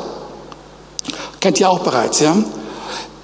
Kennt 1.41 1.59
ihr 1.59 1.69
auch 1.69 1.81
bereits, 1.81 2.21
ja? 2.21 2.37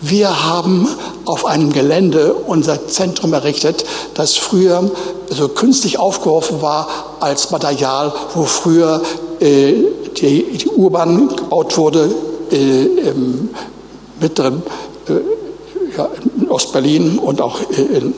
Wir 0.01 0.45
haben 0.45 0.89
auf 1.25 1.45
einem 1.45 1.73
Gelände 1.73 2.33
unser 2.33 2.87
Zentrum 2.87 3.33
errichtet, 3.33 3.85
das 4.15 4.37
früher 4.37 4.91
so 5.29 5.49
künstlich 5.49 5.99
aufgeworfen 5.99 6.63
war 6.63 6.89
als 7.19 7.51
Material, 7.51 8.13
wo 8.35 8.45
früher 8.45 9.03
äh, 9.41 9.75
die, 10.17 10.59
die 10.59 10.69
U-Bahn 10.69 11.29
gebaut 11.29 11.77
wurde 11.77 12.15
äh, 12.53 12.85
im 12.85 13.51
mittleren 14.21 14.63
äh, 15.09 15.97
ja, 15.97 16.09
in 16.41 16.49
Ostberlin 16.49 17.19
und 17.19 17.41
auch 17.41 17.61
äh, 17.61 17.99
in, 17.99 18.15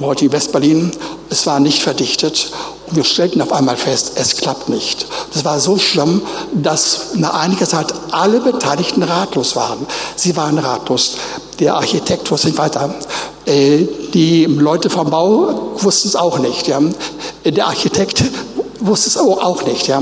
heute 0.00 0.30
Westberlin. 0.30 0.90
Es 1.30 1.46
war 1.46 1.60
nicht 1.60 1.82
verdichtet 1.82 2.50
wir 2.90 3.04
stellten 3.04 3.42
auf 3.42 3.52
einmal 3.52 3.76
fest, 3.76 4.12
es 4.16 4.36
klappt 4.36 4.68
nicht. 4.68 5.06
Das 5.32 5.44
war 5.44 5.58
so 5.60 5.78
schlimm, 5.78 6.22
dass 6.52 7.14
nach 7.14 7.34
einiger 7.34 7.66
Zeit 7.66 7.92
alle 8.10 8.40
Beteiligten 8.40 9.02
ratlos 9.02 9.56
waren. 9.56 9.86
Sie 10.14 10.36
waren 10.36 10.58
ratlos. 10.58 11.16
Der 11.58 11.74
Architekt 11.74 12.30
wusste 12.30 12.48
nicht 12.48 12.58
weiter. 12.58 12.94
Äh, 13.46 13.86
die 14.12 14.44
Leute 14.46 14.90
vom 14.90 15.10
Bau 15.10 15.72
wussten 15.78 16.08
es 16.08 16.16
auch 16.16 16.38
nicht. 16.38 16.72
Der 17.44 17.66
Architekt 17.66 18.22
wusste 18.80 19.08
es 19.08 19.16
auch 19.16 19.64
nicht. 19.64 19.86
Ja. 19.86 20.00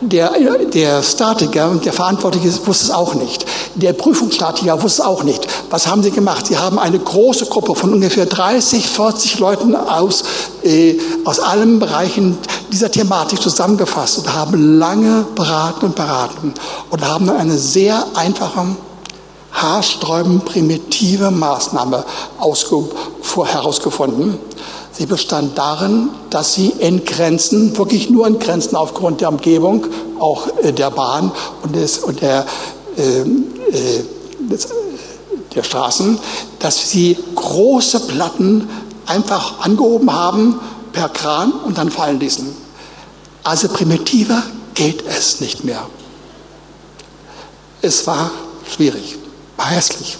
Der, 0.00 0.32
der 0.72 1.02
Statiker, 1.02 1.74
der 1.84 1.92
Verantwortliche 1.92 2.48
wusste 2.66 2.84
es 2.84 2.90
auch 2.90 3.14
nicht. 3.14 3.44
Der 3.74 3.92
Prüfungsstatiker 3.92 4.82
wusste 4.82 5.02
es 5.02 5.06
auch 5.06 5.24
nicht. 5.24 5.46
Was 5.70 5.86
haben 5.86 6.02
sie 6.02 6.10
gemacht? 6.10 6.46
Sie 6.46 6.58
haben 6.58 6.78
eine 6.78 6.98
große 6.98 7.46
Gruppe 7.46 7.74
von 7.74 7.92
ungefähr 7.92 8.26
30, 8.26 8.86
40 8.88 9.38
Leuten 9.38 9.74
aus, 9.74 10.24
äh, 10.62 10.96
aus 11.24 11.40
allen 11.40 11.78
Bereichen 11.78 12.38
dieser 12.72 12.90
Thematik 12.90 13.40
zusammengefasst 13.40 14.18
und 14.18 14.34
haben 14.34 14.78
lange 14.78 15.26
beraten 15.34 15.86
und 15.86 15.94
beraten 15.94 16.54
und 16.90 17.06
haben 17.06 17.30
eine 17.30 17.56
sehr 17.56 18.04
einfache, 18.14 18.76
haarsträubend 19.52 20.44
primitive 20.44 21.30
Maßnahme 21.30 22.04
herausgefunden 22.40 24.38
Sie 24.96 25.06
bestand 25.06 25.58
darin, 25.58 26.10
dass 26.30 26.54
sie 26.54 26.68
in 26.68 27.04
Grenzen, 27.04 27.76
wirklich 27.76 28.10
nur 28.10 28.28
in 28.28 28.38
Grenzen 28.38 28.76
aufgrund 28.76 29.20
der 29.20 29.28
Umgebung, 29.28 29.86
auch 30.20 30.46
äh, 30.62 30.72
der 30.72 30.90
Bahn 30.90 31.32
und, 31.62 31.74
des, 31.74 31.98
und 31.98 32.20
der, 32.20 32.46
äh, 32.96 33.20
äh, 33.20 33.24
des, 34.38 34.68
der 35.52 35.64
Straßen, 35.64 36.18
dass 36.60 36.90
sie 36.90 37.18
große 37.34 38.06
Platten 38.06 38.68
einfach 39.06 39.60
angehoben 39.60 40.12
haben 40.12 40.60
per 40.92 41.08
Kran 41.08 41.52
und 41.52 41.76
dann 41.76 41.90
fallen 41.90 42.20
ließen. 42.20 42.54
Also 43.42 43.68
primitiver 43.68 44.44
geht 44.74 45.04
es 45.06 45.40
nicht 45.40 45.64
mehr. 45.64 45.86
Es 47.82 48.06
war 48.06 48.30
schwierig, 48.72 49.16
war 49.56 49.66
hässlich. 49.66 50.16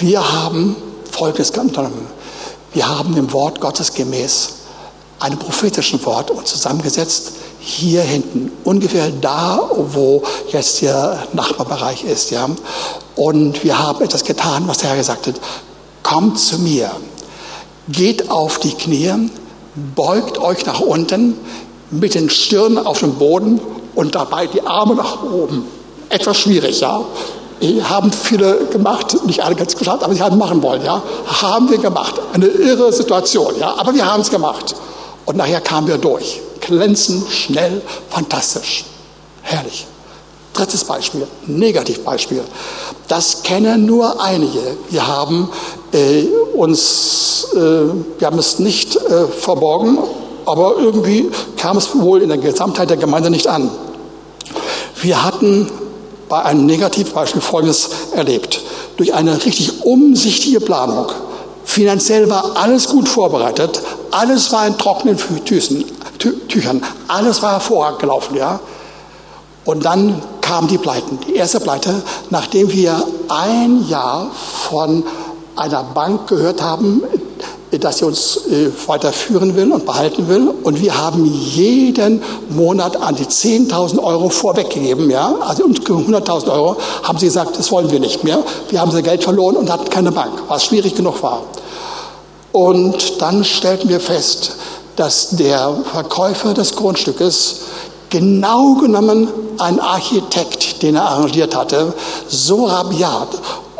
Wir 0.00 0.32
haben 0.32 0.76
Folgendes 1.10 1.50
unternommen. 1.50 2.21
Wir 2.74 2.88
haben 2.88 3.14
dem 3.14 3.32
Wort 3.32 3.60
Gottes 3.60 3.92
gemäß 3.92 4.54
einem 5.20 5.38
prophetischen 5.38 6.04
Wort 6.04 6.30
uns 6.30 6.50
zusammengesetzt, 6.50 7.32
hier 7.60 8.02
hinten, 8.02 8.50
ungefähr 8.64 9.10
da, 9.10 9.70
wo 9.76 10.22
jetzt 10.50 10.82
der 10.82 11.28
Nachbarbereich 11.32 12.02
ist. 12.04 12.30
Ja? 12.30 12.48
Und 13.14 13.62
wir 13.62 13.78
haben 13.78 14.02
etwas 14.02 14.24
getan, 14.24 14.64
was 14.66 14.78
der 14.78 14.90
Herr 14.90 14.96
gesagt 14.96 15.28
hat. 15.28 15.34
Kommt 16.02 16.40
zu 16.40 16.58
mir, 16.58 16.90
geht 17.88 18.30
auf 18.30 18.58
die 18.58 18.72
Knie, 18.72 19.30
beugt 19.94 20.38
euch 20.38 20.66
nach 20.66 20.80
unten, 20.80 21.36
mit 21.90 22.14
den 22.14 22.30
Stirn 22.30 22.78
auf 22.78 23.00
dem 23.00 23.14
Boden 23.14 23.60
und 23.94 24.14
dabei 24.14 24.46
die 24.46 24.66
Arme 24.66 24.94
nach 24.96 25.22
oben. 25.22 25.66
Etwas 26.08 26.38
schwierig, 26.38 26.80
ja 26.80 27.04
haben 27.62 28.10
viele 28.12 28.66
gemacht, 28.66 29.24
nicht 29.26 29.42
alle 29.44 29.54
ganz 29.54 29.76
geschafft, 29.76 30.02
aber 30.02 30.14
sie 30.14 30.22
haben 30.22 30.38
machen 30.38 30.62
wollen, 30.62 30.84
ja. 30.84 31.02
Haben 31.26 31.70
wir 31.70 31.78
gemacht. 31.78 32.14
Eine 32.32 32.46
irre 32.46 32.92
Situation, 32.92 33.54
ja. 33.58 33.74
Aber 33.76 33.94
wir 33.94 34.04
haben 34.04 34.20
es 34.20 34.30
gemacht. 34.30 34.74
Und 35.26 35.36
nachher 35.36 35.60
kamen 35.60 35.86
wir 35.86 35.98
durch. 35.98 36.40
Glänzend, 36.60 37.30
schnell, 37.30 37.80
fantastisch. 38.10 38.84
Herrlich. 39.42 39.86
Drittes 40.54 40.84
Beispiel, 40.84 41.26
Negativbeispiel. 41.46 42.42
Das 43.08 43.42
kennen 43.42 43.86
nur 43.86 44.22
einige. 44.22 44.60
Wir 44.90 45.06
haben 45.06 45.48
äh, 45.92 46.24
uns, 46.54 47.46
äh, 47.54 47.58
wir 48.18 48.26
haben 48.26 48.38
es 48.38 48.58
nicht 48.58 48.96
äh, 48.96 49.26
verborgen, 49.28 49.98
aber 50.44 50.74
irgendwie 50.78 51.30
kam 51.56 51.78
es 51.78 51.94
wohl 51.94 52.20
in 52.20 52.28
der 52.28 52.38
Gesamtheit 52.38 52.90
der 52.90 52.98
Gemeinde 52.98 53.30
nicht 53.30 53.46
an. 53.46 53.70
Wir 55.00 55.24
hatten 55.24 55.70
bei 56.32 56.46
einem 56.46 56.64
Negativbeispiel 56.64 57.42
Folgendes 57.42 57.90
erlebt. 58.16 58.62
Durch 58.96 59.12
eine 59.12 59.44
richtig 59.44 59.84
umsichtige 59.84 60.60
Planung. 60.60 61.12
Finanziell 61.62 62.30
war 62.30 62.56
alles 62.56 62.88
gut 62.88 63.06
vorbereitet. 63.06 63.82
Alles 64.12 64.50
war 64.50 64.66
in 64.66 64.78
trockenen 64.78 65.18
Tüßen, 65.44 65.84
Tüchern. 66.48 66.82
Alles 67.06 67.42
war 67.42 67.52
hervorragend 67.52 67.98
gelaufen, 67.98 68.34
ja. 68.34 68.60
Und 69.66 69.84
dann 69.84 70.22
kamen 70.40 70.68
die 70.68 70.78
Pleiten. 70.78 71.18
Die 71.28 71.36
erste 71.36 71.60
Pleite, 71.60 72.00
nachdem 72.30 72.72
wir 72.72 73.06
ein 73.28 73.86
Jahr 73.86 74.30
von 74.70 75.04
einer 75.54 75.82
Bank 75.82 76.28
gehört 76.28 76.62
haben, 76.62 77.02
dass 77.80 77.98
sie 77.98 78.04
uns 78.04 78.36
äh, 78.48 78.70
weiterführen 78.86 79.56
will 79.56 79.72
und 79.72 79.86
behalten 79.86 80.28
will. 80.28 80.52
Und 80.62 80.80
wir 80.80 80.96
haben 80.98 81.24
jeden 81.24 82.22
Monat 82.50 82.96
an 82.96 83.16
die 83.16 83.24
10.000 83.24 84.02
Euro 84.02 84.28
vorweggegeben, 84.28 85.10
ja, 85.10 85.34
also 85.40 85.64
100.000 85.64 86.52
Euro, 86.52 86.76
haben 87.02 87.18
sie 87.18 87.26
gesagt, 87.26 87.58
das 87.58 87.70
wollen 87.72 87.90
wir 87.90 88.00
nicht 88.00 88.24
mehr. 88.24 88.42
Wir 88.68 88.80
haben 88.80 88.90
unser 88.90 89.02
Geld 89.02 89.24
verloren 89.24 89.56
und 89.56 89.70
hatten 89.70 89.88
keine 89.88 90.12
Bank, 90.12 90.32
was 90.48 90.66
schwierig 90.66 90.94
genug 90.94 91.22
war. 91.22 91.42
Und 92.52 93.22
dann 93.22 93.44
stellten 93.44 93.88
wir 93.88 94.00
fest, 94.00 94.56
dass 94.96 95.30
der 95.30 95.74
Verkäufer 95.90 96.52
des 96.52 96.76
Grundstückes 96.76 97.60
genau 98.10 98.74
genommen 98.74 99.28
ein 99.58 99.80
Architekt, 99.80 100.82
den 100.82 100.96
er 100.96 101.06
arrangiert 101.06 101.56
hatte, 101.56 101.94
so 102.28 102.66
rabiat 102.66 103.28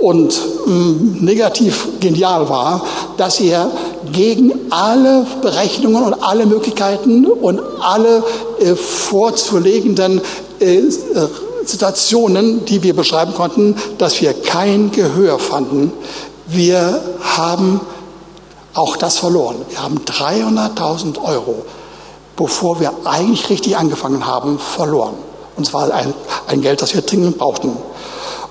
und 0.03 0.39
ähm, 0.67 1.19
negativ 1.21 1.89
genial 2.01 2.49
war, 2.49 2.85
dass 3.17 3.41
er 3.41 3.71
gegen 4.13 4.53
alle 4.71 5.25
Berechnungen 5.41 6.03
und 6.03 6.15
alle 6.15 6.45
Möglichkeiten 6.47 7.25
und 7.27 7.61
alle 7.81 8.23
äh, 8.61 8.75
vorzulegenden 8.75 10.21
äh, 10.59 10.83
Situationen, 11.65 12.65
die 12.65 12.83
wir 12.83 12.95
beschreiben 12.95 13.33
konnten, 13.35 13.77
dass 13.99 14.21
wir 14.21 14.35
kein 14.35 14.91
Gehör 14.91 15.39
fanden. 15.39 15.93
Wir 16.49 17.01
haben 17.21 17.81
Auch 18.75 18.97
das 18.97 19.19
verloren. 19.19 19.57
Wir 19.69 19.83
haben 19.83 19.99
300.000 19.99 21.23
Euro, 21.23 21.65
bevor 22.37 22.81
wir 22.81 22.93
eigentlich 23.05 23.51
richtig 23.51 23.77
angefangen 23.77 24.27
haben, 24.27 24.59
verloren. 24.59 25.15
Und 25.57 25.67
zwar 25.67 25.93
ein, 25.93 26.15
ein 26.47 26.63
Geld, 26.63 26.81
das 26.81 26.95
wir 26.95 27.03
dringend 27.03 27.37
brauchten. 27.37 27.77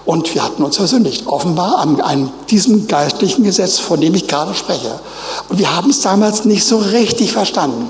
Und 0.06 0.34
wir 0.34 0.44
hatten 0.44 0.64
uns 0.64 0.78
versündigt, 0.78 1.28
offenbar 1.28 1.78
an, 1.78 2.02
an 2.02 2.32
diesem 2.50 2.88
geistlichen 2.88 3.44
Gesetz, 3.44 3.78
von 3.78 4.02
dem 4.02 4.16
ich 4.16 4.28
gerade 4.28 4.54
spreche. 4.54 5.00
Und 5.50 5.60
wir 5.60 5.76
haben 5.76 5.92
es 5.92 6.02
damals 6.02 6.46
nicht 6.46 6.66
so 6.66 6.78
richtig 6.78 7.34
verstanden. 7.34 7.88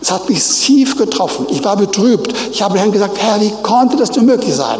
Es 0.00 0.12
hat 0.12 0.28
mich 0.28 0.42
tief 0.44 0.96
getroffen. 0.96 1.46
Ich 1.48 1.64
war 1.64 1.76
betrübt. 1.76 2.32
Ich 2.52 2.62
habe 2.62 2.78
Herrn 2.78 2.92
gesagt, 2.92 3.18
Herr, 3.18 3.40
wie 3.40 3.52
konnte 3.62 3.96
das 3.96 4.14
nur 4.14 4.24
möglich 4.24 4.54
sein? 4.54 4.78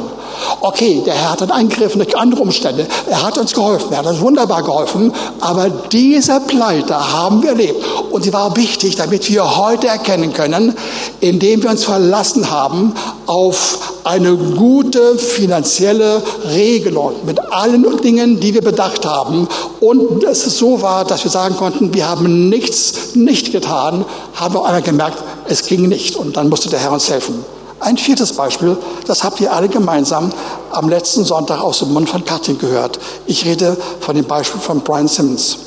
Okay, 0.61 1.03
der 1.05 1.15
Herr 1.15 1.33
hat 1.33 1.41
dann 1.41 1.51
eingegriffen 1.51 2.01
durch 2.01 2.17
andere 2.17 2.43
Umstände. 2.43 2.87
Er 3.09 3.23
hat 3.23 3.39
uns 3.39 3.53
geholfen. 3.53 3.89
Er 3.93 3.99
hat 3.99 4.07
uns 4.07 4.21
wunderbar 4.21 4.63
geholfen. 4.63 5.13
Aber 5.41 5.71
diese 5.71 6.41
Pleite 6.41 7.13
haben 7.13 7.43
wir 7.43 7.51
erlebt. 7.51 7.85
Und 8.11 8.25
sie 8.25 8.33
war 8.33 8.57
wichtig, 8.57 8.97
damit 8.97 9.29
wir 9.31 9.57
heute 9.57 9.89
erkennen 9.89 10.33
können, 10.33 10.77
indem 11.21 11.63
wir 11.63 11.71
uns 11.71 11.85
verlassen 11.85 12.51
haben 12.51 12.95
auf 13.27 13.99
eine 14.05 14.35
gute 14.37 15.19
finanzielle 15.19 16.23
Regelung 16.51 17.13
mit 17.27 17.41
allen 17.53 18.01
Dingen, 18.01 18.41
die 18.41 18.55
wir 18.55 18.63
bedacht 18.63 19.05
haben. 19.05 19.49
Und 19.81 20.25
es 20.25 20.45
so 20.59 20.81
war, 20.81 21.05
dass 21.05 21.25
wir 21.25 21.31
sagen 21.31 21.57
konnten, 21.57 21.93
wir 21.95 22.09
haben 22.09 22.49
nichts 22.49 23.15
nicht 23.15 23.53
getan, 23.53 24.05
haben 24.35 24.55
wir 24.55 24.65
einmal 24.65 24.83
gemerkt, 24.83 25.23
es 25.49 25.67
ging 25.67 25.89
nicht. 25.89 26.17
Und 26.17 26.37
dann 26.37 26.49
musste 26.49 26.71
der 26.71 26.79
Herr 26.79 26.93
uns 26.93 27.11
helfen. 27.11 27.45
Ein 27.81 27.97
viertes 27.97 28.33
Beispiel, 28.33 28.77
das 29.07 29.23
habt 29.23 29.41
ihr 29.41 29.53
alle 29.53 29.69
gemeinsam 29.69 30.33
am 30.73 30.89
letzten 30.89 31.25
Sonntag 31.25 31.61
aus 31.61 31.79
dem 31.79 31.93
Mund 31.93 32.09
von 32.09 32.25
Katrin 32.25 32.59
gehört. 32.59 32.99
Ich 33.27 33.45
rede 33.45 33.77
von 34.01 34.17
dem 34.17 34.25
Beispiel 34.25 34.61
von 34.61 34.81
Brian 34.81 35.07
Simmons. 35.07 35.59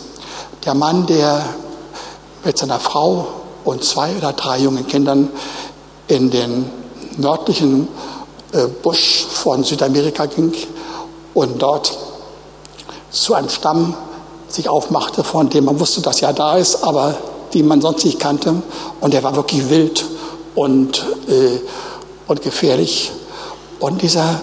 Der 0.65 0.73
Mann, 0.73 1.05
der 1.05 1.41
mit 2.43 2.57
seiner 2.57 2.79
Frau 2.79 3.27
und 3.63 3.83
zwei 3.83 4.15
oder 4.17 4.33
drei 4.33 4.59
jungen 4.59 4.87
Kindern 4.87 5.29
in 6.07 6.29
den 6.29 6.69
nördlichen 7.17 7.87
äh, 8.51 8.67
Busch 8.67 9.25
von 9.29 9.63
Südamerika 9.63 10.25
ging 10.25 10.53
und 11.33 11.61
dort 11.61 11.97
zu 13.09 13.33
einem 13.33 13.49
Stamm 13.49 13.95
sich 14.49 14.67
aufmachte, 14.67 15.23
von 15.23 15.49
dem 15.49 15.65
man 15.65 15.79
wusste, 15.79 16.01
dass 16.01 16.21
er 16.21 16.33
da 16.33 16.57
ist, 16.57 16.83
aber 16.83 17.15
die 17.53 17.63
man 17.63 17.81
sonst 17.81 18.03
nicht 18.03 18.19
kannte. 18.19 18.61
Und 18.99 19.13
er 19.13 19.23
war 19.23 19.35
wirklich 19.35 19.69
wild 19.69 20.05
und, 20.55 21.05
äh, 21.29 21.59
und 22.31 22.41
gefährlich. 22.41 23.11
Und 23.79 24.01
dieser, 24.01 24.41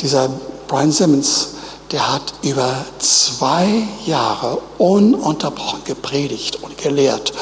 dieser 0.00 0.30
Brian 0.66 0.90
Simmons, 0.90 1.50
der 1.92 2.12
hat 2.12 2.32
über 2.42 2.84
zwei 2.98 3.68
Jahre 4.06 4.58
ununterbrochen 4.78 5.84
gepredigt 5.84 6.62
und 6.62 6.78
gelehrt 6.78 7.32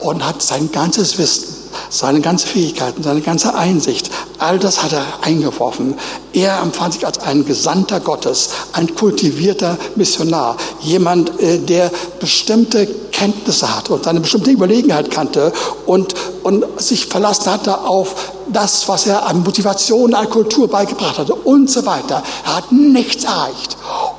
und 0.00 0.26
hat 0.26 0.42
sein 0.42 0.72
ganzes 0.72 1.18
Wissen 1.18 1.53
seine 1.94 2.20
ganze 2.20 2.48
Fähigkeiten, 2.48 3.04
seine 3.04 3.20
ganze 3.20 3.54
Einsicht, 3.54 4.10
all 4.38 4.58
das 4.58 4.82
hat 4.82 4.92
er 4.92 5.04
eingeworfen. 5.22 5.94
Er 6.32 6.60
empfand 6.60 6.94
sich 6.94 7.06
als 7.06 7.20
ein 7.20 7.44
Gesandter 7.44 8.00
Gottes, 8.00 8.50
ein 8.72 8.92
kultivierter 8.96 9.78
Missionar, 9.94 10.56
jemand, 10.80 11.40
äh, 11.40 11.58
der 11.58 11.92
bestimmte 12.18 12.86
Kenntnisse 13.12 13.76
hatte 13.76 13.94
und 13.94 14.04
seine 14.04 14.18
bestimmte 14.18 14.50
Überlegenheit 14.50 15.08
kannte 15.12 15.52
und, 15.86 16.14
und 16.42 16.64
sich 16.80 17.06
verlassen 17.06 17.52
hatte 17.52 17.82
auf 17.82 18.32
das, 18.48 18.88
was 18.88 19.06
er 19.06 19.26
an 19.26 19.44
Motivation, 19.44 20.14
an 20.14 20.28
Kultur 20.28 20.68
beigebracht 20.68 21.18
hatte 21.18 21.34
und 21.34 21.70
so 21.70 21.86
weiter. 21.86 22.24
Er 22.44 22.56
hat 22.56 22.72
nichts 22.72 23.22
erreicht. 23.22 23.76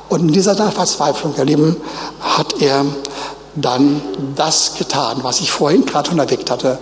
Und 0.08 0.20
in 0.20 0.32
dieser 0.32 0.54
Verzweiflung, 0.72 1.34
ihr 1.36 1.44
Lieben, 1.44 1.76
hat 2.20 2.60
er 2.62 2.86
dann 3.54 4.00
das 4.34 4.74
getan, 4.76 5.18
was 5.22 5.40
ich 5.40 5.50
vorhin 5.50 5.84
gerade 5.84 6.10
unterwegs 6.10 6.50
hatte. 6.50 6.78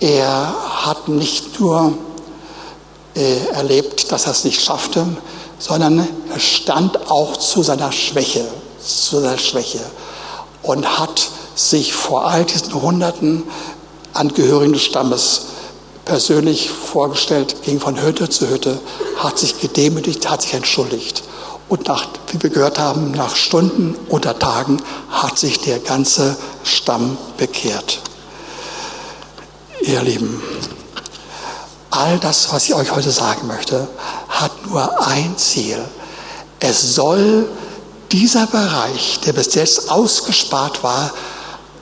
Er 0.00 0.54
hat 0.86 1.08
nicht 1.08 1.58
nur 1.58 1.94
äh, 3.14 3.46
erlebt, 3.52 4.12
dass 4.12 4.26
er 4.26 4.32
es 4.32 4.44
nicht 4.44 4.60
schaffte, 4.60 5.06
sondern 5.58 6.06
er 6.32 6.38
stand 6.38 7.10
auch 7.10 7.36
zu 7.36 7.62
seiner 7.62 7.90
Schwäche, 7.90 8.46
zu 8.80 9.20
seiner 9.20 9.38
Schwäche 9.38 9.80
und 10.62 10.98
hat 10.98 11.28
sich 11.56 11.92
vor 11.94 12.26
all 12.26 12.44
diesen 12.44 12.80
Hunderten 12.80 13.42
Angehörigen 14.12 14.72
des 14.72 14.82
Stammes 14.82 15.46
persönlich 16.04 16.70
vorgestellt, 16.70 17.62
ging 17.62 17.80
von 17.80 18.00
Hütte 18.00 18.28
zu 18.28 18.48
Hütte, 18.48 18.80
hat 19.18 19.38
sich 19.38 19.60
gedemütigt, 19.60 20.30
hat 20.30 20.42
sich 20.42 20.54
entschuldigt. 20.54 21.22
Und 21.68 21.86
nach, 21.86 22.06
wie 22.32 22.42
wir 22.42 22.50
gehört 22.50 22.78
haben, 22.78 23.10
nach 23.10 23.36
Stunden 23.36 23.94
oder 24.08 24.38
Tagen 24.38 24.80
hat 25.10 25.38
sich 25.38 25.60
der 25.60 25.80
ganze 25.80 26.36
Stamm 26.64 27.18
bekehrt. 27.36 28.00
Ihr 29.82 30.02
Lieben, 30.02 30.42
all 31.90 32.18
das, 32.18 32.52
was 32.52 32.64
ich 32.64 32.74
euch 32.74 32.90
heute 32.90 33.10
sagen 33.10 33.46
möchte, 33.46 33.86
hat 34.28 34.66
nur 34.66 35.06
ein 35.06 35.36
Ziel. 35.36 35.78
Es 36.58 36.96
soll 36.96 37.48
dieser 38.10 38.46
Bereich, 38.46 39.20
der 39.24 39.34
bis 39.34 39.54
jetzt 39.54 39.90
ausgespart 39.90 40.82
war, 40.82 41.12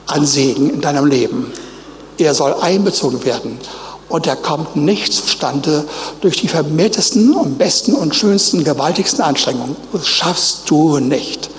an 0.05 0.25
Segen 0.25 0.69
in 0.69 0.81
deinem 0.81 1.05
Leben, 1.05 1.51
er 2.17 2.35
soll 2.35 2.53
einbezogen 2.61 3.25
werden. 3.25 3.59
Und 4.09 4.25
er 4.25 4.37
kommt 4.37 4.75
nicht 4.75 5.11
zustande 5.11 5.85
durch 6.21 6.37
die 6.37 6.47
vermehrtesten 6.47 7.33
und 7.33 7.57
besten 7.57 7.93
und 7.93 8.15
schönsten, 8.15 8.63
gewaltigsten 8.63 9.21
Anstrengungen. 9.21 9.75
Das 9.91 10.07
schaffst 10.07 10.69
du 10.69 10.99
nicht. 10.99 11.49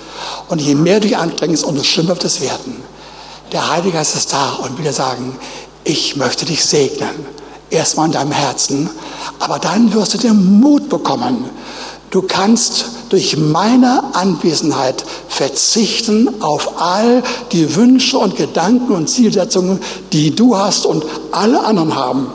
Und 0.47 0.59
je 0.59 0.73
mehr 0.73 0.99
du 0.99 1.07
dich 1.07 1.17
anstrengst, 1.17 1.63
umso 1.63 1.83
schlimmer 1.83 2.09
wird 2.09 2.23
es 2.23 2.41
werden. 2.41 2.81
Der 3.51 3.69
Heilige 3.69 3.97
Geist 3.97 4.15
ist 4.15 4.33
da 4.33 4.53
und 4.53 4.77
will 4.77 4.85
dir 4.85 4.93
sagen, 4.93 5.37
ich 5.83 6.15
möchte 6.15 6.45
dich 6.45 6.63
segnen. 6.65 7.25
Erstmal 7.69 8.07
in 8.07 8.13
deinem 8.13 8.31
Herzen, 8.31 8.89
aber 9.39 9.59
dann 9.59 9.93
wirst 9.93 10.15
du 10.15 10.17
den 10.17 10.59
Mut 10.59 10.89
bekommen. 10.89 11.45
Du 12.09 12.23
kannst 12.23 12.85
durch 13.09 13.37
meine 13.37 14.15
Anwesenheit 14.15 15.05
verzichten 15.27 16.41
auf 16.41 16.81
all 16.81 17.21
die 17.51 17.75
Wünsche 17.75 18.17
und 18.17 18.35
Gedanken 18.35 18.91
und 18.93 19.07
Zielsetzungen, 19.07 19.79
die 20.11 20.35
du 20.35 20.57
hast 20.57 20.87
und 20.87 21.05
alle 21.31 21.63
anderen 21.63 21.95
haben. 21.95 22.33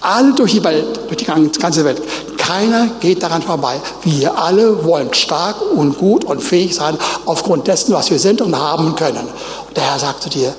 Alle 0.00 0.32
durch 0.32 0.52
die 0.52 0.64
Welt, 0.64 1.00
durch 1.06 1.18
die 1.18 1.24
ganze 1.24 1.84
Welt. 1.84 2.02
Keiner 2.36 2.88
geht 2.98 3.22
daran 3.22 3.42
vorbei. 3.42 3.80
Wir 4.02 4.36
alle 4.36 4.84
wollen 4.84 5.14
stark 5.14 5.62
und 5.76 5.96
gut 5.96 6.24
und 6.24 6.42
fähig 6.42 6.74
sein 6.74 6.98
aufgrund 7.24 7.68
dessen, 7.68 7.94
was 7.94 8.10
wir 8.10 8.18
sind 8.18 8.40
und 8.40 8.56
haben 8.56 8.96
können. 8.96 9.28
Und 9.68 9.76
der 9.76 9.84
Herr 9.84 10.00
sagt 10.00 10.24
zu 10.24 10.28
dir, 10.28 10.52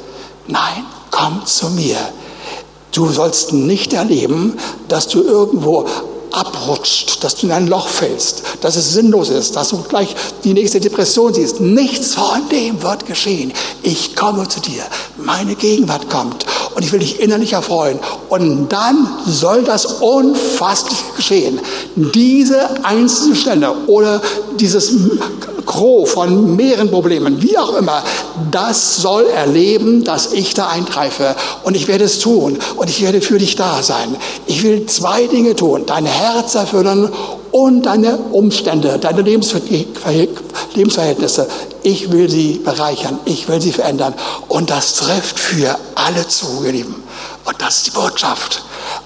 nein, 0.48 0.86
komm 1.12 1.46
zu 1.46 1.70
mir. 1.72 1.98
Du 2.94 3.10
sollst 3.10 3.54
nicht 3.54 3.94
erleben, 3.94 4.54
dass 4.88 5.08
du 5.08 5.22
irgendwo 5.24 5.86
abrutscht, 6.34 7.24
dass 7.24 7.36
du 7.36 7.48
in 7.48 7.52
ein 7.52 7.68
Loch 7.68 7.88
fällst, 7.88 8.44
dass 8.62 8.76
es 8.76 8.94
sinnlos 8.94 9.30
ist, 9.30 9.56
dass 9.56 9.70
du 9.70 9.84
gleich 9.84 10.16
die 10.44 10.54
nächste 10.54 10.80
Depression 10.80 11.34
siehst. 11.34 11.62
Nichts 11.62 12.16
von 12.16 12.50
dem 12.52 12.82
wird 12.82 13.06
geschehen. 13.06 13.54
Ich 13.84 14.16
komme 14.16 14.48
zu 14.48 14.60
dir. 14.60 14.84
Meine 15.18 15.56
Gegenwart 15.56 16.10
kommt 16.10 16.46
und 16.76 16.84
ich 16.84 16.92
will 16.92 17.00
dich 17.00 17.20
innerlich 17.20 17.54
erfreuen. 17.54 18.00
Und 18.30 18.70
dann 18.70 19.08
soll 19.26 19.64
das 19.64 19.86
Unfassliche 19.86 21.04
geschehen. 21.16 21.62
Diese 21.96 22.84
einzelne 22.84 23.36
Stelle 23.36 23.72
oder 23.88 24.22
dieses 24.60 24.94
Gros 25.66 26.12
von 26.12 26.56
mehreren 26.56 26.90
Problemen, 26.90 27.42
wie 27.42 27.58
auch 27.58 27.76
immer, 27.78 28.04
das 28.52 28.98
soll 28.98 29.26
erleben, 29.26 30.04
dass 30.04 30.34
ich 30.34 30.54
da 30.54 30.68
eingreife. 30.68 31.36
Und 31.64 31.76
ich 31.76 31.88
werde 31.88 32.04
es 32.06 32.20
tun. 32.20 32.60
Und 32.76 32.90
ich 32.90 33.02
werde 33.02 33.22
für 33.22 33.38
dich 33.38 33.56
da 33.56 33.82
sein. 33.82 34.16
Ich 34.46 34.64
will 34.64 34.86
zwei 34.88 35.28
Dinge 35.28 35.56
tun. 35.56 35.84
Dein 35.86 36.06
Herz 36.24 36.56
erfüllen 36.56 37.10
und 37.52 37.84
deine 37.84 38.18
Umstände, 38.18 38.98
deine 38.98 39.22
Lebensverhältnisse. 39.22 41.48
Ich 41.84 42.12
will 42.12 42.30
sie 42.30 42.62
bereichern. 42.64 43.20
Ich 43.26 43.48
will 43.48 43.62
sie 43.62 43.74
verändern. 43.74 44.14
Und 44.48 44.70
das 44.70 44.96
trifft 44.96 45.38
für 45.38 45.78
alle 45.96 46.28
zu, 46.28 46.64
ihr 46.66 46.72
Lieben. 46.72 47.04
Und 47.46 47.62
das 47.62 47.78
ist 47.78 47.88
die 47.88 47.92
Botschaft. 47.92 48.64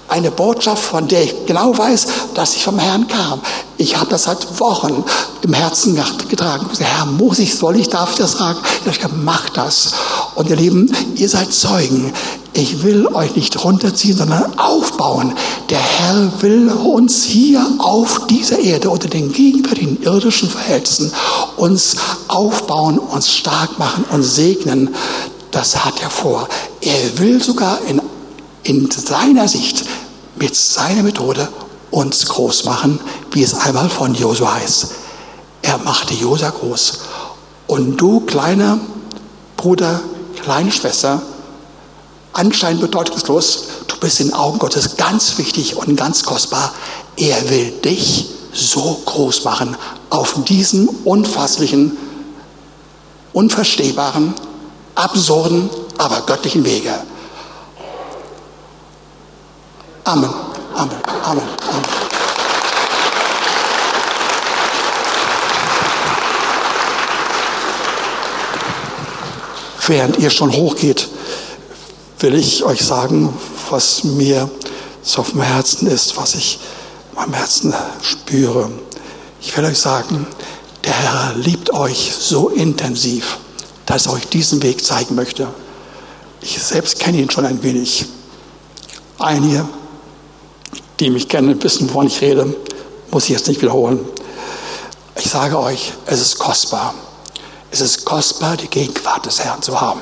Eine 0.08 0.30
Botschaft, 0.30 0.82
von 0.82 1.06
der 1.06 1.22
ich 1.22 1.46
genau 1.46 1.76
weiß, 1.76 2.06
dass 2.34 2.52
sie 2.52 2.60
vom 2.60 2.78
Herrn 2.78 3.06
kam. 3.08 3.40
Ich 3.76 3.96
habe 3.96 4.10
das 4.10 4.24
seit 4.24 4.58
Wochen 4.58 5.04
im 5.42 5.52
Herzen 5.52 6.00
getragen. 6.28 6.66
Herr, 6.78 7.06
muss 7.06 7.38
ich, 7.38 7.54
soll 7.54 7.76
ich, 7.76 7.88
darf 7.88 8.12
ich 8.12 8.16
das 8.16 8.32
sagen? 8.32 8.58
Ich 8.90 9.04
habe 9.04 9.14
mach 9.16 9.50
das. 9.50 9.92
Und 10.34 10.48
ihr 10.48 10.56
Lieben, 10.56 10.90
ihr 11.14 11.28
seid 11.28 11.52
Zeugen. 11.52 12.12
Ich 12.54 12.82
will 12.82 13.06
euch 13.06 13.36
nicht 13.36 13.62
runterziehen, 13.62 14.16
sondern 14.16 14.58
aufbauen. 14.58 15.32
Der 15.70 15.78
Herr 15.78 16.32
will 16.40 16.70
uns 16.70 17.22
hier 17.22 17.64
auf 17.78 18.26
dieser 18.26 18.58
Erde 18.58 18.90
unter 18.90 19.08
den 19.08 19.32
gegenwärtigen 19.32 20.02
irdischen 20.02 20.48
Verhältnissen 20.48 21.12
uns 21.56 21.96
aufbauen, 22.26 22.98
uns 22.98 23.32
stark 23.32 23.78
machen 23.78 24.04
und 24.10 24.22
segnen. 24.22 24.94
Das 25.50 25.84
hat 25.84 26.02
er 26.02 26.10
vor. 26.10 26.48
Er 26.80 27.18
will 27.18 27.42
sogar 27.42 27.78
in 27.88 27.97
in 28.68 28.90
seiner 28.90 29.48
Sicht, 29.48 29.84
mit 30.36 30.54
seiner 30.54 31.02
Methode 31.02 31.48
uns 31.90 32.26
groß 32.26 32.64
machen, 32.64 33.00
wie 33.32 33.42
es 33.42 33.54
einmal 33.54 33.88
von 33.88 34.14
Josua 34.14 34.56
heißt. 34.56 34.88
Er 35.62 35.78
machte 35.78 36.14
Josua 36.14 36.50
groß. 36.50 36.98
Und 37.66 37.96
du, 37.96 38.20
kleiner 38.20 38.78
Bruder, 39.56 40.00
kleine 40.42 40.70
Schwester, 40.70 41.22
anscheinend 42.32 42.82
bedeutungslos, 42.82 43.64
du 43.88 43.96
bist 43.96 44.20
in 44.20 44.28
den 44.28 44.34
Augen 44.34 44.58
Gottes 44.58 44.96
ganz 44.96 45.38
wichtig 45.38 45.76
und 45.76 45.96
ganz 45.96 46.22
kostbar. 46.22 46.72
Er 47.16 47.48
will 47.48 47.70
dich 47.70 48.28
so 48.52 49.00
groß 49.06 49.44
machen 49.44 49.76
auf 50.10 50.44
diesem 50.44 50.88
unfasslichen, 51.04 51.96
unverstehbaren, 53.32 54.34
absurden, 54.94 55.70
aber 55.96 56.22
göttlichen 56.26 56.64
Wege. 56.64 56.94
Amen, 60.08 60.30
Amen, 60.74 60.96
Amen, 61.22 61.42
Amen. 61.68 61.84
Während 69.86 70.16
ihr 70.16 70.30
schon 70.30 70.50
hochgeht, 70.50 71.08
will 72.20 72.36
ich 72.36 72.64
euch 72.64 72.80
sagen, 72.80 73.34
was 73.68 74.02
mir 74.02 74.50
so 75.02 75.20
auf 75.20 75.32
dem 75.32 75.42
Herzen 75.42 75.86
ist, 75.88 76.16
was 76.16 76.36
ich 76.36 76.58
in 77.10 77.16
meinem 77.16 77.34
Herzen 77.34 77.74
spüre. 78.00 78.70
Ich 79.42 79.54
will 79.54 79.66
euch 79.66 79.78
sagen, 79.78 80.26
der 80.84 80.94
Herr 80.94 81.34
liebt 81.36 81.74
euch 81.74 82.14
so 82.18 82.48
intensiv, 82.48 83.36
dass 83.84 84.06
er 84.06 84.14
euch 84.14 84.26
diesen 84.26 84.62
Weg 84.62 84.82
zeigen 84.82 85.16
möchte. 85.16 85.48
Ich 86.40 86.58
selbst 86.62 86.98
kenne 86.98 87.18
ihn 87.18 87.28
schon 87.28 87.44
ein 87.44 87.62
wenig. 87.62 88.06
Einige, 89.18 89.68
die 91.00 91.10
mich 91.10 91.28
kennen, 91.28 91.62
wissen, 91.62 91.88
wovon 91.88 92.06
ich 92.06 92.20
rede, 92.20 92.54
muss 93.10 93.24
ich 93.24 93.30
jetzt 93.30 93.48
nicht 93.48 93.62
wiederholen. 93.62 94.00
Ich 95.16 95.30
sage 95.30 95.58
euch, 95.58 95.92
es 96.06 96.20
ist 96.20 96.38
kostbar. 96.38 96.94
Es 97.70 97.80
ist 97.80 98.04
kostbar, 98.04 98.56
die 98.56 98.68
Gegenwart 98.68 99.26
des 99.26 99.40
Herrn 99.40 99.62
zu 99.62 99.80
haben. 99.80 100.00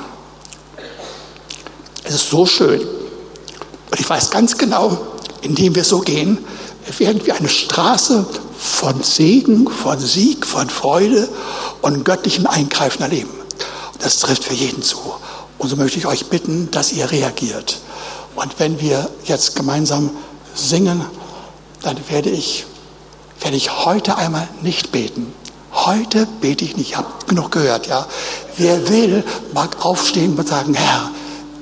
Es 2.03 2.15
ist 2.15 2.29
so 2.29 2.45
schön. 2.45 2.81
Und 2.81 3.99
ich 3.99 4.09
weiß 4.09 4.31
ganz 4.31 4.57
genau, 4.57 4.97
indem 5.41 5.75
wir 5.75 5.83
so 5.83 5.99
gehen, 5.99 6.37
werden 6.97 7.25
wir 7.25 7.35
eine 7.35 7.49
Straße 7.49 8.25
von 8.57 9.03
Segen, 9.03 9.69
von 9.69 9.99
Sieg, 9.99 10.45
von 10.45 10.69
Freude 10.69 11.27
und 11.81 12.05
göttlichem 12.05 12.47
Eingreifen 12.47 13.01
erleben. 13.01 13.29
Und 13.93 14.03
das 14.03 14.19
trifft 14.19 14.45
für 14.45 14.53
jeden 14.53 14.81
zu. 14.81 14.97
Und 15.57 15.69
so 15.69 15.75
möchte 15.75 15.97
ich 15.97 16.05
euch 16.05 16.27
bitten, 16.27 16.69
dass 16.71 16.93
ihr 16.93 17.11
reagiert. 17.11 17.79
Und 18.35 18.59
wenn 18.59 18.79
wir 18.79 19.09
jetzt 19.25 19.55
gemeinsam 19.55 20.11
singen, 20.57 21.05
dann 21.83 21.97
werde 22.09 22.29
ich, 22.29 22.65
werde 23.41 23.57
ich 23.57 23.85
heute 23.85 24.17
einmal 24.17 24.47
nicht 24.61 24.91
beten. 24.91 25.33
Heute 25.73 26.27
bete 26.41 26.65
ich 26.65 26.75
nicht. 26.75 26.89
Ich 26.89 26.97
habe 26.97 27.07
genug 27.27 27.51
gehört, 27.51 27.87
ja. 27.87 28.05
Wer 28.57 28.89
will, 28.89 29.23
mag 29.53 29.85
aufstehen 29.85 30.35
und 30.35 30.47
sagen, 30.47 30.73
Herr, 30.73 31.11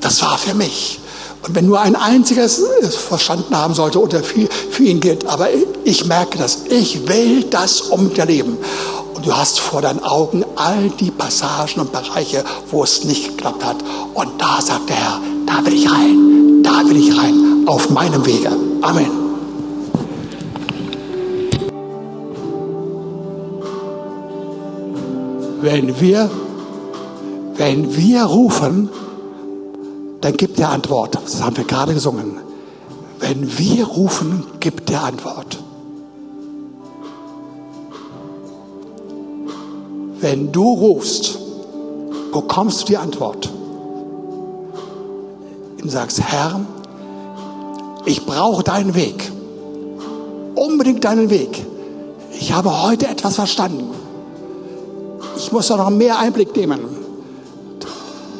das 0.01 0.21
war 0.21 0.37
für 0.37 0.53
mich. 0.53 0.99
Und 1.45 1.53
wenn 1.53 1.67
nur 1.67 1.79
ein 1.79 1.95
einziges 1.95 2.57
es 2.57 2.95
verstanden 2.95 3.55
haben 3.55 3.75
sollte 3.75 4.01
oder 4.01 4.23
für, 4.23 4.47
für 4.47 4.83
ihn 4.83 4.99
gilt, 4.99 5.27
aber 5.27 5.49
ich 5.83 6.05
merke 6.05 6.39
das, 6.39 6.63
ich 6.69 7.07
will 7.07 7.43
das 7.43 7.81
umleben. 7.81 8.57
Und 9.13 9.25
du 9.25 9.35
hast 9.35 9.59
vor 9.59 9.81
deinen 9.81 10.03
Augen 10.03 10.43
all 10.55 10.89
die 10.89 11.11
Passagen 11.11 11.81
und 11.81 11.91
Bereiche, 11.91 12.43
wo 12.71 12.83
es 12.83 13.03
nicht 13.03 13.37
geklappt 13.37 13.63
hat. 13.63 13.77
Und 14.13 14.41
da 14.41 14.59
sagt 14.59 14.89
der 14.89 14.95
Herr, 14.95 15.21
da 15.45 15.65
will 15.65 15.73
ich 15.73 15.91
rein, 15.91 16.63
da 16.63 16.83
will 16.85 16.97
ich 16.97 17.15
rein, 17.15 17.63
auf 17.67 17.89
meinem 17.91 18.25
Wege. 18.25 18.64
Amen. 18.85 19.09
Wenn 25.59 25.99
wir, 25.99 26.29
wenn 27.55 27.97
wir 27.97 28.23
rufen, 28.25 28.89
dann 30.21 30.37
gibt 30.37 30.59
er 30.59 30.69
Antwort. 30.69 31.15
Das 31.15 31.41
haben 31.41 31.57
wir 31.57 31.63
gerade 31.63 31.95
gesungen. 31.95 32.37
Wenn 33.19 33.57
wir 33.57 33.87
rufen, 33.87 34.43
gibt 34.59 34.91
er 34.91 35.05
Antwort. 35.05 35.57
Wenn 40.19 40.51
du 40.51 40.73
rufst, 40.73 41.39
bekommst 42.31 42.83
du 42.83 42.85
die 42.85 42.97
Antwort. 42.97 43.51
Ihm 45.81 45.89
sagst, 45.89 46.21
Herr, 46.21 46.61
ich 48.05 48.25
brauche 48.25 48.63
deinen 48.63 48.95
Weg. 48.95 49.31
Unbedingt 50.55 51.03
deinen 51.03 51.29
Weg. 51.29 51.65
Ich 52.39 52.53
habe 52.53 52.83
heute 52.83 53.07
etwas 53.07 53.35
verstanden. 53.35 53.89
Ich 55.37 55.51
muss 55.51 55.67
da 55.67 55.77
noch 55.77 55.89
mehr 55.89 56.19
Einblick 56.19 56.55
nehmen. 56.55 56.79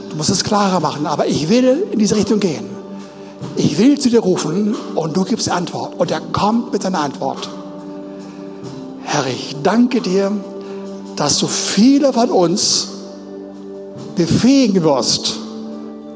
Du 0.09 0.16
musst 0.16 0.30
es 0.30 0.43
klarer 0.43 0.80
machen, 0.80 1.07
aber 1.07 1.28
ich 1.28 1.49
will 1.49 1.88
in 1.91 1.99
diese 1.99 2.16
Richtung 2.16 2.39
gehen. 2.39 2.66
Ich 3.57 3.78
will 3.78 3.99
zu 3.99 4.09
dir 4.09 4.22
rufen 4.22 4.76
und 4.95 5.16
du 5.16 5.24
gibst 5.24 5.49
Antwort. 5.49 5.99
Und 5.99 6.11
er 6.11 6.22
kommt 6.22 6.72
mit 6.72 6.84
seiner 6.84 6.99
Antwort. 6.99 7.49
Herr, 9.03 9.28
ich 9.28 9.55
danke 9.61 10.01
dir, 10.01 10.32
dass 11.16 11.39
du 11.39 11.47
viele 11.47 12.13
von 12.13 12.30
uns 12.30 12.89
befähigen 14.16 14.84
wirst, 14.84 15.36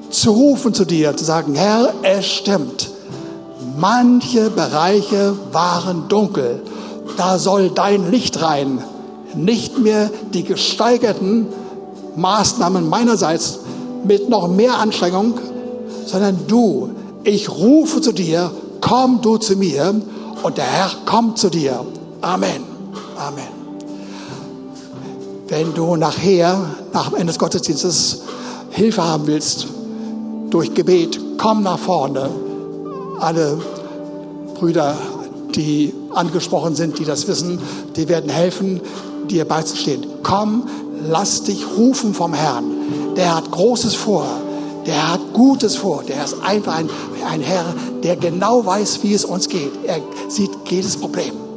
zu 0.10 0.32
rufen 0.32 0.74
zu 0.74 0.86
dir, 0.86 1.16
zu 1.16 1.24
sagen, 1.24 1.56
Herr, 1.56 1.94
es 2.04 2.26
stimmt. 2.26 2.90
Manche 3.80 4.50
Bereiche 4.50 5.36
waren 5.54 6.10
dunkel. 6.10 6.62
Da 7.16 7.40
soll 7.40 7.70
dein 7.70 8.12
Licht 8.12 8.42
rein. 8.42 8.84
Nicht 9.36 9.80
mehr 9.80 10.10
die 10.34 10.44
gesteigerten 10.44 11.48
Maßnahmen 12.18 12.90
meinerseits 12.90 13.60
mit 14.04 14.28
noch 14.28 14.50
mehr 14.50 14.80
Anstrengung, 14.80 15.36
sondern 16.06 16.40
du. 16.48 16.90
Ich 17.24 17.50
rufe 17.50 18.02
zu 18.02 18.12
dir, 18.12 18.52
komm 18.82 19.22
du 19.22 19.38
zu 19.38 19.56
mir 19.56 19.96
und 20.44 20.58
der 20.58 20.66
Herr 20.66 20.92
kommt 21.06 21.38
zu 21.38 21.50
dir. 21.50 21.86
Amen. 22.20 22.64
Amen. 23.18 23.60
Wenn 25.48 25.74
du 25.74 25.96
nachher, 25.96 26.60
nach 26.92 27.10
dem 27.10 27.16
Ende 27.16 27.28
des 27.28 27.40
Gottesdienstes, 27.40 28.24
Hilfe 28.72 29.04
haben 29.04 29.26
willst, 29.28 29.68
durch 30.50 30.74
Gebet, 30.74 31.20
komm 31.38 31.64
nach 31.64 31.80
vorne. 31.80 32.30
Alle 33.20 33.58
Brüder, 34.56 34.96
die 35.56 35.94
angesprochen 36.14 36.76
sind, 36.76 37.00
die 37.00 37.06
das 37.06 37.28
wissen, 37.28 37.60
die 37.96 38.08
werden 38.08 38.30
helfen, 38.30 38.82
dir 39.30 39.46
beizustehen. 39.46 40.06
Komm, 40.24 40.68
lass 41.08 41.44
dich 41.44 41.66
rufen 41.78 42.14
vom 42.14 42.34
Herrn. 42.34 42.66
Der 43.16 43.36
hat 43.36 43.52
Großes 43.52 43.96
vor. 43.96 44.26
Der 44.86 45.14
hat 45.14 45.34
Gutes 45.34 45.76
vor. 45.76 46.04
Der 46.08 46.24
ist 46.24 46.36
einfach 46.42 46.76
ein, 46.78 46.90
ein 47.30 47.42
Herr, 47.42 47.66
der 48.04 48.16
genau 48.16 48.66
weiß, 48.66 49.04
wie 49.04 49.14
es 49.14 49.26
uns 49.26 49.50
geht. 49.50 49.72
Er 49.86 50.00
sieht 50.30 50.52
jedes 50.68 50.98
Problem. 50.98 51.49